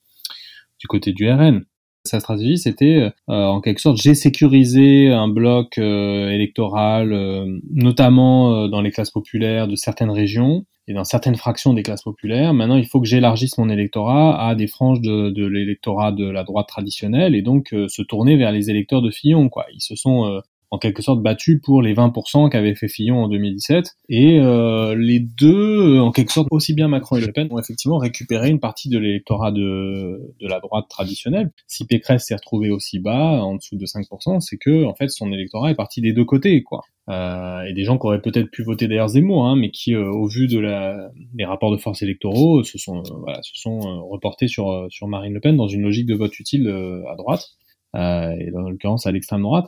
du 0.79 0.87
côté 0.87 1.13
du 1.13 1.29
RN. 1.29 1.65
Sa 2.07 2.21
stratégie, 2.21 2.59
c'était 2.59 3.11
euh, 3.31 3.47
en 3.47 3.63
quelque 3.63 3.81
sorte, 3.81 3.97
j'ai 3.97 4.15
sécurisé 4.15 5.11
un 5.11 5.27
bloc 5.27 5.79
euh, 5.79 6.29
électoral, 6.29 7.15
euh, 7.15 7.47
notamment 7.71 8.69
dans 8.69 8.83
les 8.83 8.91
classes 8.91 9.11
populaires 9.11 9.69
de 9.69 9.75
certaines 9.75 10.11
régions 10.11 10.67
et 10.87 10.93
dans 10.93 11.05
certaines 11.05 11.37
fractions 11.37 11.73
des 11.73 11.83
classes 11.83 12.03
populaires. 12.03 12.53
Maintenant, 12.53 12.77
il 12.77 12.87
faut 12.87 13.01
que 13.01 13.07
j'élargisse 13.07 13.57
mon 13.57 13.71
électorat 13.71 14.49
à 14.49 14.55
des 14.55 14.67
franges 14.67 15.01
de, 15.01 15.31
de 15.31 15.47
l'électorat 15.47 16.13
de 16.13 16.29
la 16.29 16.45
droite 16.45 16.69
traditionnelle 16.69 17.35
et 17.35 17.41
donc 17.41 17.69
se 17.71 18.03
tourner 18.03 18.37
vers 18.37 18.53
les 18.53 18.69
électeurs 18.69 19.01
de 19.01 19.11
Fillon. 19.11 19.49
Quoi. 19.49 19.65
Ils 19.73 19.81
se 19.81 19.97
sont 19.97 20.43
en 20.71 20.79
quelque 20.79 21.03
sorte 21.03 21.23
battu 21.23 21.61
pour 21.61 21.83
les 21.83 21.95
20% 21.95 22.51
qu'avait 22.51 22.75
fait 22.75 22.89
Fillon 22.89 23.25
en 23.25 23.29
2017. 23.29 23.93
Et 24.09 24.41
euh, 24.41 24.95
les 24.97 25.21
deux, 25.21 25.99
en 26.01 26.11
quelque 26.11 26.33
sorte, 26.33 26.49
aussi 26.51 26.75
bien 26.75 26.89
Macron 26.89 27.17
et 27.17 27.21
Le 27.21 27.33
Pen, 27.33 27.49
ont 27.51 27.59
effectivement 27.59 27.99
récupéré 27.99 28.51
une 28.51 28.61
partie 28.61 28.89
de 28.89 28.99
l'électorat 28.99 29.53
de, 29.53 30.35
de 30.41 30.49
la 30.49 30.61
droite 30.61 30.87
traditionnelle. 30.89 31.51
Si 31.67 31.87
Pécresse 31.87 32.27
s'est 32.27 32.35
retrouvé 32.35 32.71
aussi 32.71 32.99
bas, 32.99 33.43
en 33.43 33.57
dessous 33.57 33.77
de 33.77 33.87
5%, 33.87 34.41
c'est 34.41 34.57
que 34.57 34.85
en 34.85 34.95
fait 34.95 35.09
son 35.09 35.33
électorat 35.33 35.71
est 35.71 35.77
parti 35.77 36.01
des 36.01 36.13
deux 36.13 36.25
côtés, 36.25 36.63
quoi. 36.63 36.83
Euh, 37.11 37.63
et 37.65 37.75
des 37.75 37.85
gens 37.85 37.99
qui 37.99 38.07
auraient 38.07 38.23
peut-être 38.23 38.51
pu 38.51 38.63
voter 38.63 38.89
derrière 38.89 39.09
Zemmour, 39.09 39.47
hein, 39.47 39.57
mais 39.57 39.71
qui, 39.71 39.95
euh, 39.95 40.11
au 40.11 40.27
vu 40.27 40.47
de 40.47 40.59
la, 40.59 41.11
des 41.35 41.45
rapports 41.45 41.71
de 41.71 41.77
force 41.77 42.03
électoraux, 42.03 42.63
se 42.63 42.79
sont, 42.79 42.99
euh, 42.99 43.17
voilà, 43.21 43.43
se 43.43 43.53
sont 43.55 43.79
euh, 43.81 44.01
reportés 44.11 44.49
sur, 44.49 44.87
sur 44.91 45.07
Marine 45.07 45.35
Le 45.35 45.41
Pen 45.41 45.57
dans 45.57 45.69
une 45.69 45.83
logique 45.83 46.07
de 46.07 46.15
vote 46.15 46.39
utile 46.39 46.69
à 47.11 47.17
droite, 47.17 47.51
et 47.95 48.51
dans 48.53 48.69
l'occurrence 48.69 49.07
à 49.07 49.13
l'extrême 49.13 49.43
droite. 49.43 49.67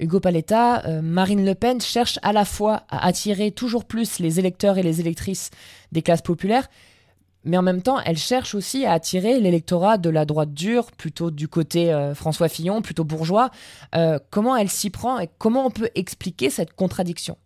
Hugo 0.00 0.18
Paletta, 0.18 0.84
euh, 0.86 1.02
Marine 1.02 1.44
Le 1.44 1.54
Pen 1.54 1.80
cherche 1.80 2.18
à 2.22 2.32
la 2.32 2.44
fois 2.44 2.82
à 2.88 3.06
attirer 3.06 3.50
toujours 3.50 3.84
plus 3.84 4.18
les 4.18 4.38
électeurs 4.38 4.78
et 4.78 4.82
les 4.82 5.00
électrices 5.00 5.50
des 5.92 6.02
classes 6.02 6.22
populaires, 6.22 6.68
mais 7.44 7.56
en 7.56 7.62
même 7.62 7.82
temps, 7.82 7.98
elle 8.04 8.18
cherche 8.18 8.54
aussi 8.54 8.84
à 8.84 8.92
attirer 8.92 9.40
l'électorat 9.40 9.98
de 9.98 10.10
la 10.10 10.24
droite 10.24 10.52
dure, 10.52 10.90
plutôt 10.92 11.30
du 11.30 11.48
côté 11.48 11.92
euh, 11.92 12.14
François 12.14 12.48
Fillon, 12.48 12.82
plutôt 12.82 13.04
bourgeois. 13.04 13.50
Euh, 13.94 14.18
comment 14.30 14.56
elle 14.56 14.68
s'y 14.68 14.90
prend 14.90 15.18
et 15.18 15.28
comment 15.38 15.66
on 15.66 15.70
peut 15.70 15.88
expliquer 15.94 16.50
cette 16.50 16.74
contradiction? 16.74 17.36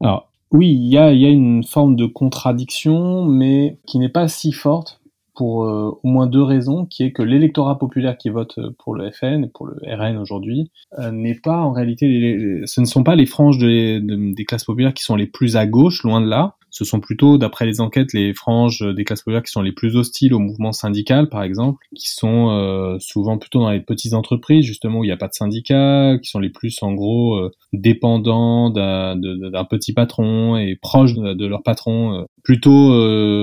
Alors, 0.00 0.30
oui, 0.50 0.70
il 0.72 0.88
y 0.88 0.98
a, 0.98 1.12
y 1.12 1.24
a, 1.24 1.28
une 1.28 1.64
forme 1.64 1.96
de 1.96 2.06
contradiction, 2.06 3.24
mais 3.24 3.78
qui 3.86 3.98
n'est 3.98 4.08
pas 4.08 4.28
si 4.28 4.52
forte 4.52 5.00
pour 5.36 5.64
euh, 5.64 5.90
au 6.02 6.08
moins 6.08 6.26
deux 6.26 6.42
raisons, 6.42 6.86
qui 6.86 7.04
est 7.04 7.12
que 7.12 7.22
l'électorat 7.22 7.78
populaire 7.78 8.16
qui 8.16 8.30
vote 8.30 8.58
euh, 8.58 8.70
pour 8.78 8.94
le 8.94 9.10
FN 9.10 9.44
et 9.44 9.48
pour 9.52 9.66
le 9.66 9.76
RN 9.86 10.16
aujourd'hui 10.16 10.70
euh, 10.98 11.12
n'est 11.12 11.38
pas 11.38 11.58
en 11.58 11.72
réalité, 11.72 12.08
les, 12.08 12.66
ce 12.66 12.80
ne 12.80 12.86
sont 12.86 13.04
pas 13.04 13.14
les 13.14 13.26
franges 13.26 13.58
de, 13.58 14.32
des 14.34 14.44
classes 14.44 14.64
populaires 14.64 14.94
qui 14.94 15.04
sont 15.04 15.14
les 15.14 15.26
plus 15.26 15.56
à 15.56 15.66
gauche, 15.66 16.02
loin 16.02 16.20
de 16.20 16.26
là. 16.26 16.56
Ce 16.70 16.84
sont 16.84 17.00
plutôt, 17.00 17.38
d'après 17.38 17.64
les 17.64 17.80
enquêtes, 17.80 18.12
les 18.12 18.34
franges 18.34 18.84
des 18.94 19.04
classes 19.04 19.22
populaires 19.22 19.42
qui 19.42 19.52
sont 19.52 19.62
les 19.62 19.72
plus 19.72 19.96
hostiles 19.96 20.34
au 20.34 20.38
mouvement 20.38 20.72
syndical, 20.72 21.28
par 21.30 21.42
exemple, 21.42 21.86
qui 21.94 22.10
sont 22.10 22.98
souvent 23.00 23.38
plutôt 23.38 23.60
dans 23.60 23.70
les 23.70 23.80
petites 23.80 24.12
entreprises, 24.12 24.62
justement 24.66 24.98
où 24.98 25.04
il 25.04 25.06
n'y 25.06 25.12
a 25.12 25.16
pas 25.16 25.28
de 25.28 25.32
syndicats, 25.32 26.18
qui 26.18 26.28
sont 26.28 26.40
les 26.40 26.50
plus 26.50 26.76
en 26.82 26.92
gros 26.92 27.40
dépendants 27.72 28.68
d'un 28.68 29.64
petit 29.70 29.94
patron 29.94 30.58
et 30.58 30.76
proches 30.76 31.14
de, 31.14 31.46
leur 31.46 31.62
patron, 31.62 32.26
plutôt 32.44 32.90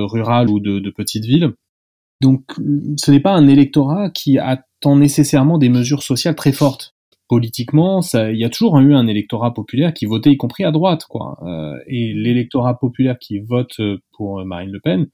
rural 0.05 0.51
ou 0.51 0.59
de, 0.59 0.77
de 0.77 0.89
petites 0.91 1.25
villes. 1.25 1.53
Donc 2.23 2.43
ce 2.97 3.11
n'est 3.11 3.19
pas 3.19 3.33
un 3.33 3.47
électorat 3.47 4.09
qui 4.09 4.39
attend 4.39 4.95
nécessairement 4.95 5.57
des 5.57 5.69
mesures 5.69 6.03
sociales 6.03 6.35
très 6.35 6.53
fortes. 6.53 6.95
Politiquement, 7.27 8.01
il 8.13 8.37
y 8.37 8.45
a 8.45 8.49
toujours 8.49 8.79
eu 8.79 8.95
un 8.95 9.07
électorat 9.07 9.53
populaire 9.53 9.93
qui 9.93 10.05
votait, 10.05 10.31
y 10.31 10.37
compris 10.37 10.63
à 10.63 10.71
droite, 10.71 11.05
quoi. 11.09 11.37
Euh, 11.45 11.77
et 11.87 12.13
l'électorat 12.13 12.79
populaire 12.79 13.17
qui 13.19 13.39
vote 13.39 13.75
pour 14.11 14.43
Marine 14.45 14.71
Le 14.71 14.79
Pen 14.79 15.07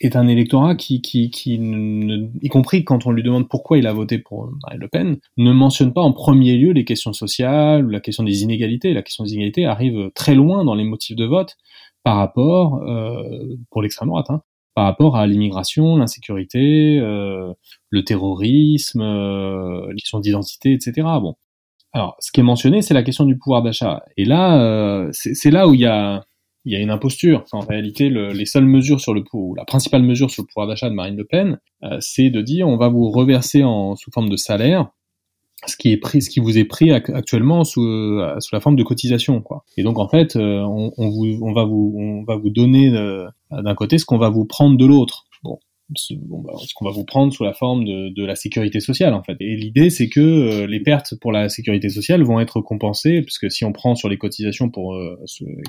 est 0.00 0.16
un 0.16 0.26
électorat 0.26 0.74
qui, 0.74 1.02
qui, 1.02 1.30
qui 1.30 1.54
y 1.54 2.48
compris 2.48 2.84
quand 2.84 3.06
on 3.06 3.12
lui 3.12 3.22
demande 3.22 3.48
pourquoi 3.48 3.76
il 3.78 3.86
a 3.86 3.92
voté 3.92 4.18
pour 4.18 4.50
Marine 4.62 4.80
Le 4.80 4.88
Pen, 4.88 5.18
ne 5.36 5.52
mentionne 5.52 5.92
pas 5.92 6.02
en 6.02 6.12
premier 6.12 6.56
lieu 6.56 6.72
les 6.72 6.84
questions 6.84 7.12
sociales 7.12 7.84
ou 7.84 7.90
la 7.90 8.00
question 8.00 8.24
des 8.24 8.42
inégalités. 8.42 8.94
La 8.94 9.02
question 9.02 9.24
des 9.24 9.32
inégalités 9.32 9.66
arrive 9.66 10.10
très 10.14 10.34
loin 10.34 10.64
dans 10.64 10.74
les 10.74 10.84
motifs 10.84 11.16
de 11.16 11.26
vote 11.26 11.56
par 12.04 12.16
rapport, 12.16 12.82
euh, 12.82 13.56
pour 13.70 13.82
l'extrême 13.82 14.08
droite, 14.08 14.30
hein, 14.30 14.42
par 14.74 14.84
rapport 14.84 15.16
à 15.16 15.26
l'immigration, 15.26 15.96
l'insécurité, 15.96 16.98
euh, 17.00 17.52
le 17.90 18.04
terrorisme, 18.04 19.00
euh, 19.00 19.88
les 19.90 20.00
questions 20.00 20.20
d'identité, 20.20 20.72
etc. 20.72 21.06
Bon. 21.20 21.34
Alors, 21.92 22.16
ce 22.18 22.32
qui 22.32 22.40
est 22.40 22.44
mentionné, 22.44 22.82
c'est 22.82 22.94
la 22.94 23.04
question 23.04 23.24
du 23.24 23.38
pouvoir 23.38 23.62
d'achat. 23.62 24.02
Et 24.16 24.24
là, 24.24 24.60
euh, 24.60 25.08
c'est 25.12 25.50
là 25.52 25.68
où 25.68 25.74
il 25.74 25.80
y 25.80 25.86
a, 25.86 26.24
y 26.64 26.74
a 26.74 26.80
une 26.80 26.90
imposture. 26.90 27.44
en 27.52 27.60
réalité, 27.60 28.08
le, 28.08 28.32
les 28.32 28.46
seules 28.46 28.66
mesures 28.66 29.00
sur 29.00 29.14
le 29.14 29.22
pouvoir, 29.22 29.56
la 29.56 29.64
principale 29.64 30.02
mesure 30.02 30.30
sur 30.30 30.42
le 30.42 30.48
pouvoir 30.48 30.66
d'achat 30.66 30.90
de 30.90 30.94
Marine 30.94 31.16
Le 31.16 31.24
Pen, 31.24 31.58
euh, 31.84 31.98
c'est 32.00 32.30
de 32.30 32.40
dire 32.40 32.66
on 32.66 32.76
va 32.76 32.88
vous 32.88 33.10
reverser 33.10 33.62
en, 33.62 33.94
sous 33.94 34.10
forme 34.10 34.28
de 34.28 34.36
salaire 34.36 34.90
ce 35.66 35.76
qui 35.76 35.92
est 35.92 35.96
pris, 35.96 36.22
ce 36.22 36.30
qui 36.30 36.40
vous 36.40 36.58
est 36.58 36.64
pris 36.64 36.90
actuellement 36.90 37.64
sous, 37.64 37.84
euh, 37.84 38.38
sous 38.40 38.54
la 38.54 38.60
forme 38.60 38.76
de 38.76 38.82
cotisation, 38.82 39.40
quoi. 39.40 39.64
Et 39.76 39.82
donc 39.82 39.98
en 39.98 40.08
fait, 40.08 40.36
euh, 40.36 40.60
on, 40.62 40.92
on, 40.96 41.08
vous, 41.08 41.38
on 41.42 41.52
va 41.52 41.64
vous, 41.64 41.94
on 41.98 42.24
va 42.24 42.36
vous 42.36 42.50
donner 42.50 42.94
euh, 42.94 43.26
d'un 43.50 43.74
côté 43.74 43.98
ce 43.98 44.04
qu'on 44.04 44.18
va 44.18 44.28
vous 44.28 44.44
prendre 44.44 44.76
de 44.76 44.86
l'autre. 44.86 45.26
Bon, 45.42 46.40
bah, 46.42 46.52
ce 46.56 46.72
qu'on 46.74 46.86
va 46.86 46.90
vous 46.92 47.04
prendre 47.04 47.30
sous 47.30 47.44
la 47.44 47.52
forme 47.52 47.84
de, 47.84 48.08
de 48.08 48.24
la 48.24 48.36
sécurité 48.36 48.80
sociale 48.80 49.12
en 49.12 49.22
fait. 49.22 49.36
Et 49.40 49.54
l'idée 49.54 49.90
c'est 49.90 50.08
que 50.08 50.64
les 50.64 50.80
pertes 50.80 51.14
pour 51.20 51.30
la 51.30 51.50
sécurité 51.50 51.90
sociale 51.90 52.22
vont 52.22 52.40
être 52.40 52.62
compensées 52.62 53.20
puisque 53.20 53.50
si 53.50 53.66
on 53.66 53.72
prend 53.72 53.94
sur 53.94 54.08
les 54.08 54.16
cotisations 54.16 54.70
pour 54.70 54.94
euh, 54.94 55.18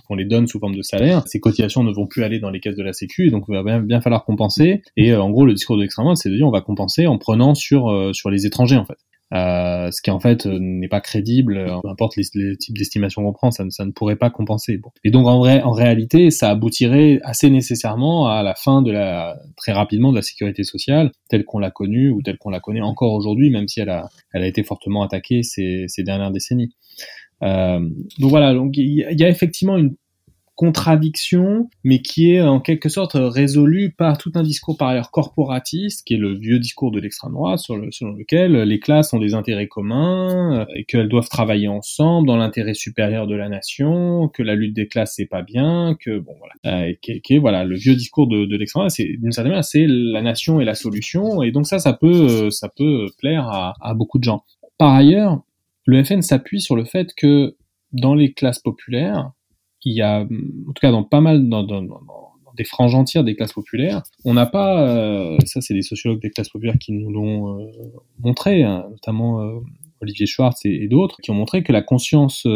qu'on 0.07 0.15
les 0.15 0.23
donne 0.23 0.47
sous 0.47 0.59
forme 0.59 0.75
de 0.75 0.81
salaire, 0.81 1.23
ces 1.27 1.41
cotisations 1.41 1.83
ne 1.83 1.91
vont 1.91 2.07
plus 2.07 2.23
aller 2.23 2.39
dans 2.39 2.49
les 2.49 2.61
caisses 2.61 2.77
de 2.77 2.83
la 2.83 2.93
Sécu 2.93 3.27
et 3.27 3.29
donc 3.29 3.43
il 3.49 3.55
va 3.55 3.63
bien, 3.63 3.81
bien 3.81 3.99
falloir 3.99 4.23
compenser. 4.23 4.81
Et 4.95 5.11
euh, 5.11 5.21
en 5.21 5.29
gros 5.29 5.45
le 5.45 5.53
discours 5.53 5.75
de 5.75 5.81
l'extrême 5.81 6.05
droite 6.05 6.17
c'est 6.17 6.29
de 6.29 6.35
dire 6.35 6.47
on 6.47 6.51
va 6.51 6.61
compenser 6.61 7.07
en 7.07 7.17
prenant 7.17 7.53
sur 7.53 8.11
sur 8.13 8.29
les 8.29 8.45
étrangers 8.45 8.77
en 8.77 8.85
fait. 8.85 8.97
Euh, 9.33 9.89
ce 9.91 10.03
qui 10.03 10.11
en 10.11 10.19
fait 10.19 10.45
euh, 10.45 10.59
n'est 10.59 10.87
pas 10.87 11.01
crédible, 11.01 11.57
euh, 11.57 11.81
peu 11.81 11.89
importe 11.89 12.15
les, 12.15 12.57
types 12.57 12.77
d'estimation 12.77 13.23
qu'on 13.23 13.33
prend, 13.33 13.51
ça, 13.51 13.63
ne 13.63 13.91
pourrait 13.91 14.17
pas 14.17 14.29
compenser. 14.29 14.79
Et 15.03 15.09
donc 15.09 15.25
en 15.25 15.39
vrai, 15.39 15.61
en 15.63 15.71
réalité, 15.71 16.29
ça 16.29 16.51
aboutirait 16.51 17.19
assez 17.23 17.49
nécessairement 17.49 18.27
à 18.27 18.43
la 18.43 18.53
fin 18.53 18.83
de 18.83 18.91
la 18.91 19.35
très 19.57 19.71
rapidement 19.71 20.11
de 20.11 20.17
la 20.17 20.21
sécurité 20.21 20.63
sociale 20.63 21.11
telle 21.27 21.43
qu'on 21.43 21.59
l'a 21.59 21.71
connue 21.71 22.11
ou 22.11 22.21
telle 22.21 22.37
qu'on 22.37 22.51
la 22.51 22.59
connaît 22.59 22.81
encore 22.81 23.13
aujourd'hui, 23.13 23.49
même 23.49 23.67
si 23.67 23.79
elle 23.79 23.89
a, 23.89 24.09
elle 24.31 24.43
a 24.43 24.47
été 24.47 24.63
fortement 24.63 25.01
attaquée 25.01 25.41
ces, 25.41 25.85
ces 25.87 26.03
dernières 26.03 26.31
décennies. 26.31 26.75
Donc 27.41 28.29
voilà, 28.29 28.53
donc 28.53 28.77
il 28.77 29.19
y, 29.19 29.23
a 29.23 29.29
effectivement 29.29 29.77
une 29.77 29.95
contradiction, 30.55 31.69
mais 31.83 32.01
qui 32.01 32.31
est 32.31 32.41
en 32.41 32.59
quelque 32.59 32.87
sorte 32.87 33.13
résolue 33.15 33.93
par 33.95 34.17
tout 34.17 34.31
un 34.35 34.43
discours 34.43 34.77
par 34.77 34.89
ailleurs 34.89 35.11
corporatiste, 35.11 36.05
qui 36.05 36.13
est 36.13 36.17
le 36.17 36.33
vieux 36.37 36.59
discours 36.59 36.91
de 36.91 36.99
l'extrême 36.99 37.33
droite, 37.33 37.59
selon 37.59 38.13
lequel 38.13 38.53
les 38.63 38.79
classes 38.79 39.13
ont 39.13 39.19
des 39.19 39.33
intérêts 39.33 39.67
communs 39.67 40.61
euh, 40.61 40.65
et 40.75 40.85
qu'elles 40.85 41.09
doivent 41.09 41.29
travailler 41.29 41.67
ensemble 41.67 42.27
dans 42.27 42.37
l'intérêt 42.37 42.73
supérieur 42.73 43.27
de 43.27 43.35
la 43.35 43.49
nation, 43.49 44.29
que 44.29 44.43
la 44.43 44.55
lutte 44.55 44.73
des 44.73 44.87
classes 44.87 45.13
c'est 45.15 45.25
pas 45.25 45.41
bien, 45.41 45.95
que 45.99 46.19
bon 46.19 46.33
voilà, 46.39 46.87
euh, 46.87 46.93
qui, 47.01 47.21
est, 47.33 47.37
voilà 47.37 47.65
le 47.65 47.75
vieux 47.75 47.95
discours 47.95 48.27
de, 48.27 48.55
l'extrême 48.55 48.81
droite, 48.81 48.91
c'est 48.91 49.17
d'une 49.17 49.31
certaine 49.31 49.51
manière 49.51 49.65
c'est 49.65 49.85
la 49.87 50.21
nation 50.21 50.61
et 50.61 50.65
la 50.65 50.75
solution, 50.75 51.43
et 51.43 51.51
donc 51.51 51.67
ça 51.67 51.79
ça 51.79 51.93
peut 51.93 52.07
euh, 52.07 52.49
ça 52.49 52.69
peut 52.69 53.07
plaire 53.19 53.47
à 53.47 53.93
beaucoup 53.93 54.19
de 54.19 54.23
gens. 54.23 54.43
Par 54.77 54.93
ailleurs, 54.93 55.41
le 55.85 56.03
FN 56.03 56.21
s'appuie 56.21 56.61
sur 56.61 56.75
le 56.75 56.85
fait 56.85 57.13
que 57.15 57.55
dans 57.91 58.15
les 58.15 58.33
classes 58.33 58.59
populaires, 58.59 59.31
il 59.85 59.93
y 59.93 60.01
a, 60.01 60.21
en 60.21 60.73
tout 60.73 60.81
cas 60.81 60.91
dans 60.91 61.03
pas 61.03 61.21
mal, 61.21 61.47
dans, 61.47 61.63
des 62.57 62.63
franges 62.63 62.95
entières 62.95 63.23
des 63.23 63.35
classes 63.35 63.53
populaires, 63.53 64.01
on 64.23 64.33
n'a 64.33 64.45
pas, 64.45 64.87
euh, 64.87 65.37
ça 65.45 65.59
c'est 65.61 65.73
des 65.73 65.81
sociologues 65.81 66.21
des 66.21 66.29
classes 66.29 66.49
populaires 66.49 66.77
qui 66.79 66.93
nous 66.93 67.11
l'ont 67.11 67.59
euh, 67.59 67.67
montré, 68.19 68.63
hein, 68.63 68.85
notamment 68.91 69.41
euh, 69.41 69.59
Olivier 70.01 70.25
Schwartz 70.25 70.65
et 70.65 70.87
d'autres, 70.87 71.17
qui 71.21 71.31
ont 71.31 71.35
montré 71.35 71.63
que 71.63 71.73
la 71.73 71.81
conscience 71.81 72.47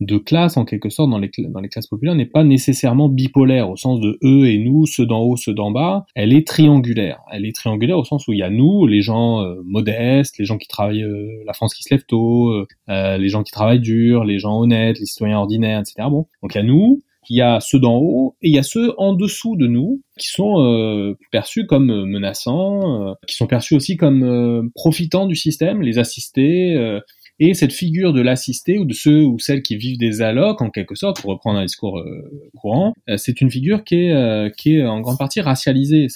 de 0.00 0.18
classe, 0.18 0.56
en 0.56 0.64
quelque 0.64 0.90
sorte, 0.90 1.10
dans 1.10 1.18
les, 1.18 1.30
classes 1.68 1.86
populaires, 1.86 2.14
n'est 2.14 2.26
pas 2.26 2.44
nécessairement 2.44 3.08
bipolaire, 3.08 3.70
au 3.70 3.76
sens 3.76 4.00
de 4.00 4.18
eux 4.22 4.46
et 4.46 4.58
nous, 4.58 4.84
ceux 4.86 5.06
d'en 5.06 5.20
haut, 5.20 5.36
ceux 5.36 5.54
d'en 5.54 5.70
bas. 5.70 6.04
Elle 6.14 6.34
est 6.34 6.46
triangulaire. 6.46 7.20
Elle 7.32 7.46
est 7.46 7.54
triangulaire 7.54 7.98
au 7.98 8.04
sens 8.04 8.28
où 8.28 8.32
il 8.32 8.38
y 8.38 8.42
a 8.42 8.50
nous, 8.50 8.86
les 8.86 9.00
gens 9.00 9.40
euh, 9.42 9.54
modestes, 9.64 10.38
les 10.38 10.44
gens 10.44 10.58
qui 10.58 10.68
travaillent, 10.68 11.02
euh, 11.02 11.42
la 11.46 11.54
France 11.54 11.74
qui 11.74 11.82
se 11.82 11.94
lève 11.94 12.04
tôt, 12.06 12.52
euh, 12.88 13.16
les 13.16 13.28
gens 13.28 13.42
qui 13.42 13.52
travaillent 13.52 13.80
dur, 13.80 14.24
les 14.24 14.38
gens 14.38 14.58
honnêtes, 14.58 14.98
les 14.98 15.06
citoyens 15.06 15.38
ordinaires, 15.38 15.80
etc. 15.80 16.08
Bon, 16.10 16.26
donc 16.42 16.54
il 16.54 16.58
y 16.58 16.60
a 16.60 16.64
nous, 16.64 17.02
il 17.28 17.36
y 17.36 17.42
a 17.42 17.60
ceux 17.60 17.80
d'en 17.80 17.96
haut 17.96 18.36
et 18.42 18.48
il 18.48 18.54
y 18.54 18.58
a 18.58 18.62
ceux 18.62 18.92
en 18.98 19.14
dessous 19.14 19.56
de 19.56 19.66
nous 19.66 20.02
qui 20.16 20.28
sont 20.28 21.16
perçus 21.32 21.66
comme 21.66 22.04
menaçants, 22.04 23.16
qui 23.26 23.34
sont 23.34 23.48
perçus 23.48 23.74
aussi 23.74 23.96
comme 23.96 24.70
profitant 24.76 25.26
du 25.26 25.34
système, 25.34 25.82
les 25.82 25.98
assistés, 25.98 26.76
et 27.38 27.52
cette 27.52 27.72
figure 27.72 28.12
de 28.12 28.20
l'assisté 28.22 28.78
ou 28.78 28.84
de 28.84 28.94
ceux 28.94 29.24
ou 29.24 29.38
celles 29.38 29.62
qui 29.62 29.76
vivent 29.76 29.98
des 29.98 30.22
allocs, 30.22 30.62
en 30.62 30.70
quelque 30.70 30.94
sorte, 30.94 31.20
pour 31.20 31.30
reprendre 31.30 31.58
un 31.58 31.64
discours 31.64 31.98
euh, 31.98 32.50
courant, 32.56 32.94
euh, 33.08 33.18
c'est 33.18 33.40
une 33.40 33.50
figure 33.50 33.84
qui 33.84 33.96
est, 33.96 34.12
euh, 34.12 34.48
qui 34.48 34.76
est 34.76 34.86
en 34.86 35.00
grande 35.00 35.18
partie 35.18 35.42
racialisée. 35.42 36.06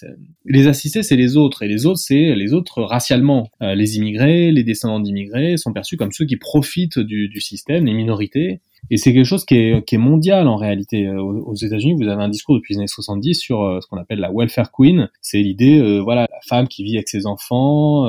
Les 0.46 0.66
assistés, 0.66 1.02
c'est 1.02 1.16
les 1.16 1.36
autres, 1.36 1.62
et 1.62 1.68
les 1.68 1.84
autres, 1.84 1.98
c'est 1.98 2.34
les 2.34 2.54
autres 2.54 2.82
racialement. 2.82 3.50
les 3.60 3.96
immigrés, 3.96 4.50
les 4.50 4.64
descendants 4.64 5.00
d'immigrés 5.00 5.56
sont 5.56 5.72
perçus 5.72 5.96
comme 5.96 6.12
ceux 6.12 6.24
qui 6.24 6.36
profitent 6.36 6.98
du, 6.98 7.28
du 7.28 7.40
système, 7.40 7.84
les 7.84 7.94
minorités, 7.94 8.60
et 8.88 8.96
c'est 8.96 9.12
quelque 9.12 9.24
chose 9.24 9.44
qui 9.44 9.56
est, 9.56 9.84
qui 9.84 9.96
est 9.96 9.98
mondial 9.98 10.48
en 10.48 10.56
réalité. 10.56 11.06
Euh, 11.06 11.20
aux, 11.20 11.54
États-Unis, 11.54 11.94
vous 11.94 12.08
avez 12.08 12.22
un 12.22 12.28
discours 12.28 12.54
depuis 12.54 12.74
les 12.74 12.78
années 12.78 12.88
70 12.88 13.34
sur 13.34 13.62
euh, 13.62 13.80
ce 13.80 13.86
qu'on 13.86 13.98
appelle 13.98 14.18
la 14.18 14.30
welfare 14.32 14.72
queen. 14.72 15.08
C'est 15.20 15.38
l'idée, 15.38 15.78
euh, 15.78 15.98
voilà, 15.98 16.22
la 16.22 16.40
femme 16.48 16.66
qui 16.68 16.82
vit 16.82 16.96
avec 16.96 17.08
ses 17.08 17.26
enfants, 17.26 18.06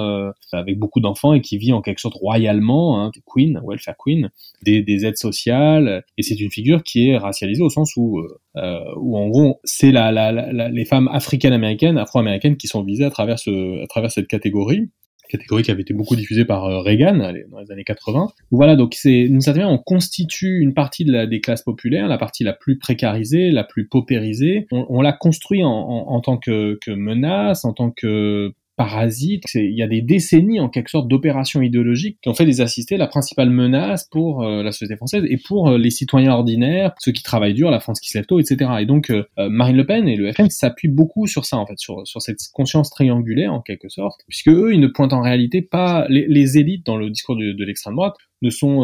avec 0.52 0.80
beaucoup 0.80 1.00
d'enfants 1.00 1.34
et 1.34 1.42
qui 1.42 1.58
vit 1.58 1.74
en 1.74 1.82
quelque 1.82 2.00
sorte 2.00 2.16
royalement, 2.16 3.04
hein, 3.04 3.12
queen, 3.26 3.62
welfare 3.66 3.96
queen, 3.98 4.30
des, 4.64 4.82
des 4.82 5.06
aides 5.06 5.18
sociales. 5.18 6.04
Et 6.18 6.24
c'est 6.24 6.40
une 6.40 6.52
figure 6.52 6.84
qui 6.84 7.10
est 7.10 7.18
racialisée 7.18 7.62
au 7.62 7.70
sens 7.70 7.96
où, 7.98 8.22
où 8.56 9.18
en 9.18 9.28
gros, 9.28 9.60
c'est 9.64 9.92
la, 9.92 10.12
la, 10.12 10.32
la, 10.32 10.70
les 10.70 10.86
femmes 10.86 11.10
africaines-américaines, 11.12 11.98
afro-américaines 11.98 12.58
qui 12.58 12.68
sont 12.68 12.84
visées 12.84 13.06
à 13.06 13.12
travers, 13.12 13.40
ce, 13.40 13.84
à 13.84 13.88
travers 13.88 14.12
cette 14.12 14.28
catégorie 14.28 14.90
catégorie 15.32 15.64
qui 15.64 15.72
avait 15.72 15.82
été 15.82 15.94
beaucoup 15.94 16.16
diffusée 16.16 16.46
par 16.46 16.66
euh, 16.66 16.80
Reagan 16.80 17.18
dans 17.18 17.60
les 17.60 17.72
années 17.72 17.84
80. 17.84 18.28
Voilà, 18.52 18.76
donc 18.76 18.94
c'est 18.94 19.24
d'une 19.24 19.42
certaine 19.42 19.64
manière, 19.64 19.80
on 19.80 19.84
constitue 19.84 20.60
une 20.60 20.74
partie 20.74 21.06
de 21.06 21.12
la, 21.12 21.26
des 21.26 21.42
classes 21.42 21.64
populaires, 21.64 22.08
la 22.08 22.18
partie 22.18 22.44
la 22.44 22.54
plus 22.54 22.78
précarisée, 22.78 23.52
la 23.52 23.64
plus 23.64 23.88
paupérisée. 23.88 24.68
On, 24.72 25.02
l'a 25.02 25.14
construit 25.14 25.64
en, 25.64 25.70
en, 25.70 26.22
tant 26.22 26.38
que 26.38 26.78
menace, 26.90 27.66
en 27.66 27.74
tant 27.74 27.92
que 27.92 28.54
parasite. 28.82 29.44
Il 29.54 29.78
y 29.78 29.84
a 29.84 29.88
des 29.88 30.02
décennies 30.02 30.60
en 30.60 30.68
quelque 30.68 30.90
sorte 30.90 31.08
d'opérations 31.08 31.62
idéologiques 31.62 32.18
qui 32.22 32.30
ont 32.30 32.34
fait 32.34 32.46
des 32.46 32.62
assistés 32.62 32.98
la 32.98 33.06
principale 33.06 33.52
menace 33.52 34.08
pour 34.10 34.42
euh, 34.42 34.64
la 34.64 34.72
société 34.72 34.96
française 34.96 35.24
et 35.30 35.38
pour 35.38 35.70
euh, 35.70 35.78
les 35.78 35.92
citoyens 35.92 36.32
ordinaires, 36.34 36.94
ceux 37.00 37.12
qui 37.12 37.22
travaillent 37.22 37.54
dur, 37.54 37.70
la 37.70 37.80
France 37.80 38.00
qui 38.00 38.10
se 38.10 38.18
lève 38.18 38.26
tôt, 38.26 38.40
etc. 38.40 38.72
Et 38.80 38.86
donc 38.88 39.12
euh, 39.12 39.24
Marine 39.38 39.78
Le 39.78 39.86
Pen 39.86 40.08
et 40.08 40.16
le 40.16 40.32
FN 40.32 40.50
s'appuient 40.50 40.90
beaucoup 40.90 41.28
sur 41.28 41.46
ça 41.46 41.58
en 41.58 41.68
fait, 41.68 41.78
sur, 41.78 42.08
sur 42.08 42.22
cette 42.24 42.40
conscience 42.54 42.90
triangulaire 42.90 43.54
en 43.54 43.62
quelque 43.62 43.90
sorte, 43.90 44.22
puisque 44.28 44.50
eux 44.50 44.74
ils 44.74 44.80
ne 44.80 44.88
pointent 44.88 45.14
en 45.14 45.22
réalité 45.22 45.62
pas 45.62 46.08
les, 46.10 46.26
les 46.28 46.58
élites 46.58 46.86
dans 46.86 46.98
le 46.98 47.12
discours 47.12 47.36
de, 47.36 47.52
de 47.52 47.64
l'extrême 47.64 47.94
droite 47.94 48.16
ne 48.42 48.50
sont 48.50 48.84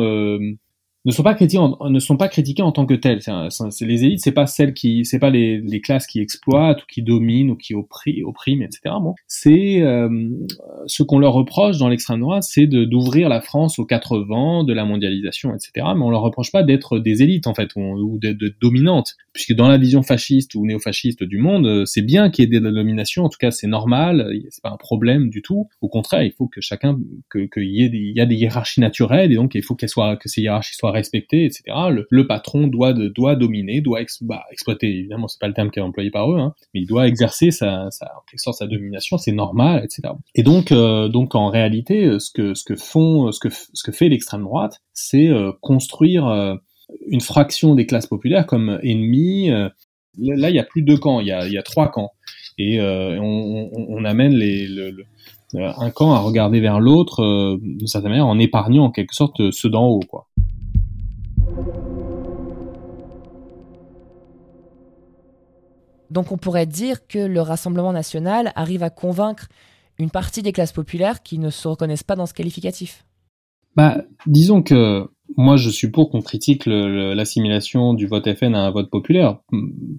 ne 1.07 1.11
sont 1.13 1.23
pas 1.23 1.35
critiqués 1.35 1.57
en, 1.57 1.89
ne 1.89 1.99
sont 1.99 2.17
pas 2.17 2.27
critiqués 2.27 2.63
en 2.63 2.73
tant 2.73 2.85
que 2.85 2.93
tels. 2.93 3.21
C'est, 3.21 3.85
les 3.85 4.03
élites, 4.03 4.19
c'est 4.19 4.33
pas 4.33 4.45
celles 4.45 4.73
qui, 4.73 5.05
c'est 5.05 5.19
pas 5.19 5.29
les, 5.29 5.81
classes 5.81 6.05
qui 6.05 6.19
exploitent 6.19 6.83
ou 6.83 6.85
qui 6.85 7.01
dominent 7.01 7.51
ou 7.51 7.55
qui 7.55 7.73
oppriment, 7.73 8.61
etc. 8.61 8.95
C'est 9.25 9.81
euh, 9.81 10.09
ce 10.85 11.03
qu'on 11.03 11.19
leur 11.19 11.33
reproche 11.33 11.77
dans 11.77 11.87
l'extrême 11.87 12.19
droite, 12.19 12.43
c'est 12.43 12.67
d'ouvrir 12.67 13.29
la 13.29 13.39
France 13.39 13.79
aux 13.79 13.85
quatre 13.85 14.19
vents 14.19 14.65
de 14.65 14.73
la 14.73 14.83
mondialisation, 14.83 15.55
etc. 15.55 15.87
Mais 15.95 16.03
on 16.03 16.09
leur 16.09 16.21
reproche 16.21 16.51
pas 16.51 16.63
d'être 16.63 16.99
des 16.99 17.23
élites 17.23 17.47
en 17.47 17.53
fait 17.53 17.69
ou, 17.77 18.19
d'être, 18.19 18.37
dominantes, 18.59 19.15
puisque 19.31 19.53
dans 19.53 19.69
la 19.69 19.77
vision 19.77 20.03
fasciste 20.03 20.55
ou 20.55 20.65
néofasciste 20.65 21.23
du 21.23 21.37
monde, 21.37 21.85
c'est 21.85 22.01
bien 22.01 22.29
qu'il 22.29 22.43
y 22.43 22.47
ait 22.47 22.59
des 22.59 22.71
dominations. 22.71 23.23
En 23.23 23.29
tout 23.29 23.37
cas, 23.39 23.51
c'est 23.51 23.67
normal, 23.67 24.29
c'est 24.49 24.63
pas 24.63 24.71
un 24.71 24.77
problème 24.77 25.29
du 25.29 25.41
tout. 25.41 25.69
Au 25.79 25.87
contraire, 25.87 26.23
il 26.23 26.33
faut 26.33 26.47
que 26.47 26.59
chacun, 26.59 26.97
qu'il 27.31 27.69
y 27.69 27.83
ait, 27.83 27.89
des, 27.89 28.11
y 28.13 28.19
a 28.19 28.25
des 28.25 28.35
hiérarchies 28.35 28.81
naturelles 28.81 29.31
et 29.31 29.35
donc 29.35 29.55
il 29.55 29.63
faut 29.63 29.75
que 29.75 29.87
ces 29.87 30.41
hiérarchies 30.41 30.75
soient 30.75 30.96
respecté, 30.97 31.45
etc. 31.45 31.63
Le, 32.09 32.27
patron 32.27 32.67
doit 32.67 32.93
doit 32.93 33.35
dominer, 33.35 33.81
doit 33.81 34.01
bah, 34.21 34.43
exploiter. 34.51 34.87
Évidemment, 34.87 35.27
c'est 35.27 35.39
pas 35.39 35.47
le 35.47 35.53
terme 35.53 35.71
qui 35.71 35.79
est 35.79 35.81
employé 35.81 36.11
par 36.11 36.31
eux, 36.31 36.39
hein, 36.39 36.53
mais 36.73 36.81
il 36.81 36.85
doit 36.85 37.07
exercer 37.07 37.51
sa, 37.51 37.89
sorte 38.35 38.57
sa 38.57 38.67
domination. 38.67 39.17
C'est 39.17 39.31
normal, 39.31 39.83
etc. 39.83 40.13
Et 40.35 40.43
donc, 40.43 40.71
euh, 40.71 41.07
donc 41.07 41.35
en 41.35 41.49
réalité, 41.49 42.05
euh, 42.05 42.19
ce 42.19 42.31
que 42.31 42.53
ce 42.53 42.63
que 42.63 42.75
font, 42.75 43.31
ce 43.31 43.39
que 43.39 43.49
ce 43.49 43.83
que 43.83 43.91
fait 43.91 44.09
l'extrême 44.09 44.43
droite, 44.43 44.81
c'est 44.93 45.27
euh, 45.27 45.51
construire 45.61 46.57
une 47.07 47.21
fraction 47.21 47.75
des 47.75 47.85
classes 47.85 48.07
populaires 48.07 48.45
comme 48.45 48.79
ennemis. 48.83 49.49
là, 49.49 50.49
il 50.49 50.55
y 50.55 50.59
a 50.59 50.63
plus 50.63 50.81
de 50.81 50.87
deux 50.87 50.97
camps, 50.97 51.19
il 51.19 51.27
y 51.27 51.31
a, 51.31 51.63
trois 51.63 51.91
camps, 51.91 52.11
et 52.57 52.79
on, 52.81 54.05
amène 54.05 54.41
un 55.53 55.91
camp 55.91 56.13
à 56.13 56.19
regarder 56.19 56.59
vers 56.59 56.79
l'autre 56.79 57.57
d'une 57.61 57.87
certaine 57.87 58.11
manière 58.11 58.27
en 58.27 58.39
épargnant 58.39 58.85
en 58.85 58.91
quelque 58.91 59.13
sorte 59.13 59.51
ceux 59.51 59.69
d'en 59.69 59.87
haut, 59.87 60.03
quoi. 60.07 60.27
Donc 66.09 66.31
on 66.31 66.37
pourrait 66.37 66.65
dire 66.65 67.05
que 67.07 67.19
le 67.19 67.41
Rassemblement 67.41 67.91
national 67.91 68.51
arrive 68.55 68.83
à 68.83 68.89
convaincre 68.89 69.47
une 69.99 70.09
partie 70.09 70.41
des 70.41 70.51
classes 70.51 70.71
populaires 70.71 71.21
qui 71.21 71.37
ne 71.39 71.49
se 71.49 71.67
reconnaissent 71.67 72.03
pas 72.03 72.15
dans 72.15 72.25
ce 72.25 72.33
qualificatif. 72.33 73.05
Bah, 73.75 74.03
disons 74.25 74.63
que 74.63 75.07
moi 75.35 75.57
je 75.57 75.69
suis 75.69 75.89
pour 75.89 76.09
qu'on 76.09 76.21
critique 76.21 76.65
l'assimilation 76.65 77.93
du 77.93 78.07
vote 78.07 78.33
FN 78.33 78.55
à 78.55 78.61
un 78.61 78.71
vote 78.71 78.89
populaire 78.89 79.39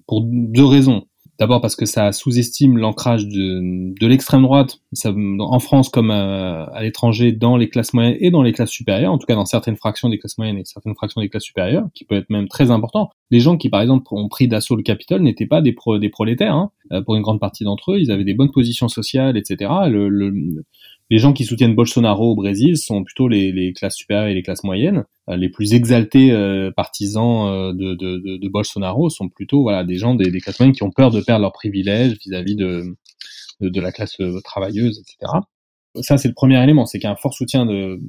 pour 0.07 0.23
deux 0.25 0.65
raisons. 0.65 1.05
D'abord 1.39 1.61
parce 1.61 1.77
que 1.77 1.85
ça 1.85 2.11
sous-estime 2.11 2.77
l'ancrage 2.77 3.25
de, 3.25 3.97
de 3.97 4.07
l'extrême 4.07 4.41
droite, 4.41 4.81
ça, 4.91 5.13
en 5.13 5.59
France 5.59 5.87
comme 5.87 6.11
à, 6.11 6.63
à 6.65 6.83
l'étranger, 6.83 7.31
dans 7.31 7.55
les 7.55 7.69
classes 7.69 7.93
moyennes 7.93 8.17
et 8.19 8.29
dans 8.29 8.41
les 8.41 8.51
classes 8.51 8.71
supérieures, 8.71 9.13
en 9.13 9.17
tout 9.17 9.25
cas 9.25 9.35
dans 9.35 9.45
certaines 9.45 9.77
fractions 9.77 10.09
des 10.09 10.17
classes 10.17 10.37
moyennes 10.37 10.57
et 10.57 10.65
certaines 10.65 10.95
fractions 10.95 11.21
des 11.21 11.29
classes 11.29 11.43
supérieures, 11.43 11.87
qui 11.93 12.03
peut 12.03 12.15
être 12.15 12.29
même 12.29 12.49
très 12.49 12.71
important. 12.71 13.09
Les 13.31 13.39
gens 13.39 13.55
qui, 13.55 13.69
par 13.69 13.81
exemple, 13.81 14.05
ont 14.11 14.27
pris 14.27 14.49
d'assaut 14.49 14.75
le 14.75 14.83
Capitole 14.83 15.21
n'étaient 15.21 15.45
pas 15.45 15.61
des, 15.61 15.71
pro, 15.71 15.97
des 15.97 16.09
prolétaires. 16.09 16.55
Hein. 16.55 16.71
Euh, 16.91 17.01
pour 17.01 17.15
une 17.15 17.21
grande 17.21 17.39
partie 17.39 17.63
d'entre 17.63 17.93
eux, 17.93 17.99
ils 17.99 18.11
avaient 18.11 18.25
des 18.25 18.33
bonnes 18.33 18.51
positions 18.51 18.89
sociales, 18.89 19.37
etc. 19.37 19.71
Le, 19.87 20.09
le, 20.09 20.33
les 21.09 21.17
gens 21.17 21.33
qui 21.33 21.45
soutiennent 21.45 21.75
Bolsonaro 21.75 22.31
au 22.31 22.35
Brésil 22.35 22.77
sont 22.77 23.03
plutôt 23.03 23.27
les, 23.27 23.51
les 23.51 23.73
classes 23.73 23.95
supérieures 23.95 24.27
et 24.27 24.33
les 24.33 24.43
classes 24.43 24.63
moyennes. 24.63 25.05
Euh, 25.29 25.35
les 25.35 25.49
plus 25.49 25.73
exaltés 25.73 26.31
euh, 26.31 26.71
partisans 26.71 27.47
euh, 27.47 27.73
de, 27.73 27.93
de, 27.93 28.37
de, 28.37 28.47
Bolsonaro 28.47 29.09
sont 29.09 29.29
plutôt 29.29 29.61
voilà 29.61 29.83
des 29.83 29.97
gens 29.97 30.15
des, 30.15 30.31
des 30.31 30.39
classes 30.39 30.59
moyennes 30.59 30.75
qui 30.75 30.83
ont 30.83 30.91
peur 30.91 31.11
de 31.11 31.21
perdre 31.21 31.41
leurs 31.41 31.53
privilèges 31.53 32.17
vis-à-vis 32.25 32.55
de 32.55 32.97
de, 33.61 33.81
la 33.81 33.91
classe 33.91 34.15
travailleuse, 34.45 34.99
etc. 34.99 35.33
Ça, 36.01 36.17
c'est 36.17 36.29
le 36.29 36.33
premier 36.33 36.63
élément, 36.63 36.85
c'est 36.85 36.97
qu'il 36.97 37.07
y 37.07 37.09
a 37.09 37.11
un 37.11 37.17
fort 37.17 37.33
soutien 37.33 37.65
de, 37.65 37.99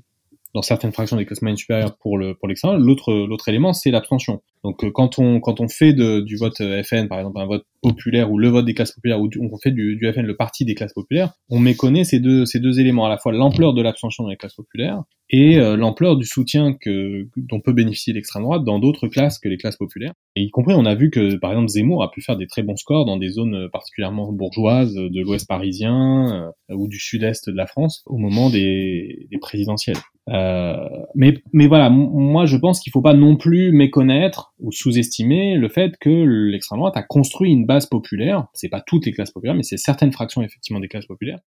dans 0.54 0.62
certaines 0.62 0.92
fractions 0.92 1.16
des 1.16 1.26
classes 1.26 1.42
moyennes 1.42 1.56
supérieures 1.56 1.96
pour 1.98 2.18
le 2.18 2.34
pour 2.34 2.48
l'extrême. 2.48 2.76
L'autre 2.76 3.12
l'autre 3.12 3.48
élément, 3.48 3.72
c'est 3.72 3.90
l'abstention. 3.90 4.42
Donc 4.62 4.84
euh, 4.84 4.90
quand 4.92 5.18
on 5.18 5.40
quand 5.40 5.60
on 5.60 5.68
fait 5.68 5.92
de, 5.92 6.20
du 6.20 6.36
vote 6.36 6.60
euh, 6.60 6.82
FN, 6.82 7.08
par 7.08 7.18
exemple 7.18 7.38
un 7.40 7.46
vote 7.46 7.64
populaire 7.80 8.30
ou 8.30 8.38
le 8.38 8.48
vote 8.48 8.66
des 8.66 8.74
classes 8.74 8.92
populaires, 8.92 9.20
ou 9.20 9.30
on 9.40 9.58
fait 9.58 9.70
du, 9.70 9.96
du 9.96 10.12
FN 10.12 10.22
le 10.22 10.36
parti 10.36 10.64
des 10.64 10.74
classes 10.74 10.92
populaires, 10.92 11.32
on 11.48 11.58
méconnaît 11.58 12.04
ces 12.04 12.20
deux 12.20 12.44
ces 12.44 12.60
deux 12.60 12.78
éléments 12.78 13.06
à 13.06 13.08
la 13.08 13.16
fois 13.16 13.32
l'ampleur 13.32 13.72
de 13.72 13.80
l'abstention 13.80 14.24
dans 14.24 14.30
les 14.30 14.36
classes 14.36 14.54
populaires 14.54 15.02
et 15.30 15.58
euh, 15.58 15.76
l'ampleur 15.76 16.16
du 16.16 16.26
soutien 16.26 16.74
que 16.74 17.28
dont 17.36 17.60
peut 17.60 17.72
bénéficier 17.72 18.12
l'extrême 18.12 18.42
droite 18.42 18.64
dans 18.64 18.80
d'autres 18.80 19.08
classes 19.08 19.38
que 19.38 19.48
les 19.48 19.56
classes 19.56 19.76
populaires. 19.76 20.12
Et 20.36 20.42
y 20.42 20.50
compris, 20.50 20.74
on 20.76 20.84
a 20.84 20.94
vu 20.94 21.10
que 21.10 21.36
par 21.36 21.52
exemple 21.52 21.68
Zemmour 21.68 22.02
a 22.02 22.10
pu 22.10 22.20
faire 22.20 22.36
des 22.36 22.46
très 22.46 22.62
bons 22.62 22.76
scores 22.76 23.06
dans 23.06 23.16
des 23.16 23.30
zones 23.30 23.68
particulièrement 23.72 24.30
bourgeoises 24.32 24.94
de 24.94 25.20
l'Ouest 25.20 25.48
parisien 25.48 26.52
ou 26.68 26.88
du 26.88 26.98
Sud-Est 26.98 27.48
de 27.48 27.56
la 27.56 27.66
France 27.66 28.02
au 28.06 28.18
moment 28.18 28.50
des, 28.50 29.26
des 29.30 29.38
présidentielles. 29.38 29.96
Euh, 30.30 30.88
mais, 31.14 31.42
mais 31.52 31.66
voilà, 31.66 31.90
moi 31.90 32.46
je 32.46 32.56
pense 32.56 32.80
qu'il 32.80 32.92
faut 32.92 33.02
pas 33.02 33.14
non 33.14 33.36
plus 33.36 33.72
méconnaître 33.72 34.52
ou 34.60 34.70
sous-estimer 34.70 35.56
le 35.56 35.68
fait 35.68 35.96
que 35.98 36.08
l'extrême 36.08 36.78
droite 36.78 36.96
a 36.96 37.02
construit 37.02 37.50
une 37.50 37.66
base 37.66 37.86
populaire. 37.86 38.46
C'est 38.54 38.68
pas 38.68 38.80
toutes 38.80 39.06
les 39.06 39.12
classes 39.12 39.32
populaires, 39.32 39.56
mais 39.56 39.64
c'est 39.64 39.76
certaines 39.76 40.12
fractions 40.12 40.42
effectivement 40.42 40.80
des 40.80 40.88
classes 40.88 41.06
populaires 41.06 41.40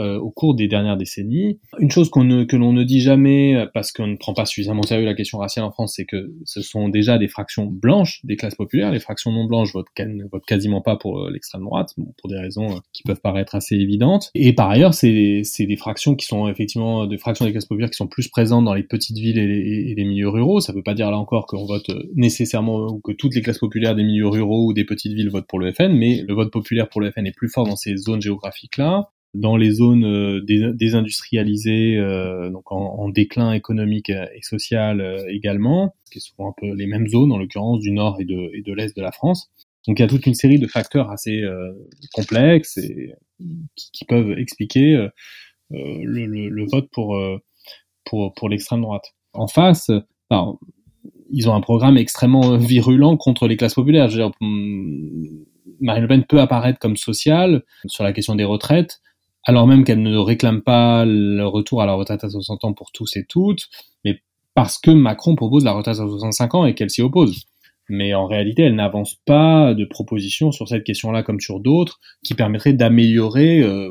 euh, 0.00 0.16
au 0.16 0.30
cours 0.30 0.54
des 0.54 0.68
dernières 0.68 0.96
décennies. 0.96 1.58
Une 1.80 1.90
chose 1.90 2.08
qu'on 2.08 2.22
ne, 2.22 2.44
que 2.44 2.54
l'on 2.56 2.72
ne 2.72 2.84
dit 2.84 3.00
jamais 3.00 3.56
euh, 3.56 3.66
parce 3.74 3.90
qu'on 3.90 4.06
ne 4.06 4.16
prend 4.16 4.32
pas 4.32 4.46
suffisamment 4.46 4.82
au 4.82 4.86
sérieux 4.86 5.04
la 5.04 5.14
question 5.14 5.38
raciale 5.38 5.64
en 5.64 5.72
France, 5.72 5.94
c'est 5.96 6.04
que 6.04 6.32
ce 6.44 6.62
sont 6.62 6.88
déjà 6.88 7.18
des 7.18 7.26
fractions 7.26 7.66
blanches 7.66 8.20
des 8.24 8.36
classes 8.36 8.54
populaires. 8.54 8.92
Les 8.92 9.00
fractions 9.00 9.32
non 9.32 9.46
blanches 9.46 9.72
votent, 9.72 9.88
votent 10.30 10.46
quasiment 10.46 10.82
pas 10.82 10.94
pour 10.94 11.18
euh, 11.18 11.30
l'extrême 11.32 11.64
droite, 11.64 11.96
pour 12.16 12.30
des 12.30 12.38
raisons 12.38 12.80
qui 12.92 13.02
peuvent 13.02 13.20
paraître 13.20 13.56
assez 13.56 13.74
évidentes. 13.74 14.30
Et 14.36 14.52
par 14.52 14.70
ailleurs, 14.70 14.94
c'est, 14.94 15.40
c'est 15.42 15.66
des 15.66 15.76
fractions 15.76 16.14
qui 16.14 16.26
sont 16.26 16.46
effectivement 16.46 17.08
des 17.08 17.18
fractions 17.18 17.44
des 17.44 17.50
classes 17.50 17.66
populaires 17.66 17.90
qui 17.90 17.96
sont 17.96 18.06
plus 18.06 18.28
présentes 18.28 18.64
dans 18.64 18.74
les 18.74 18.84
petites 18.84 19.18
villes 19.18 19.38
et 19.38 19.94
les, 19.96 20.04
milieux 20.04 20.28
ruraux. 20.28 20.60
Ça 20.60 20.72
veut 20.72 20.84
pas 20.84 20.94
dire 20.94 21.10
là 21.10 21.18
encore 21.18 21.46
qu'on 21.46 21.66
vote 21.66 21.90
nécessairement 22.14 22.86
ou 22.86 23.00
que 23.00 23.10
toutes 23.10 23.34
les 23.34 23.42
classes 23.42 23.58
populaires 23.58 23.96
des 23.96 24.04
milieux 24.04 24.28
ruraux 24.28 24.66
ou 24.66 24.72
des 24.72 24.84
petites 24.84 25.12
villes 25.12 25.28
votent 25.28 25.48
pour 25.48 25.58
le 25.58 25.72
FN, 25.72 25.92
mais 25.92 26.22
le 26.26 26.34
vote 26.34 26.52
populaire 26.52 26.88
pour 26.88 27.00
le 27.00 27.10
FN 27.10 27.26
est 27.26 27.36
plus 27.36 27.48
fort 27.48 27.66
dans 27.66 27.76
ces 27.76 27.96
zones 27.96 28.22
géographiques-là 28.22 29.10
dans 29.34 29.56
les 29.56 29.70
zones 29.70 30.04
euh, 30.04 30.40
désindustrialisées, 30.74 31.96
euh, 31.96 32.50
donc 32.50 32.70
en, 32.72 33.08
déclin 33.08 33.52
économique 33.52 34.10
et 34.10 34.42
social 34.42 35.00
euh, 35.00 35.24
également, 35.28 35.94
qui 36.10 36.20
sont 36.20 36.46
un 36.46 36.52
peu 36.56 36.74
les 36.74 36.86
mêmes 36.86 37.06
zones, 37.08 37.32
en 37.32 37.38
l'occurrence 37.38 37.80
du 37.80 37.90
nord 37.90 38.16
et 38.20 38.24
de, 38.24 38.50
et 38.54 38.62
de 38.62 38.72
l'est 38.72 38.96
de 38.96 39.02
la 39.02 39.12
France. 39.12 39.50
Donc 39.86 39.98
il 39.98 40.02
y 40.02 40.04
a 40.04 40.08
toute 40.08 40.26
une 40.26 40.34
série 40.34 40.58
de 40.58 40.66
facteurs 40.66 41.10
assez 41.10 41.42
complexes 42.12 42.76
et 42.76 43.14
qui, 43.74 44.04
peuvent 44.04 44.32
expliquer 44.32 45.08
le, 45.70 46.26
le, 46.26 46.66
vote 46.66 46.90
pour, 46.92 47.18
pour, 48.04 48.34
pour 48.34 48.48
l'extrême 48.50 48.82
droite. 48.82 49.14
En 49.32 49.46
face, 49.46 49.90
alors, 50.28 50.58
ils 51.30 51.48
ont 51.48 51.54
un 51.54 51.62
programme 51.62 51.96
extrêmement 51.96 52.58
virulent 52.58 53.16
contre 53.16 53.48
les 53.48 53.56
classes 53.56 53.74
populaires. 53.74 54.08
Dire, 54.08 54.30
hum, 54.42 55.46
Marine 55.80 56.02
Le 56.02 56.08
Pen 56.08 56.24
peut 56.24 56.40
apparaître 56.40 56.78
comme 56.78 56.96
sociale 56.96 57.62
sur 57.86 58.04
la 58.04 58.12
question 58.12 58.34
des 58.34 58.44
retraites, 58.44 59.00
alors 59.48 59.66
même 59.66 59.82
qu'elle 59.82 60.02
ne 60.02 60.14
réclame 60.18 60.60
pas 60.60 61.06
le 61.06 61.46
retour 61.46 61.80
à 61.80 61.86
la 61.86 61.94
retraite 61.94 62.22
à 62.22 62.28
60 62.28 62.66
ans 62.66 62.74
pour 62.74 62.92
tous 62.92 63.16
et 63.16 63.24
toutes, 63.24 63.70
mais 64.04 64.20
parce 64.54 64.76
que 64.76 64.90
Macron 64.90 65.36
propose 65.36 65.64
la 65.64 65.72
retraite 65.72 65.98
à 65.98 66.06
65 66.06 66.54
ans 66.54 66.66
et 66.66 66.74
qu'elle 66.74 66.90
s'y 66.90 67.00
oppose. 67.00 67.46
Mais 67.88 68.12
en 68.12 68.26
réalité, 68.26 68.64
elle 68.64 68.74
n'avance 68.74 69.14
pas 69.24 69.72
de 69.72 69.86
propositions 69.86 70.52
sur 70.52 70.68
cette 70.68 70.84
question-là 70.84 71.22
comme 71.22 71.40
sur 71.40 71.60
d'autres 71.60 71.98
qui 72.22 72.34
permettraient 72.34 72.74
d'améliorer 72.74 73.62
euh, 73.62 73.90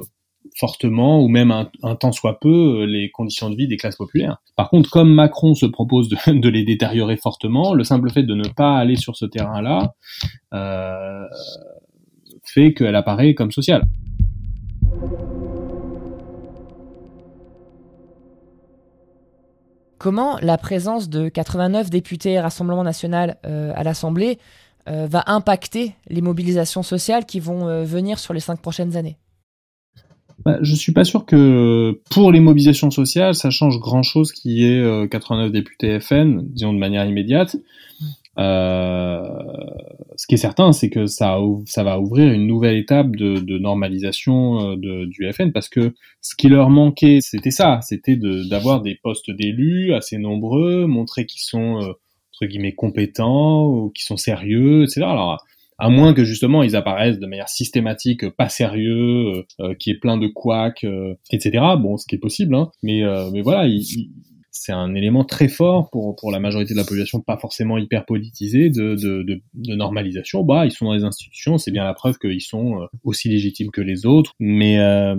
fortement 0.59 1.23
ou 1.23 1.27
même 1.27 1.49
un, 1.49 1.95
temps 1.95 2.11
soit 2.11 2.39
peu 2.39 2.81
euh, 2.81 2.85
les 2.85 3.09
conditions 3.09 3.49
de 3.49 3.55
vie 3.55 3.67
des 3.67 3.77
classes 3.77 3.95
populaires. 3.95 4.37
Par 4.55 4.69
contre, 4.69 4.91
comme 4.91 5.11
Macron 5.11 5.55
se 5.55 5.65
propose 5.65 6.07
de, 6.07 6.17
de 6.39 6.49
les 6.49 6.65
détériorer 6.65 7.17
fortement, 7.17 7.73
le 7.73 7.83
simple 7.83 8.11
fait 8.11 8.21
de 8.21 8.35
ne 8.35 8.47
pas 8.47 8.77
aller 8.77 8.95
sur 8.95 9.15
ce 9.15 9.25
terrain-là 9.25 9.95
euh, 10.53 11.25
fait 12.43 12.75
qu'elle 12.75 12.95
apparaît 12.95 13.33
comme 13.33 13.51
sociale. 13.51 13.81
Comment 20.07 20.37
la 20.41 20.57
présence 20.57 21.09
de 21.09 21.27
89 21.27 21.89
députés 21.89 22.39
Rassemblement 22.39 22.85
national 22.85 23.35
euh, 23.45 23.73
à 23.75 23.83
l'Assemblée 23.83 24.39
euh, 24.87 25.05
va 25.05 25.25
impacter 25.27 25.95
les 26.07 26.21
mobilisations 26.21 26.81
sociales 26.81 27.25
qui 27.25 27.41
vont 27.41 27.67
euh, 27.67 27.83
venir 27.83 28.17
sur 28.17 28.33
les 28.33 28.39
cinq 28.39 28.61
prochaines 28.61 28.95
années? 28.95 29.17
Bah, 30.45 30.59
Je 30.61 30.75
suis 30.75 30.93
pas 30.93 31.03
sûr 31.03 31.25
que 31.25 31.99
pour 32.09 32.31
les 32.31 32.39
mobilisations 32.39 32.89
sociales, 32.89 33.35
ça 33.35 33.49
change 33.49 33.81
grand-chose 33.81 34.31
qui 34.31 34.63
est 34.63 35.09
89 35.09 35.51
députés 35.51 35.99
FN, 35.99 36.39
disons 36.53 36.71
de 36.71 36.79
manière 36.79 37.05
immédiate. 37.05 37.57
Euh, 38.39 39.23
ce 40.17 40.25
qui 40.25 40.33
est 40.33 40.39
certain, 40.39 40.71
c'est 40.71 40.89
que 40.89 41.05
ça, 41.05 41.37
ça 41.65 41.83
va 41.83 41.99
ouvrir 41.99 42.33
une 42.33 42.47
nouvelle 42.47 42.77
étape 42.77 43.15
de, 43.15 43.39
de 43.39 43.57
normalisation 43.59 44.71
euh, 44.71 44.75
de, 44.75 45.05
du 45.05 45.31
FN 45.31 45.51
parce 45.51 45.69
que 45.69 45.93
ce 46.21 46.35
qui 46.35 46.49
leur 46.49 46.69
manquait, 46.69 47.19
c'était 47.21 47.51
ça, 47.51 47.79
c'était 47.81 48.17
d'avoir 48.49 48.81
des 48.81 48.95
postes 48.95 49.31
d'élus 49.31 49.93
assez 49.93 50.17
nombreux, 50.17 50.87
montrer 50.87 51.25
qu'ils 51.25 51.41
sont 51.41 51.81
euh, 51.81 51.91
entre 52.33 52.47
guillemets 52.47 52.73
compétents 52.73 53.67
ou 53.67 53.91
qu'ils 53.91 54.05
sont 54.05 54.17
sérieux, 54.17 54.83
etc. 54.83 55.01
Alors 55.01 55.37
à 55.79 55.89
moins 55.89 56.15
que 56.15 56.23
justement 56.23 56.63
ils 56.63 56.75
apparaissent 56.75 57.19
de 57.19 57.27
manière 57.27 57.49
systématique 57.49 58.27
pas 58.31 58.49
sérieux, 58.49 59.45
euh, 59.59 59.75
qui 59.75 59.91
est 59.91 59.99
plein 59.99 60.17
de 60.17 60.27
couacs, 60.27 60.85
etc. 61.31 61.63
Bon, 61.79 61.97
ce 61.97 62.07
qui 62.07 62.15
est 62.15 62.19
possible, 62.19 62.55
hein. 62.55 62.71
mais 62.81 63.03
mais 63.31 63.41
voilà, 63.41 63.67
ils, 63.67 64.09
c'est 64.59 64.71
un 64.71 64.95
élément 64.95 65.23
très 65.23 65.47
fort 65.47 65.89
pour, 65.89 66.15
pour 66.15 66.31
la 66.31 66.39
majorité 66.39 66.73
de 66.73 66.77
la 66.77 66.83
population, 66.83 67.21
pas 67.21 67.37
forcément 67.37 67.77
hyper 67.77 68.05
politisé, 68.05 68.69
de, 68.69 68.95
de, 68.95 69.23
de, 69.23 69.75
normalisation. 69.75 70.43
Bah, 70.43 70.65
ils 70.65 70.71
sont 70.71 70.85
dans 70.85 70.93
les 70.93 71.03
institutions, 71.03 71.57
c'est 71.57 71.71
bien 71.71 71.83
la 71.83 71.93
preuve 71.93 72.17
qu'ils 72.17 72.41
sont 72.41 72.81
euh, 72.81 72.85
aussi 73.03 73.29
légitimes 73.29 73.71
que 73.71 73.81
les 73.81 74.05
autres, 74.05 74.33
mais, 74.39 74.79
euh, 74.79 75.15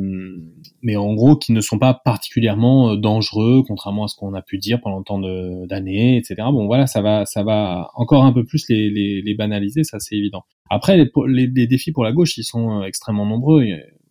mais 0.82 0.96
en 0.96 1.14
gros, 1.14 1.36
qu'ils 1.36 1.54
ne 1.54 1.60
sont 1.60 1.78
pas 1.78 1.94
particulièrement 1.94 2.92
euh, 2.92 2.96
dangereux, 2.96 3.62
contrairement 3.66 4.04
à 4.04 4.08
ce 4.08 4.16
qu'on 4.16 4.34
a 4.34 4.42
pu 4.42 4.58
dire 4.58 4.80
pendant 4.80 5.02
tant 5.02 5.18
d'années, 5.18 6.16
etc. 6.16 6.36
Bon, 6.52 6.66
voilà, 6.66 6.86
ça 6.86 7.00
va, 7.00 7.24
ça 7.26 7.42
va 7.42 7.90
encore 7.94 8.24
un 8.24 8.32
peu 8.32 8.44
plus 8.44 8.68
les, 8.68 8.90
les, 8.90 9.22
les 9.22 9.34
banaliser, 9.34 9.84
ça 9.84 9.98
c'est 10.00 10.16
évident. 10.16 10.44
Après, 10.70 10.96
les, 10.96 11.10
les, 11.28 11.46
les, 11.46 11.66
défis 11.66 11.92
pour 11.92 12.04
la 12.04 12.12
gauche, 12.12 12.36
ils 12.36 12.44
sont 12.44 12.82
extrêmement 12.82 13.24
nombreux. 13.24 13.64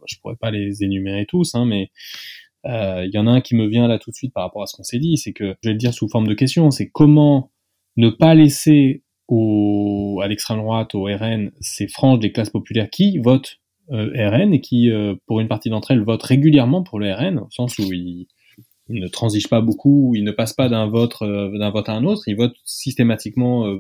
Je 0.08 0.16
pourrais 0.22 0.36
pas 0.36 0.52
les 0.52 0.84
énumérer 0.84 1.26
tous, 1.26 1.54
hein, 1.54 1.66
mais 1.66 1.92
il 2.67 2.73
euh, 2.73 3.10
y 3.13 3.17
en 3.17 3.27
a 3.27 3.32
un 3.32 3.41
qui 3.41 3.56
me 3.56 3.65
vient 3.65 3.88
là 3.88 3.97
tout 3.97 4.10
de 4.10 4.15
suite 4.15 4.34
par 4.34 4.43
rapport 4.43 4.62
à 4.62 4.65
ce 4.65 4.75
qu'on 4.75 4.84
s'est 4.84 4.99
dit, 4.99 5.17
c'est 5.17 5.32
que, 5.32 5.56
je 5.62 5.69
vais 5.69 5.73
le 5.73 5.80
dire 5.80 5.93
sous 5.93 6.10
forme 6.10 6.27
de 6.27 6.34
question, 6.34 6.69
c'est 6.69 6.89
comment 6.89 7.51
ne 7.95 8.10
pas 8.10 8.36
laisser 8.36 9.03
au, 9.30 10.19
à 10.21 10.27
l'extrême 10.27 10.58
droite, 10.58 10.93
au 10.93 11.03
RN, 11.06 11.51
ces 11.62 11.88
franges 11.88 12.19
des 12.19 12.32
classes 12.32 12.49
populaires 12.49 12.89
qui 12.89 13.19
votent 13.19 13.58
euh, 13.91 14.12
RN 14.15 14.53
et 14.53 14.60
qui, 14.60 14.91
euh, 14.91 15.15
pour 15.27 15.39
une 15.39 15.47
partie 15.47 15.69
d'entre 15.69 15.91
elles, 15.91 16.03
votent 16.03 16.23
régulièrement 16.23 16.84
pour 16.84 16.99
le 16.99 17.12
RN, 17.13 17.39
au 17.39 17.49
sens 17.51 17.77
où 17.80 17.84
ils, 17.93 18.27
ne 18.89 19.08
transigent 19.08 19.49
pas 19.49 19.60
beaucoup, 19.60 20.13
ils 20.15 20.23
ne 20.23 20.32
passent 20.32 20.53
pas 20.53 20.69
d'un 20.69 20.88
vote 20.88 21.17
d'un 21.21 21.69
vote 21.71 21.89
à 21.89 21.93
un 21.93 22.06
autre, 22.06 22.23
ils 22.27 22.38
votent 22.38 22.56
systématiquement 22.63 23.77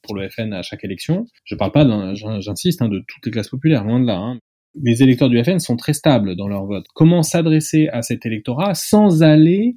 pour 0.00 0.14
le 0.14 0.26
FN 0.30 0.54
à 0.54 0.62
chaque 0.62 0.84
élection. 0.84 1.26
Je 1.44 1.54
parle 1.54 1.72
pas, 1.72 2.14
j'insiste, 2.14 2.80
hein, 2.80 2.88
de 2.88 3.04
toutes 3.06 3.26
les 3.26 3.32
classes 3.32 3.50
populaires, 3.50 3.84
loin 3.84 4.00
de 4.00 4.06
là. 4.06 4.16
Hein 4.16 4.40
les 4.74 5.02
électeurs 5.02 5.28
du 5.28 5.42
FN 5.42 5.58
sont 5.58 5.76
très 5.76 5.92
stables 5.92 6.36
dans 6.36 6.48
leur 6.48 6.64
vote. 6.66 6.86
Comment 6.94 7.22
s'adresser 7.22 7.88
à 7.88 8.02
cet 8.02 8.26
électorat 8.26 8.74
sans 8.74 9.22
aller 9.22 9.76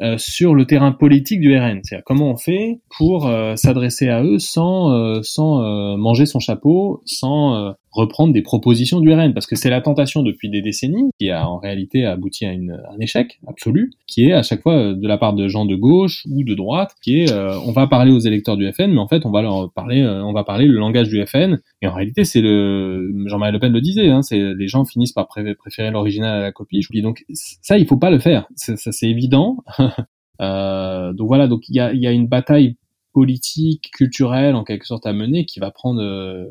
euh, 0.00 0.16
sur 0.16 0.54
le 0.54 0.64
terrain 0.64 0.92
politique 0.92 1.40
du 1.40 1.58
RN. 1.58 1.80
C'est-à-dire 1.82 2.04
comment 2.04 2.30
on 2.30 2.36
fait 2.36 2.78
pour 2.96 3.26
euh, 3.26 3.56
s'adresser 3.56 4.08
à 4.08 4.22
eux 4.22 4.38
sans, 4.38 4.92
euh, 4.92 5.22
sans 5.24 5.58
manger 5.96 6.24
son 6.24 6.38
chapeau, 6.38 7.02
sans 7.04 7.74
reprendre 7.90 8.32
des 8.32 8.42
propositions 8.42 9.00
du 9.00 9.12
RN, 9.12 9.34
parce 9.34 9.46
que 9.46 9.56
c'est 9.56 9.70
la 9.70 9.80
tentation 9.80 10.22
depuis 10.22 10.50
des 10.50 10.62
décennies 10.62 11.10
qui 11.18 11.30
a 11.30 11.48
en 11.48 11.58
réalité 11.58 12.04
abouti 12.04 12.44
à 12.44 12.52
une, 12.52 12.80
un 12.92 13.00
échec 13.00 13.40
absolu, 13.48 13.90
qui 14.06 14.26
est 14.26 14.32
à 14.32 14.42
chaque 14.42 14.62
fois 14.62 14.94
de 14.94 15.08
la 15.08 15.18
part 15.18 15.32
de 15.32 15.48
gens 15.48 15.64
de 15.64 15.74
gauche 15.74 16.24
ou 16.30 16.44
de 16.44 16.54
droite, 16.54 16.94
qui 17.02 17.22
est 17.22 17.32
on 17.32 17.72
va 17.72 17.88
parler 17.88 18.12
aux 18.12 18.20
électeurs 18.20 18.56
du 18.56 18.70
FN, 18.72 18.92
mais 18.92 18.98
en 18.98 19.08
fait 19.08 19.26
on 19.26 19.30
va 19.30 19.42
leur 19.42 19.72
parler, 19.72 20.06
on 20.06 20.32
va 20.32 20.44
parler 20.44 20.66
le 20.66 20.78
langage 20.78 21.08
du 21.08 21.24
FN, 21.26 21.58
et 21.82 21.88
en 21.88 21.94
réalité 21.94 22.24
c'est 22.24 22.42
le 22.42 23.10
Jean-Marie 23.26 23.52
Le 23.52 23.58
Pen 23.58 23.72
le 23.72 23.80
disait, 23.80 24.10
hein, 24.10 24.22
c'est 24.22 24.38
les 24.38 24.68
gens 24.68 24.84
finissent 24.84 25.12
par 25.12 25.26
préférer 25.26 25.90
l'original 25.90 26.38
à 26.38 26.42
la 26.42 26.52
copie. 26.52 26.82
Et 26.92 27.02
donc 27.02 27.24
ça 27.28 27.78
il 27.78 27.86
faut 27.86 27.96
pas 27.96 28.10
le 28.10 28.20
faire, 28.20 28.46
ça 28.54 28.76
c'est 28.76 29.08
évident. 29.08 29.56
euh, 30.40 31.12
donc 31.12 31.28
voilà, 31.28 31.48
donc 31.48 31.68
il 31.68 31.76
y 31.76 31.80
a, 31.80 31.92
y 31.92 32.06
a 32.06 32.12
une 32.12 32.28
bataille 32.28 32.76
politique, 33.12 33.90
culturelle 33.92 34.54
en 34.54 34.64
quelque 34.64 34.86
sorte 34.86 35.06
à 35.06 35.12
mener 35.12 35.44
qui 35.44 35.60
va 35.60 35.70
prendre 35.70 36.00
euh, 36.00 36.46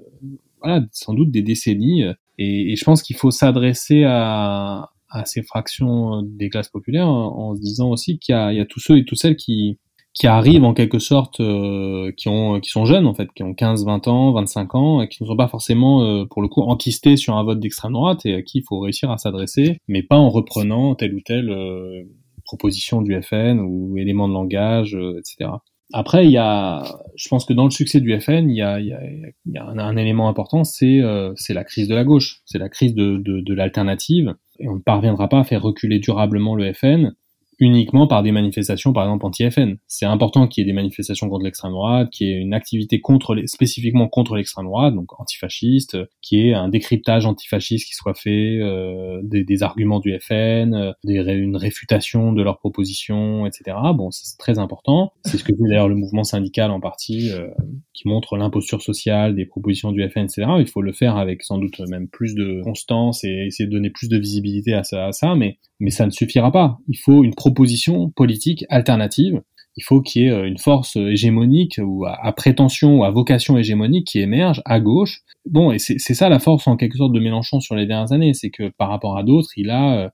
voilà, 0.61 0.85
sans 0.91 1.13
doute 1.13 1.31
des 1.31 1.41
décennies. 1.41 2.03
Et, 2.37 2.71
et 2.71 2.75
je 2.75 2.83
pense 2.83 3.01
qu'il 3.01 3.15
faut 3.15 3.31
s'adresser 3.31 4.03
à, 4.03 4.89
à, 5.09 5.25
ces 5.25 5.43
fractions 5.43 6.21
des 6.23 6.49
classes 6.49 6.69
populaires 6.69 7.07
en, 7.09 7.55
se 7.55 7.61
disant 7.61 7.89
aussi 7.89 8.19
qu'il 8.19 8.35
y, 8.35 8.55
y, 8.55 8.59
a 8.59 8.65
tous 8.65 8.79
ceux 8.79 8.97
et 8.97 9.05
toutes 9.05 9.19
celles 9.19 9.37
qui, 9.37 9.79
qui 10.17 10.25
arrivent 10.25 10.63
en 10.63 10.73
quelque 10.73 10.97
sorte, 10.97 11.39
euh, 11.41 12.11
qui 12.17 12.27
ont, 12.27 12.59
qui 12.59 12.71
sont 12.71 12.85
jeunes 12.85 13.05
en 13.05 13.13
fait, 13.13 13.31
qui 13.35 13.43
ont 13.43 13.53
15, 13.53 13.85
20 13.85 14.07
ans, 14.07 14.31
25 14.31 14.75
ans, 14.75 15.01
et 15.01 15.07
qui 15.07 15.21
ne 15.21 15.27
sont 15.27 15.35
pas 15.35 15.47
forcément, 15.47 16.01
euh, 16.01 16.25
pour 16.25 16.41
le 16.41 16.47
coup, 16.47 16.61
enquistés 16.61 17.17
sur 17.17 17.37
un 17.37 17.43
vote 17.43 17.59
d'extrême 17.59 17.93
droite 17.93 18.25
et 18.25 18.33
à 18.33 18.41
qui 18.41 18.59
il 18.59 18.63
faut 18.63 18.79
réussir 18.79 19.11
à 19.11 19.17
s'adresser, 19.17 19.77
mais 19.87 20.01
pas 20.01 20.17
en 20.17 20.29
reprenant 20.29 20.95
telle 20.95 21.13
ou 21.13 21.21
telle 21.21 21.51
euh, 21.51 22.03
proposition 22.47 23.01
du 23.01 23.21
FN 23.21 23.59
ou 23.59 23.97
élément 23.97 24.27
de 24.27 24.33
langage, 24.33 24.97
etc. 25.19 25.51
Après, 25.93 26.25
il 26.25 26.31
y 26.31 26.37
a, 26.37 26.83
je 27.15 27.29
pense 27.29 27.45
que 27.45 27.53
dans 27.53 27.63
le 27.63 27.69
succès 27.69 28.01
du 28.01 28.19
FN, 28.19 28.49
il 28.49 28.57
y 28.57 28.61
a, 28.61 28.79
y 28.79 28.91
a, 28.91 28.99
y 29.45 29.57
a 29.57 29.65
un, 29.65 29.77
un, 29.77 29.95
élément 29.95 30.27
important, 30.27 30.63
c'est 30.63 31.01
c'est 31.35 31.53
la 31.53 31.63
crise 31.63 31.87
de 31.87 31.95
la 31.95 32.03
gauche, 32.03 32.41
c'est 32.45 32.57
la 32.57 32.67
crise 32.67 32.93
de, 32.93 33.17
de, 33.17 33.39
de 33.39 33.53
l'alternative, 33.53 34.35
et 34.59 34.67
on 34.67 34.75
ne 34.75 34.81
parviendra 34.81 35.29
pas 35.29 35.39
à 35.39 35.43
faire 35.43 35.61
reculer 35.61 35.99
durablement 35.99 36.55
le 36.55 36.73
FN 36.73 37.13
uniquement 37.59 38.07
par 38.07 38.23
des 38.23 38.31
manifestations, 38.31 38.93
par 38.93 39.05
exemple 39.05 39.25
anti-FN. 39.25 39.77
C'est 39.87 40.05
important 40.05 40.47
qu'il 40.47 40.61
y 40.61 40.67
ait 40.67 40.69
des 40.71 40.75
manifestations 40.75 41.27
contre 41.29 41.45
l'extrême 41.45 41.71
droite, 41.71 42.09
qu'il 42.11 42.27
y 42.27 42.31
ait 42.31 42.37
une 42.37 42.53
activité 42.53 43.01
contre 43.01 43.33
les, 43.33 43.47
spécifiquement 43.47 44.07
contre 44.07 44.35
l'extrême 44.35 44.65
droite, 44.65 44.93
donc 44.93 45.19
antifasciste, 45.19 45.97
qu'il 46.21 46.39
y 46.39 46.49
ait 46.49 46.53
un 46.53 46.69
décryptage 46.69 47.25
antifasciste 47.25 47.87
qui 47.87 47.95
soit 47.95 48.13
fait, 48.13 48.59
euh, 48.61 49.21
des, 49.23 49.43
des, 49.43 49.63
arguments 49.63 49.99
du 49.99 50.17
FN, 50.19 50.73
euh, 50.73 50.91
des, 51.03 51.17
une 51.17 51.57
réfutation 51.57 52.31
de 52.31 52.43
leurs 52.43 52.59
propositions, 52.59 53.45
etc. 53.45 53.77
Bon, 53.95 54.11
c'est 54.11 54.37
très 54.37 54.59
important. 54.59 55.11
C'est 55.25 55.37
ce 55.37 55.43
que 55.43 55.53
fait 55.53 55.69
d'ailleurs 55.69 55.89
le 55.89 55.95
mouvement 55.95 56.23
syndical 56.23 56.71
en 56.71 56.79
partie, 56.79 57.31
euh, 57.31 57.47
qui 57.93 58.07
montre 58.07 58.37
l'imposture 58.37 58.81
sociale 58.81 59.35
des 59.35 59.45
propositions 59.45 59.91
du 59.91 60.07
FN, 60.07 60.25
etc. 60.25 60.45
Il 60.59 60.67
faut 60.67 60.81
le 60.81 60.93
faire 60.93 61.17
avec 61.17 61.43
sans 61.43 61.57
doute 61.57 61.79
même 61.89 62.07
plus 62.07 62.35
de 62.35 62.61
constance 62.63 63.23
et 63.23 63.47
essayer 63.47 63.65
de 63.65 63.71
donner 63.71 63.89
plus 63.89 64.09
de 64.09 64.17
visibilité 64.17 64.73
à 64.73 64.83
ça, 64.83 65.07
à 65.07 65.11
ça 65.11 65.35
mais 65.35 65.57
mais 65.79 65.91
ça 65.91 66.05
ne 66.05 66.11
suffira 66.11 66.51
pas. 66.51 66.77
Il 66.87 66.97
faut 66.97 67.23
une 67.23 67.35
proposition 67.35 68.09
politique 68.09 68.65
alternative. 68.69 69.41
Il 69.75 69.83
faut 69.83 70.01
qu'il 70.01 70.23
y 70.23 70.25
ait 70.25 70.31
euh, 70.31 70.47
une 70.47 70.57
force 70.57 70.95
hégémonique 70.95 71.79
ou 71.83 72.05
à, 72.05 72.31
prétention 72.33 72.99
ou 72.99 73.03
à 73.03 73.11
vocation 73.11 73.57
hégémonique 73.57 74.07
qui 74.07 74.19
émerge 74.19 74.61
à 74.65 74.79
gauche. 74.79 75.21
Bon, 75.45 75.71
et 75.71 75.79
c'est 75.79 75.99
ça 75.99 76.29
la 76.29 76.39
force 76.39 76.67
en 76.67 76.75
quelque 76.75 76.97
sorte 76.97 77.13
de 77.13 77.19
Mélenchon 77.19 77.59
sur 77.59 77.75
les 77.75 77.85
dernières 77.85 78.11
années, 78.11 78.33
c'est 78.33 78.49
que 78.49 78.69
par 78.77 78.89
rapport 78.89 79.17
à 79.17 79.23
d'autres, 79.23 79.51
il 79.55 79.69
a, 79.69 80.05
euh, 80.05 80.09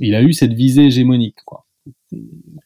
il 0.00 0.14
a 0.14 0.22
eu 0.22 0.32
cette 0.32 0.52
visée 0.52 0.86
hégémonique, 0.86 1.36
quoi 1.44 1.62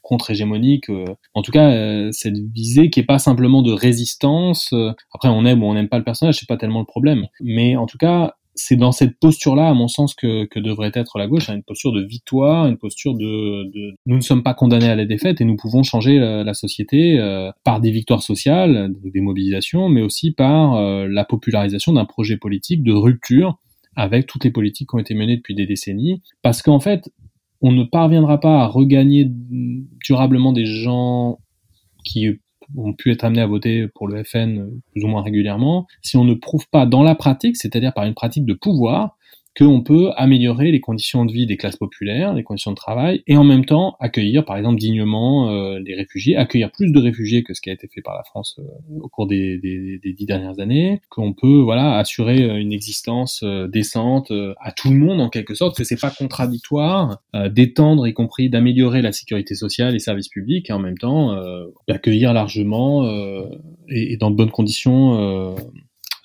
contre-hégémonique, 0.02 0.90
euh, 0.90 1.04
en 1.34 1.42
tout 1.42 1.50
cas 1.50 2.10
cette 2.12 2.38
visée 2.38 2.90
qui 2.90 3.00
est 3.00 3.04
pas 3.04 3.18
simplement 3.18 3.62
de 3.62 3.72
résistance. 3.72 4.72
après 5.14 5.28
on 5.28 5.44
aime 5.44 5.62
ou 5.62 5.66
on 5.66 5.74
n'aime 5.74 5.88
pas 5.88 5.98
le 5.98 6.04
personnage, 6.04 6.38
c'est 6.38 6.48
pas 6.48 6.56
tellement 6.56 6.80
le 6.80 6.86
problème, 6.86 7.26
mais 7.40 7.76
en 7.76 7.86
tout 7.86 7.98
cas 7.98 8.34
c'est 8.62 8.76
dans 8.76 8.92
cette 8.92 9.18
posture-là, 9.18 9.68
à 9.68 9.74
mon 9.74 9.88
sens, 9.88 10.14
que, 10.14 10.44
que, 10.44 10.60
devrait 10.60 10.92
être 10.94 11.18
la 11.18 11.26
gauche, 11.26 11.48
hein, 11.48 11.56
une 11.56 11.62
posture 11.62 11.92
de 11.92 12.02
victoire, 12.02 12.66
une 12.66 12.76
posture 12.76 13.14
de, 13.14 13.64
de, 13.70 13.94
nous 14.04 14.16
ne 14.16 14.20
sommes 14.20 14.42
pas 14.42 14.52
condamnés 14.52 14.88
à 14.88 14.96
la 14.96 15.06
défaite 15.06 15.40
et 15.40 15.44
nous 15.44 15.56
pouvons 15.56 15.82
changer 15.82 16.18
la, 16.18 16.54
société 16.54 17.18
euh, 17.18 17.50
par 17.64 17.80
des 17.80 17.90
victoires 17.90 18.22
sociales, 18.22 18.92
des 19.02 19.20
mobilisations, 19.20 19.88
mais 19.88 20.02
aussi 20.02 20.32
par 20.32 20.74
euh, 20.74 21.08
la 21.08 21.24
popularisation 21.24 21.94
d'un 21.94 22.04
projet 22.04 22.36
politique 22.36 22.82
de 22.82 22.92
rupture 22.92 23.58
avec 23.96 24.26
toutes 24.26 24.44
les 24.44 24.50
politiques 24.50 24.90
qui 24.90 24.96
ont 24.96 24.98
été 25.00 25.14
menées 25.14 25.36
depuis 25.36 25.54
des 25.54 25.66
décennies, 25.66 26.22
parce 26.42 26.60
qu'en 26.60 26.80
fait, 26.80 27.10
on 27.62 27.72
ne 27.72 27.84
parviendra 27.84 28.40
pas 28.40 28.60
à 28.62 28.66
regagner 28.66 29.26
durablement 29.30 30.52
des 30.52 30.66
gens 30.66 31.38
qui 32.04 32.26
ont 32.76 32.92
pu 32.92 33.10
être 33.10 33.24
amenés 33.24 33.42
à 33.42 33.46
voter 33.46 33.88
pour 33.88 34.08
le 34.08 34.22
FN 34.24 34.70
plus 34.92 35.04
ou 35.04 35.08
moins 35.08 35.22
régulièrement, 35.22 35.86
si 36.02 36.16
on 36.16 36.24
ne 36.24 36.34
prouve 36.34 36.68
pas 36.68 36.86
dans 36.86 37.02
la 37.02 37.14
pratique, 37.14 37.56
c'est-à-dire 37.56 37.92
par 37.92 38.04
une 38.04 38.14
pratique 38.14 38.44
de 38.44 38.54
pouvoir, 38.54 39.16
qu'on 39.58 39.82
peut 39.82 40.10
améliorer 40.16 40.70
les 40.70 40.80
conditions 40.80 41.24
de 41.24 41.32
vie 41.32 41.46
des 41.46 41.56
classes 41.56 41.76
populaires, 41.76 42.34
les 42.34 42.44
conditions 42.44 42.70
de 42.70 42.76
travail, 42.76 43.22
et 43.26 43.36
en 43.36 43.42
même 43.42 43.64
temps 43.64 43.96
accueillir, 43.98 44.44
par 44.44 44.56
exemple, 44.56 44.78
dignement 44.78 45.50
euh, 45.50 45.80
les 45.84 45.94
réfugiés, 45.96 46.36
accueillir 46.36 46.70
plus 46.70 46.92
de 46.92 46.98
réfugiés 46.98 47.42
que 47.42 47.52
ce 47.52 47.60
qui 47.60 47.68
a 47.68 47.72
été 47.72 47.88
fait 47.88 48.00
par 48.00 48.14
la 48.14 48.22
France 48.22 48.60
euh, 48.60 49.00
au 49.00 49.08
cours 49.08 49.26
des, 49.26 49.58
des, 49.58 49.98
des, 49.98 50.12
dix 50.12 50.26
dernières 50.26 50.60
années, 50.60 51.00
qu'on 51.08 51.32
peut 51.32 51.60
voilà 51.60 51.98
assurer 51.98 52.42
euh, 52.42 52.60
une 52.60 52.72
existence 52.72 53.42
euh, 53.42 53.66
décente 53.66 54.32
à 54.60 54.72
tout 54.72 54.90
le 54.90 54.96
monde 54.96 55.20
en 55.20 55.28
quelque 55.28 55.54
sorte, 55.54 55.76
que 55.76 55.84
c'est 55.84 56.00
pas 56.00 56.10
contradictoire 56.10 57.18
d'étendre, 57.50 58.06
y 58.06 58.12
compris 58.12 58.50
d'améliorer 58.50 59.02
la 59.02 59.12
sécurité 59.12 59.54
sociale 59.54 59.94
et 59.94 59.98
services 59.98 60.28
publics, 60.28 60.70
et 60.70 60.72
en 60.72 60.78
même 60.78 60.98
temps 60.98 61.36
d'accueillir 61.88 62.32
largement 62.32 63.08
et, 63.88 64.12
et, 64.12 64.16
dans 64.16 64.30
de 64.30 64.36
bonnes 64.36 64.50
conditions 64.50 65.54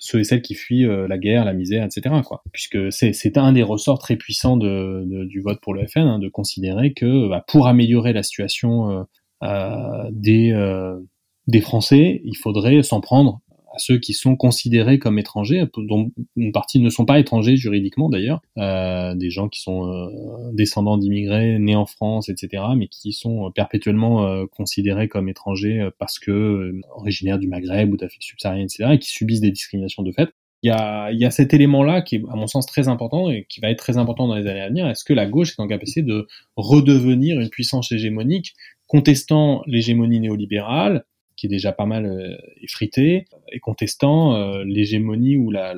ceux 0.06 0.20
et 0.20 0.24
celles 0.24 0.42
qui 0.42 0.54
fuient 0.54 0.86
euh, 0.86 1.08
la 1.08 1.18
guerre, 1.18 1.44
la 1.44 1.52
misère, 1.52 1.84
etc. 1.84 2.14
Puisque 2.52 2.92
c'est 2.92 3.36
un 3.36 3.52
des 3.52 3.62
ressorts 3.62 3.98
très 3.98 4.16
puissants 4.16 4.56
du 4.56 5.40
vote 5.40 5.60
pour 5.60 5.74
le 5.74 5.86
FN, 5.86 6.00
hein, 6.00 6.18
de 6.18 6.28
considérer 6.28 6.92
que 6.92 7.28
bah, 7.28 7.44
pour 7.46 7.66
améliorer 7.66 8.12
la 8.12 8.22
situation 8.22 8.90
euh, 8.90 9.02
euh, 9.42 11.00
des 11.46 11.60
Français, 11.60 12.20
il 12.24 12.36
faudrait 12.36 12.82
s'en 12.82 13.00
prendre 13.00 13.40
à 13.76 13.78
ceux 13.78 13.98
qui 13.98 14.14
sont 14.14 14.36
considérés 14.36 14.98
comme 14.98 15.18
étrangers, 15.18 15.64
dont 15.76 16.10
une 16.34 16.52
partie 16.52 16.80
ne 16.80 16.88
sont 16.88 17.04
pas 17.04 17.18
étrangers 17.18 17.56
juridiquement 17.56 18.08
d'ailleurs, 18.08 18.40
euh, 18.56 19.14
des 19.14 19.30
gens 19.30 19.48
qui 19.48 19.60
sont 19.60 19.86
euh, 19.86 20.08
descendants 20.52 20.96
d'immigrés 20.96 21.58
nés 21.58 21.76
en 21.76 21.86
France, 21.86 22.30
etc., 22.30 22.62
mais 22.76 22.88
qui 22.88 23.12
sont 23.12 23.50
perpétuellement 23.54 24.26
euh, 24.26 24.46
considérés 24.46 25.08
comme 25.08 25.28
étrangers 25.28 25.80
euh, 25.80 25.90
parce 25.98 26.18
que 26.18 26.30
euh, 26.30 26.80
originaires 26.94 27.38
du 27.38 27.48
Maghreb 27.48 27.92
ou 27.92 27.96
d'Afrique 27.96 28.22
subsaharienne, 28.22 28.66
etc., 28.66 28.92
et 28.94 28.98
qui 28.98 29.10
subissent 29.10 29.40
des 29.40 29.50
discriminations 29.50 30.02
de 30.02 30.12
fait. 30.12 30.30
Il 30.62 30.68
y, 30.68 30.70
a, 30.70 31.12
il 31.12 31.20
y 31.20 31.26
a 31.26 31.30
cet 31.30 31.52
élément-là 31.52 32.00
qui 32.00 32.16
est, 32.16 32.22
à 32.30 32.34
mon 32.34 32.46
sens, 32.46 32.66
très 32.66 32.88
important 32.88 33.30
et 33.30 33.46
qui 33.48 33.60
va 33.60 33.70
être 33.70 33.78
très 33.78 33.98
important 33.98 34.26
dans 34.26 34.36
les 34.36 34.46
années 34.46 34.62
à 34.62 34.68
venir. 34.68 34.88
Est-ce 34.88 35.04
que 35.04 35.12
la 35.12 35.26
gauche 35.26 35.50
est 35.50 35.60
en 35.60 35.68
capacité 35.68 36.02
de 36.02 36.26
redevenir 36.56 37.38
une 37.38 37.50
puissance 37.50 37.92
hégémonique 37.92 38.54
contestant 38.86 39.62
l'hégémonie 39.66 40.18
néolibérale, 40.20 41.04
qui 41.36 41.46
est 41.46 41.50
déjà 41.50 41.72
pas 41.72 41.86
mal 41.86 42.06
euh, 42.06 42.36
effrité, 42.62 43.26
et 43.52 43.60
contestant 43.60 44.34
euh, 44.34 44.64
l'hégémonie 44.64 45.36
ou 45.36 45.50
la, 45.50 45.74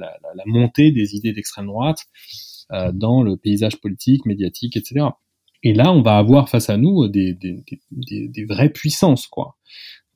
montée 0.46 0.92
des 0.92 1.16
idées 1.16 1.32
d'extrême 1.32 1.66
droite 1.66 2.06
euh, 2.72 2.92
dans 2.92 3.22
le 3.22 3.36
paysage 3.36 3.80
politique, 3.80 4.24
médiatique, 4.24 4.76
etc. 4.76 5.06
Et 5.62 5.74
là, 5.74 5.92
on 5.92 6.02
va 6.02 6.16
avoir 6.16 6.48
face 6.48 6.70
à 6.70 6.76
nous 6.76 7.08
des, 7.08 7.36
vraies 8.48 8.70
puissances, 8.70 9.26
quoi. 9.26 9.56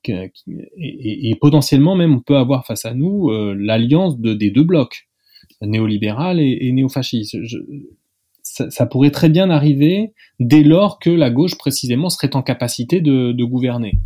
Et, 0.05 1.37
potentiellement 1.41 1.97
même, 1.97 2.15
on 2.15 2.21
peut 2.21 2.37
avoir 2.37 2.65
face 2.65 2.85
à 2.85 2.95
nous 2.95 3.31
l'alliance 3.55 4.19
de, 4.21 4.35
des 4.35 4.51
deux 4.51 4.63
blocs, 4.63 5.09
néolibéral 5.61 6.41
et, 6.41 6.59
et 6.61 6.73
néofasciste. 6.73 7.37
Ça, 8.43 8.87
pourrait 8.87 9.11
très 9.11 9.29
bien 9.29 9.51
arriver 9.51 10.13
dès 10.39 10.63
lors 10.63 11.01
que 11.01 11.11
la 11.11 11.31
gauche 11.31 11.57
précisément 11.57 12.09
serait 12.09 12.37
en 12.37 12.43
capacité 12.43 13.01
de 13.01 13.45
gouverner. 13.45 13.99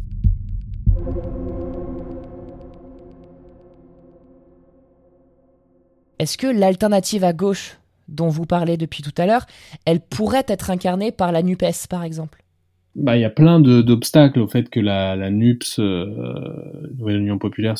Est-ce 6.19 6.39
que 6.39 6.47
l'alternative 6.47 7.25
à 7.25 7.33
gauche 7.33 7.79
dont 8.09 8.29
vous 8.29 8.47
parlez 8.47 8.77
depuis 8.77 9.03
tout 9.03 9.15
à 9.19 9.27
l'heure, 9.27 9.47
elle 9.85 10.01
pourrait 10.01 10.47
être 10.49 10.71
incarnée 10.71 11.13
par 11.13 11.33
la 11.33 11.43
NUPES, 11.43 11.89
par 11.91 12.05
exemple? 12.05 12.43
Bah, 12.95 13.17
il 13.17 13.21
y 13.21 13.25
a 13.25 13.31
plein 13.31 13.61
d'obstacles 13.61 14.41
au 14.41 14.49
fait 14.49 14.71
que 14.71 14.81
la, 14.81 15.17
la 15.17 15.31
NUPS, 15.31 15.79
euh, 15.81 16.07
Nouvelle 16.99 17.21
Union 17.21 17.39
Populaire, 17.39 17.75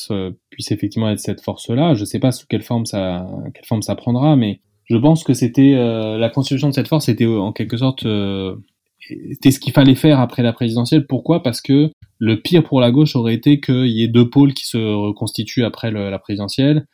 puisse 0.51 0.71
effectivement 0.71 1.09
être 1.09 1.21
cette 1.21 1.41
force-là. 1.41 1.95
Je 1.95 2.01
ne 2.01 2.05
sais 2.05 2.19
pas 2.19 2.33
sous 2.33 2.47
quelle 2.47 2.63
forme 2.63 2.85
ça, 2.85 3.27
quelle 3.55 3.65
forme 3.65 3.81
ça 3.81 3.95
prendra, 3.95 4.37
mais 4.37 4.61
je 4.85 4.97
pense 4.97 5.25
que 5.25 5.33
c'était 5.33 5.75
euh, 5.75 6.19
la 6.19 6.29
constitution 6.29 6.69
de 6.69 6.75
cette 6.75 6.89
force 6.89 7.09
était 7.09 7.27
en 7.27 7.53
quelque 7.53 7.79
sorte 7.79 8.05
euh, 8.05 8.57
ce 9.01 9.59
qu'il 9.59 9.73
fallait 9.73 9.95
faire 9.95 10.21
après 10.21 10.43
la 10.43 10.53
présidentielle. 10.53 11.07
Pourquoi? 11.07 11.43
Parce 11.43 11.63
que 11.63 11.91
le 12.19 12.41
pire 12.41 12.65
pour 12.65 12.81
la 12.81 12.91
gauche 12.91 13.17
aurait 13.17 13.35
été 13.35 13.61
qu'il 13.61 13.89
y 13.89 14.03
ait 14.03 14.09
deux 14.09 14.29
pôles 14.29 14.55
qui 14.55 14.67
se 14.67 14.79
reconstituent 14.79 15.65
après 15.65 15.91
la 15.91 16.19
présidentielle 16.19 16.87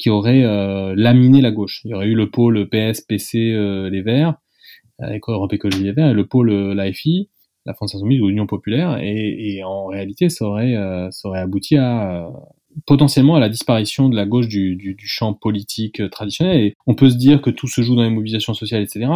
qui 0.00 0.10
aurait 0.10 0.44
euh, 0.44 0.94
laminé 0.96 1.42
la 1.42 1.52
gauche. 1.52 1.82
Il 1.84 1.90
y 1.90 1.94
aurait 1.94 2.06
eu 2.06 2.14
le 2.14 2.30
pôle 2.30 2.68
PS, 2.70 3.02
PC, 3.02 3.52
euh, 3.52 3.90
les 3.90 4.00
Verts, 4.00 4.34
avec 4.98 5.22
Europe 5.28 5.52
Écologie 5.52 5.84
Les 5.84 5.92
Verts, 5.92 6.08
et 6.08 6.14
le 6.14 6.26
pôle 6.26 6.50
euh, 6.50 6.74
l'AFI, 6.74 7.28
la 7.66 7.74
France 7.74 7.94
Insoumise 7.94 8.20
ou 8.22 8.28
l'Union 8.28 8.46
Populaire, 8.46 8.98
et, 9.02 9.56
et, 9.56 9.62
en 9.62 9.86
réalité, 9.86 10.30
ça 10.30 10.46
aurait, 10.46 10.74
euh, 10.74 11.10
ça 11.10 11.28
aurait 11.28 11.40
abouti 11.40 11.76
à 11.76 12.30
potentiellement 12.86 13.36
à 13.36 13.40
la 13.40 13.48
disparition 13.48 14.08
de 14.08 14.16
la 14.16 14.26
gauche 14.26 14.48
du, 14.48 14.76
du, 14.76 14.94
du, 14.94 15.06
champ 15.06 15.34
politique 15.34 16.02
traditionnel. 16.10 16.60
Et 16.60 16.74
on 16.86 16.94
peut 16.94 17.10
se 17.10 17.16
dire 17.16 17.42
que 17.42 17.50
tout 17.50 17.68
se 17.68 17.82
joue 17.82 17.96
dans 17.96 18.02
les 18.02 18.10
mobilisations 18.10 18.54
sociales, 18.54 18.82
etc. 18.82 19.06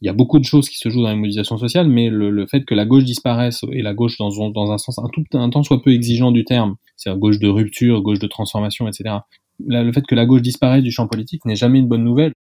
Il 0.00 0.06
y 0.06 0.08
a 0.08 0.12
beaucoup 0.12 0.38
de 0.38 0.44
choses 0.44 0.68
qui 0.68 0.76
se 0.78 0.88
jouent 0.88 1.02
dans 1.02 1.10
les 1.10 1.16
mobilisations 1.16 1.58
sociales, 1.58 1.88
mais 1.88 2.08
le, 2.08 2.30
le 2.30 2.46
fait 2.46 2.64
que 2.64 2.74
la 2.74 2.84
gauche 2.84 3.04
disparaisse 3.04 3.64
et 3.72 3.82
la 3.82 3.94
gauche 3.94 4.18
dans, 4.18 4.50
dans 4.50 4.72
un 4.72 4.78
sens 4.78 4.98
un 4.98 5.08
tout 5.12 5.24
un 5.34 5.50
temps 5.50 5.62
soit 5.62 5.82
peu 5.82 5.92
exigeant 5.92 6.32
du 6.32 6.44
terme, 6.44 6.76
c'est-à-dire 6.96 7.18
gauche 7.18 7.38
de 7.38 7.48
rupture, 7.48 8.02
gauche 8.02 8.18
de 8.18 8.26
transformation, 8.26 8.88
etc 8.88 9.18
le 9.64 9.92
fait 9.92 10.06
que 10.06 10.14
la 10.14 10.26
gauche 10.26 10.42
disparaisse 10.42 10.82
du 10.82 10.90
champ 10.90 11.06
politique 11.06 11.44
n'est 11.44 11.56
jamais 11.56 11.78
une 11.78 11.88
bonne 11.88 12.04
nouvelle. 12.04 12.32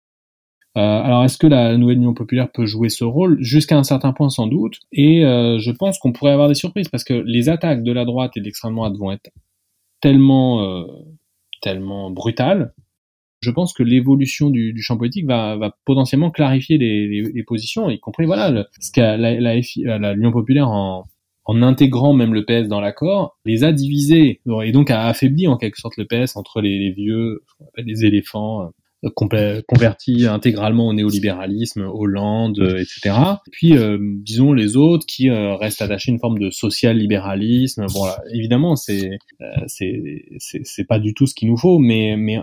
Euh, 0.77 0.81
alors 0.81 1.23
est-ce 1.23 1.37
que 1.37 1.47
la 1.47 1.77
nouvelle 1.77 1.97
Union 1.97 2.13
populaire 2.13 2.51
peut 2.51 2.65
jouer 2.65 2.89
ce 2.89 3.05
rôle? 3.05 3.37
Jusqu'à 3.41 3.77
un 3.77 3.83
certain 3.83 4.11
point 4.11 4.29
sans 4.29 4.47
doute. 4.47 4.79
Et 4.91 5.25
euh, 5.25 5.57
je 5.59 5.71
pense 5.71 5.99
qu'on 5.99 6.11
pourrait 6.11 6.31
avoir 6.31 6.49
des 6.49 6.55
surprises 6.55 6.89
parce 6.89 7.05
que 7.05 7.13
les 7.13 7.47
attaques 7.47 7.83
de 7.83 7.93
la 7.93 8.03
droite 8.03 8.35
et 8.35 8.41
de 8.41 8.45
l'extrême 8.45 8.75
droite 8.75 8.93
vont 8.97 9.11
être 9.11 9.29
tellement, 10.05 10.61
euh, 10.61 10.85
tellement. 11.63 12.13
Je 13.41 13.49
pense 13.49 13.73
que 13.73 13.81
l'évolution 13.81 14.51
du, 14.51 14.79
champ 14.83 14.97
politique 14.97 15.25
va, 15.25 15.75
potentiellement 15.83 16.29
clarifier 16.29 16.77
les, 16.77 17.43
positions, 17.43 17.89
y 17.89 17.99
compris 17.99 18.27
voilà 18.27 18.67
ce 18.79 18.91
qu'a 18.91 19.17
la, 19.17 19.39
la, 19.39 19.59
la, 19.97 20.31
populaire 20.31 20.69
en, 20.69 21.05
intégrant 21.47 22.13
même 22.13 22.35
le 22.35 22.45
PS 22.45 22.67
dans 22.67 22.81
l'accord, 22.81 23.39
les 23.45 23.63
a 23.63 23.71
divisés 23.71 24.41
et 24.63 24.71
donc 24.71 24.91
a 24.91 25.07
affaibli 25.07 25.47
en 25.47 25.57
quelque 25.57 25.77
sorte 25.77 25.97
le 25.97 26.05
PS 26.05 26.35
entre 26.35 26.61
les, 26.61 26.77
les 26.77 26.91
vieux, 26.91 27.43
ce 27.47 27.53
qu'on 27.57 27.65
appelle 27.69 27.85
les 27.85 28.05
éléphants, 28.05 28.69
convertis 29.13 30.25
intégralement 30.25 30.87
au 30.87 30.93
néolibéralisme, 30.93 31.81
Hollande, 31.81 32.59
euh, 32.59 32.77
etc. 32.79 33.15
puis, 33.51 33.77
euh, 33.77 33.97
disons, 34.01 34.53
les 34.53 34.77
autres 34.77 35.05
qui 35.05 35.29
euh, 35.29 35.55
restent 35.55 35.81
attachés 35.81 36.11
à 36.11 36.13
une 36.13 36.19
forme 36.19 36.39
de 36.39 36.49
social-libéralisme. 36.49 37.85
Bon, 37.93 38.05
évidemment, 38.33 38.75
c'est 38.75 39.11
c'est 39.67 40.87
pas 40.87 40.99
du 40.99 41.13
tout 41.13 41.27
ce 41.27 41.35
qu'il 41.35 41.49
nous 41.49 41.57
faut, 41.57 41.79
mais, 41.79 42.15
mais 42.17 42.39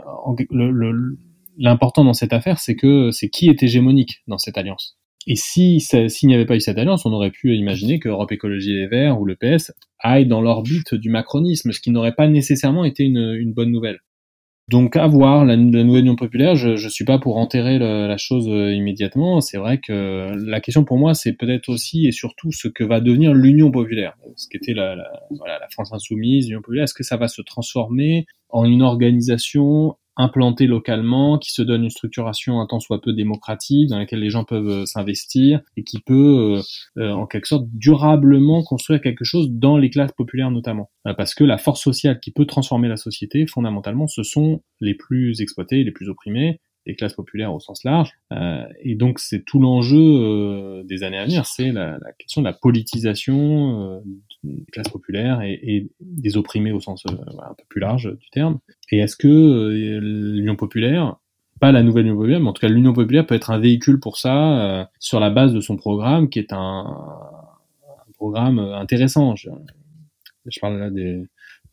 l'important 1.59 2.05
dans 2.05 2.15
cette 2.15 2.33
affaire, 2.33 2.59
c'est 2.59 2.77
que 2.77 3.11
c'est 3.11 3.29
qui 3.29 3.49
est 3.49 3.63
hégémonique 3.63 4.23
dans 4.27 4.39
cette 4.39 4.57
alliance. 4.57 4.99
Et 5.27 5.37
si 5.37 5.81
s'il 5.81 6.29
n'y 6.29 6.35
avait 6.35 6.47
pas 6.47 6.57
eu 6.57 6.61
cette 6.61 6.79
alliance, 6.79 7.07
on 7.07 7.13
aurait 7.13 7.31
pu 7.31 7.55
imaginer 7.55 8.01
que 8.01 8.09
Europe 8.09 8.33
Écologie 8.33 8.75
Les 8.75 8.89
Verts 8.89 9.21
ou 9.21 9.25
le 9.25 9.37
PS 9.37 9.73
aillent 10.01 10.27
dans 10.27 10.41
l'orbite 10.41 10.95
du 10.95 11.11
macronisme, 11.11 11.71
ce 11.73 11.81
qui 11.81 11.91
n'aurait 11.91 12.15
pas 12.15 12.27
nécessairement 12.27 12.85
été 12.85 13.05
une, 13.05 13.35
une 13.39 13.53
bonne 13.53 13.71
nouvelle. 13.71 14.01
Donc 14.73 14.97
à 14.97 15.07
voir, 15.07 15.45
la, 15.45 15.55
nouvelle 15.55 16.01
Union 16.01 16.17
populaire, 16.17 16.55
je 16.55 16.71
ne 16.71 16.89
suis 16.89 17.05
pas 17.05 17.19
pour 17.19 17.37
enterrer 17.37 17.79
la 17.79 18.17
chose 18.17 18.49
euh, 18.49 18.73
immédiatement. 18.73 19.43
C'est 19.43 19.59
vrai 19.59 19.77
que 19.77 20.33
la 20.47 20.63
question 20.63 20.83
pour 20.83 20.97
moi, 20.97 21.13
c'est 21.13 21.35
peut-être 21.35 21.69
aussi 21.69 22.07
et 22.07 22.11
surtout 22.11 22.53
ce 22.53 22.69
que 22.69 22.83
va 22.83 23.01
devenir 23.01 23.35
l'Union 23.35 23.71
populaire, 23.71 24.17
ce 24.35 24.49
qu'était 24.49 24.73
la, 24.73 24.97
la, 24.97 25.11
voilà, 25.37 25.59
la 25.59 25.69
France 25.69 25.93
insoumise, 25.93 26.47
l'Union 26.47 26.63
populaire. 26.63 26.85
Est-ce 26.85 26.95
que 26.95 27.03
ça 27.03 27.19
va 27.19 27.29
se 27.29 27.43
transformer 27.43 28.25
en 28.49 28.65
une 28.65 28.81
organisation 28.81 29.95
implanté 30.17 30.67
localement, 30.67 31.39
qui 31.39 31.53
se 31.53 31.63
donne 31.63 31.85
une 31.85 31.91
structuration 31.91 32.61
un 32.61 32.67
tant 32.67 32.81
soit 32.81 33.01
peu 33.01 33.13
démocratique, 33.13 33.89
dans 33.89 33.99
laquelle 33.99 34.21
les 34.21 34.31
gens 34.31 34.45
peuvent 34.45 34.69
euh, 34.69 34.87
s'investir 34.87 35.61
et 35.77 35.85
qui 35.85 36.01
peut, 36.01 36.59
euh, 36.59 36.63
euh, 36.99 37.13
en 37.13 37.27
quelque 37.27 37.47
sorte, 37.47 37.67
durablement 37.73 38.63
construire 38.63 39.01
quelque 39.01 39.25
chose 39.25 39.49
dans 39.51 39.77
les 39.77 39.91
classes 39.91 40.13
populaires 40.13 40.51
notamment. 40.51 40.91
parce 41.17 41.35
que 41.35 41.45
la 41.45 41.59
force 41.59 41.83
sociale 41.83 42.21
qui 42.21 42.31
peut 42.31 42.47
transformer 42.47 42.89
la 42.89 42.97
société, 42.97 43.47
fondamentalement, 43.47 44.07
ce 44.07 44.23
sont 44.23 44.63
les 44.81 44.95
plus 44.95 45.41
exploités, 45.41 45.85
les 45.85 45.93
plus 45.93 46.09
opprimés, 46.09 46.61
les 46.87 46.97
classes 46.97 47.15
populaires 47.15 47.55
au 47.55 47.61
sens 47.61 47.85
large. 47.85 48.13
Euh, 48.33 48.65
et 48.81 48.95
donc 48.95 49.19
c'est 49.19 49.45
tout 49.45 49.61
l'enjeu 49.61 49.99
euh, 49.99 50.83
des 50.85 51.03
années 51.05 51.19
à 51.19 51.25
venir, 51.25 51.47
c'est 51.47 51.73
la, 51.73 51.99
question 52.19 52.43
de 52.43 52.47
la 52.47 52.53
politisation 52.53 53.95
euh, 53.95 54.01
des 54.43 54.65
classes 54.73 54.89
populaires 54.89 55.43
et, 55.43 55.89
des 56.01 56.37
opprimés 56.37 56.73
au 56.73 56.81
sens 56.81 57.05
euh, 57.07 57.13
un 57.13 57.55
peu 57.55 57.65
plus 57.69 57.81
large 57.81 58.17
du 58.19 58.31
terme. 58.31 58.59
Et 58.91 58.99
est-ce 58.99 59.17
que 59.17 59.99
l'Union 60.01 60.57
populaire, 60.57 61.17
pas 61.61 61.73
la 61.73 61.83
nouvelle 61.83 62.07
Union 62.07 62.17
populaire, 62.17 62.41
mais 62.41 62.49
en 62.49 62.53
tout 62.53 62.61
cas 62.61 62.69
l'Union 62.69 62.93
populaire 62.93 63.27
peut 63.27 63.35
être 63.35 63.51
un 63.51 63.59
véhicule 63.59 64.01
pour 64.01 64.19
ça 64.19 64.91
sur 64.99 65.21
la 65.21 65.31
base 65.31 65.53
de 65.53 65.61
son 65.61 65.77
programme, 65.77 66.29
qui 66.29 66.39
est 66.39 66.53
un, 66.53 66.59
un 66.59 68.13
programme 68.15 68.59
intéressant. 68.59 69.37
Je, 69.37 69.51
je 70.47 70.61
parle 70.61 70.79
là 70.79 70.91
des 70.91 71.25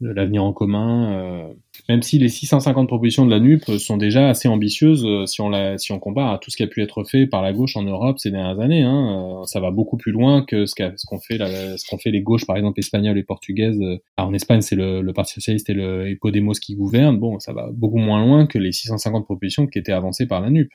de 0.02 0.12
l'avenir 0.12 0.44
en 0.44 0.54
commun, 0.54 1.14
euh, 1.14 1.54
même 1.90 2.02
si 2.02 2.20
les 2.20 2.30
650 2.30 2.88
propositions 2.88 3.26
de 3.26 3.32
la 3.32 3.40
NUP 3.40 3.66
sont 3.78 3.98
déjà 3.98 4.30
assez 4.30 4.48
ambitieuses 4.48 5.06
euh, 5.06 5.26
si 5.26 5.42
on 5.42 5.50
la, 5.50 5.78
si 5.78 5.92
on 5.92 6.00
compare 6.00 6.32
à 6.32 6.38
tout 6.38 6.50
ce 6.52 6.58
qui 6.58 6.64
a 6.64 6.68
pu 6.68 6.82
être 6.82 7.04
fait 7.04 7.28
par 7.28 7.42
la 7.42 7.52
gauche 7.52 7.76
en 7.76 7.84
Europe 7.84 8.18
ces 8.18 8.32
dernières 8.32 8.60
années. 8.62 8.84
Hein, 8.84 9.42
euh, 9.42 9.46
ça 9.46 9.60
va 9.60 9.72
beaucoup 9.72 9.98
plus 9.98 10.14
loin 10.14 10.46
que 10.46 10.66
ce 10.66 10.74
qu'ont 10.74 10.94
ce 10.96 11.06
qu'on 11.06 11.20
fait, 11.20 11.38
ce 11.38 11.90
qu'on 11.90 11.98
fait 11.98 12.12
les 12.12 12.22
gauches, 12.22 12.46
par 12.46 12.56
exemple 12.56 12.80
espagnoles 12.80 13.18
et 13.18 13.24
portugaises. 13.24 13.80
En 14.18 14.34
Espagne, 14.34 14.62
c'est 14.62 14.76
le, 14.76 15.02
le, 15.02 15.14
Parti 15.14 15.34
socialiste 15.34 15.70
et 15.70 15.74
le 15.74 16.08
et 16.08 16.16
Podemos 16.16 16.54
qui 16.54 16.76
gouvernent. 16.76 17.20
Bon, 17.20 17.40
ça 17.40 17.52
va 17.52 17.70
beaucoup 17.74 17.98
moins 17.98 18.26
loin 18.26 18.48
que 18.48 18.58
les 18.58 18.72
650 18.72 19.26
propositions 19.26 19.68
qui 19.68 19.80
étaient 19.80 19.92
avancées 19.92 20.28
par 20.28 20.40
la 20.40 20.50
NUP. 20.50 20.70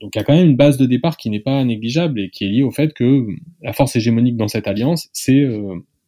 Donc 0.00 0.14
il 0.14 0.18
y 0.18 0.20
a 0.20 0.24
quand 0.24 0.34
même 0.34 0.48
une 0.48 0.56
base 0.56 0.78
de 0.78 0.86
départ 0.86 1.16
qui 1.16 1.30
n'est 1.30 1.40
pas 1.40 1.64
négligeable 1.64 2.20
et 2.20 2.30
qui 2.30 2.44
est 2.44 2.48
liée 2.48 2.62
au 2.62 2.70
fait 2.70 2.92
que 2.92 3.26
la 3.62 3.72
force 3.72 3.96
hégémonique 3.96 4.36
dans 4.36 4.46
cette 4.46 4.68
alliance, 4.68 5.08
c'est 5.12 5.42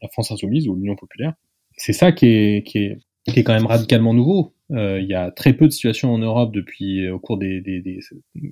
la 0.01 0.09
France 0.09 0.31
insoumise 0.31 0.69
ou 0.69 0.77
l'Union 0.77 0.95
populaire 0.95 1.35
c'est 1.77 1.93
ça 1.93 2.13
qui 2.13 2.27
est, 2.27 2.67
qui, 2.67 2.79
est, 2.79 2.99
qui 3.27 3.41
est 3.41 3.43
quand 3.45 3.55
même 3.55 3.67
radicalement 3.67 4.15
nouveau. 4.15 4.55
Euh, 4.71 5.01
il 5.01 5.07
y 5.07 5.15
a 5.15 5.31
très 5.31 5.53
peu 5.53 5.67
de 5.67 5.73
situations 5.73 6.15
en 6.15 6.19
Europe 6.19 6.53
depuis 6.55 7.09
au 7.11 7.19
cours 7.19 7.37
des, 7.37 7.61
des, 7.61 7.83
des 7.83 8.01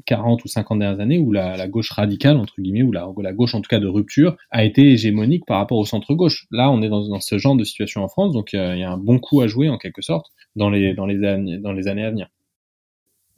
40 0.05 0.45
ou 0.45 0.49
50 0.49 0.79
dernières 0.79 1.01
années 1.01 1.19
où 1.19 1.33
la, 1.33 1.67
gauche 1.67 1.91
radicale 1.91 2.37
entre 2.37 2.61
guillemets 2.61 2.83
ou 2.83 2.93
la, 2.93 3.33
gauche 3.33 3.55
en 3.55 3.63
tout 3.63 3.69
cas 3.69 3.79
de 3.79 3.87
rupture 3.87 4.37
a 4.51 4.65
été 4.65 4.93
hégémonique 4.93 5.47
par 5.47 5.59
rapport 5.59 5.79
au 5.79 5.87
centre 5.87 6.15
gauche. 6.15 6.47
Là, 6.51 6.71
on 6.71 6.83
est 6.83 6.91
dans, 6.91 7.21
ce 7.21 7.39
genre 7.39 7.57
de 7.57 7.65
situation 7.65 8.05
en 8.05 8.09
France, 8.09 8.35
donc 8.35 8.53
a, 8.53 8.75
il 8.75 8.81
y, 8.81 8.85
a, 8.85 8.91
un 8.91 8.99
bon 8.99 9.19
coup 9.19 9.41
à 9.41 9.47
jouer 9.47 9.71
en 9.71 9.79
quelque 9.79 10.03
sorte 10.03 10.27
dans 10.57 10.69
les 10.69 10.95
dans 10.95 11.07
les 11.07 11.25
années 11.25 11.59
dans 11.59 11.73
les 11.73 11.89
années 11.89 12.05
à 12.05 12.11
venir. 12.11 12.29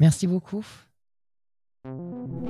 Merci 0.00 0.26
beaucoup. 0.26 0.64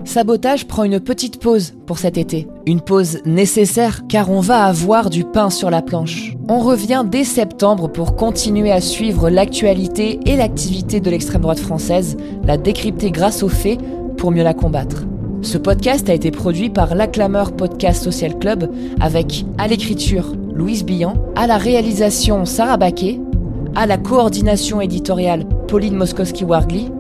Sabotage 0.05 0.67
prend 0.67 0.85
une 0.85 1.01
petite 1.01 1.41
pause 1.41 1.75
pour 1.87 1.99
cet 1.99 2.19
été. 2.19 2.49
Une 2.67 2.81
pause 2.81 3.21
nécessaire 3.25 4.03
car 4.07 4.31
on 4.31 4.41
va 4.41 4.65
avoir 4.65 5.09
du 5.09 5.25
pain 5.25 5.49
sur 5.49 5.71
la 5.71 5.81
planche. 5.81 6.35
On 6.49 6.59
revient 6.59 7.05
dès 7.09 7.25
septembre 7.25 7.89
pour 7.89 8.15
continuer 8.17 8.71
à 8.71 8.83
suivre 8.83 9.31
l'actualité 9.31 10.21
et 10.27 10.37
l'activité 10.37 11.01
de 11.01 11.09
l'extrême 11.09 11.41
droite 11.41 11.61
française, 11.61 12.17
la 12.45 12.59
décrypter 12.59 13.11
grâce 13.11 13.43
aux 13.43 13.49
faits 13.49 13.81
pour 14.19 14.33
mieux 14.33 14.43
la 14.43 14.55
combattre. 14.55 15.05
Ce 15.41 15.57
podcast 15.57 16.11
a 16.11 16.15
été 16.15 16.31
produit 16.31 16.69
par 16.69 16.95
l'Acclameur 16.95 17.53
Podcast 17.53 18.03
Social 18.03 18.39
Club 18.39 18.71
avec 19.01 19.47
à 19.57 19.67
l'écriture 19.67 20.35
Louise 20.55 20.85
Billan, 20.85 21.15
à 21.37 21.47
la 21.47 21.57
réalisation 21.57 22.45
Sarah 22.45 22.77
Baquet, 22.77 23.19
à 23.75 23.87
la 23.87 23.97
coordination 23.97 24.83
éditoriale 24.83 25.47
Pauline 25.69 25.97
Moskowski-Wargli, 25.97 26.91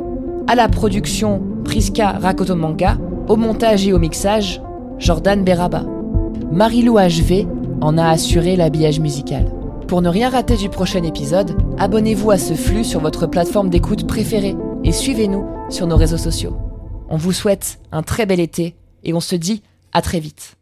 à 0.46 0.54
la 0.54 0.68
production 0.68 1.42
Priska 1.64 2.12
Rakotomanga, 2.12 2.98
au 3.28 3.36
montage 3.36 3.86
et 3.86 3.92
au 3.92 3.98
mixage, 3.98 4.60
Jordan 4.98 5.44
Beraba. 5.44 5.84
Marie-Lou 6.50 6.98
HV 6.98 7.46
en 7.80 7.98
a 7.98 8.08
assuré 8.08 8.56
l'habillage 8.56 9.00
musical. 9.00 9.50
Pour 9.88 10.02
ne 10.02 10.08
rien 10.08 10.30
rater 10.30 10.56
du 10.56 10.68
prochain 10.68 11.02
épisode, 11.02 11.56
abonnez-vous 11.78 12.30
à 12.30 12.38
ce 12.38 12.54
flux 12.54 12.84
sur 12.84 13.00
votre 13.00 13.26
plateforme 13.26 13.70
d'écoute 13.70 14.06
préférée 14.06 14.56
et 14.84 14.92
suivez-nous 14.92 15.46
sur 15.70 15.86
nos 15.86 15.96
réseaux 15.96 16.16
sociaux. 16.16 16.56
On 17.08 17.16
vous 17.16 17.32
souhaite 17.32 17.80
un 17.92 18.02
très 18.02 18.26
bel 18.26 18.40
été 18.40 18.76
et 19.04 19.12
on 19.12 19.20
se 19.20 19.36
dit 19.36 19.62
à 19.92 20.00
très 20.00 20.20
vite. 20.20 20.56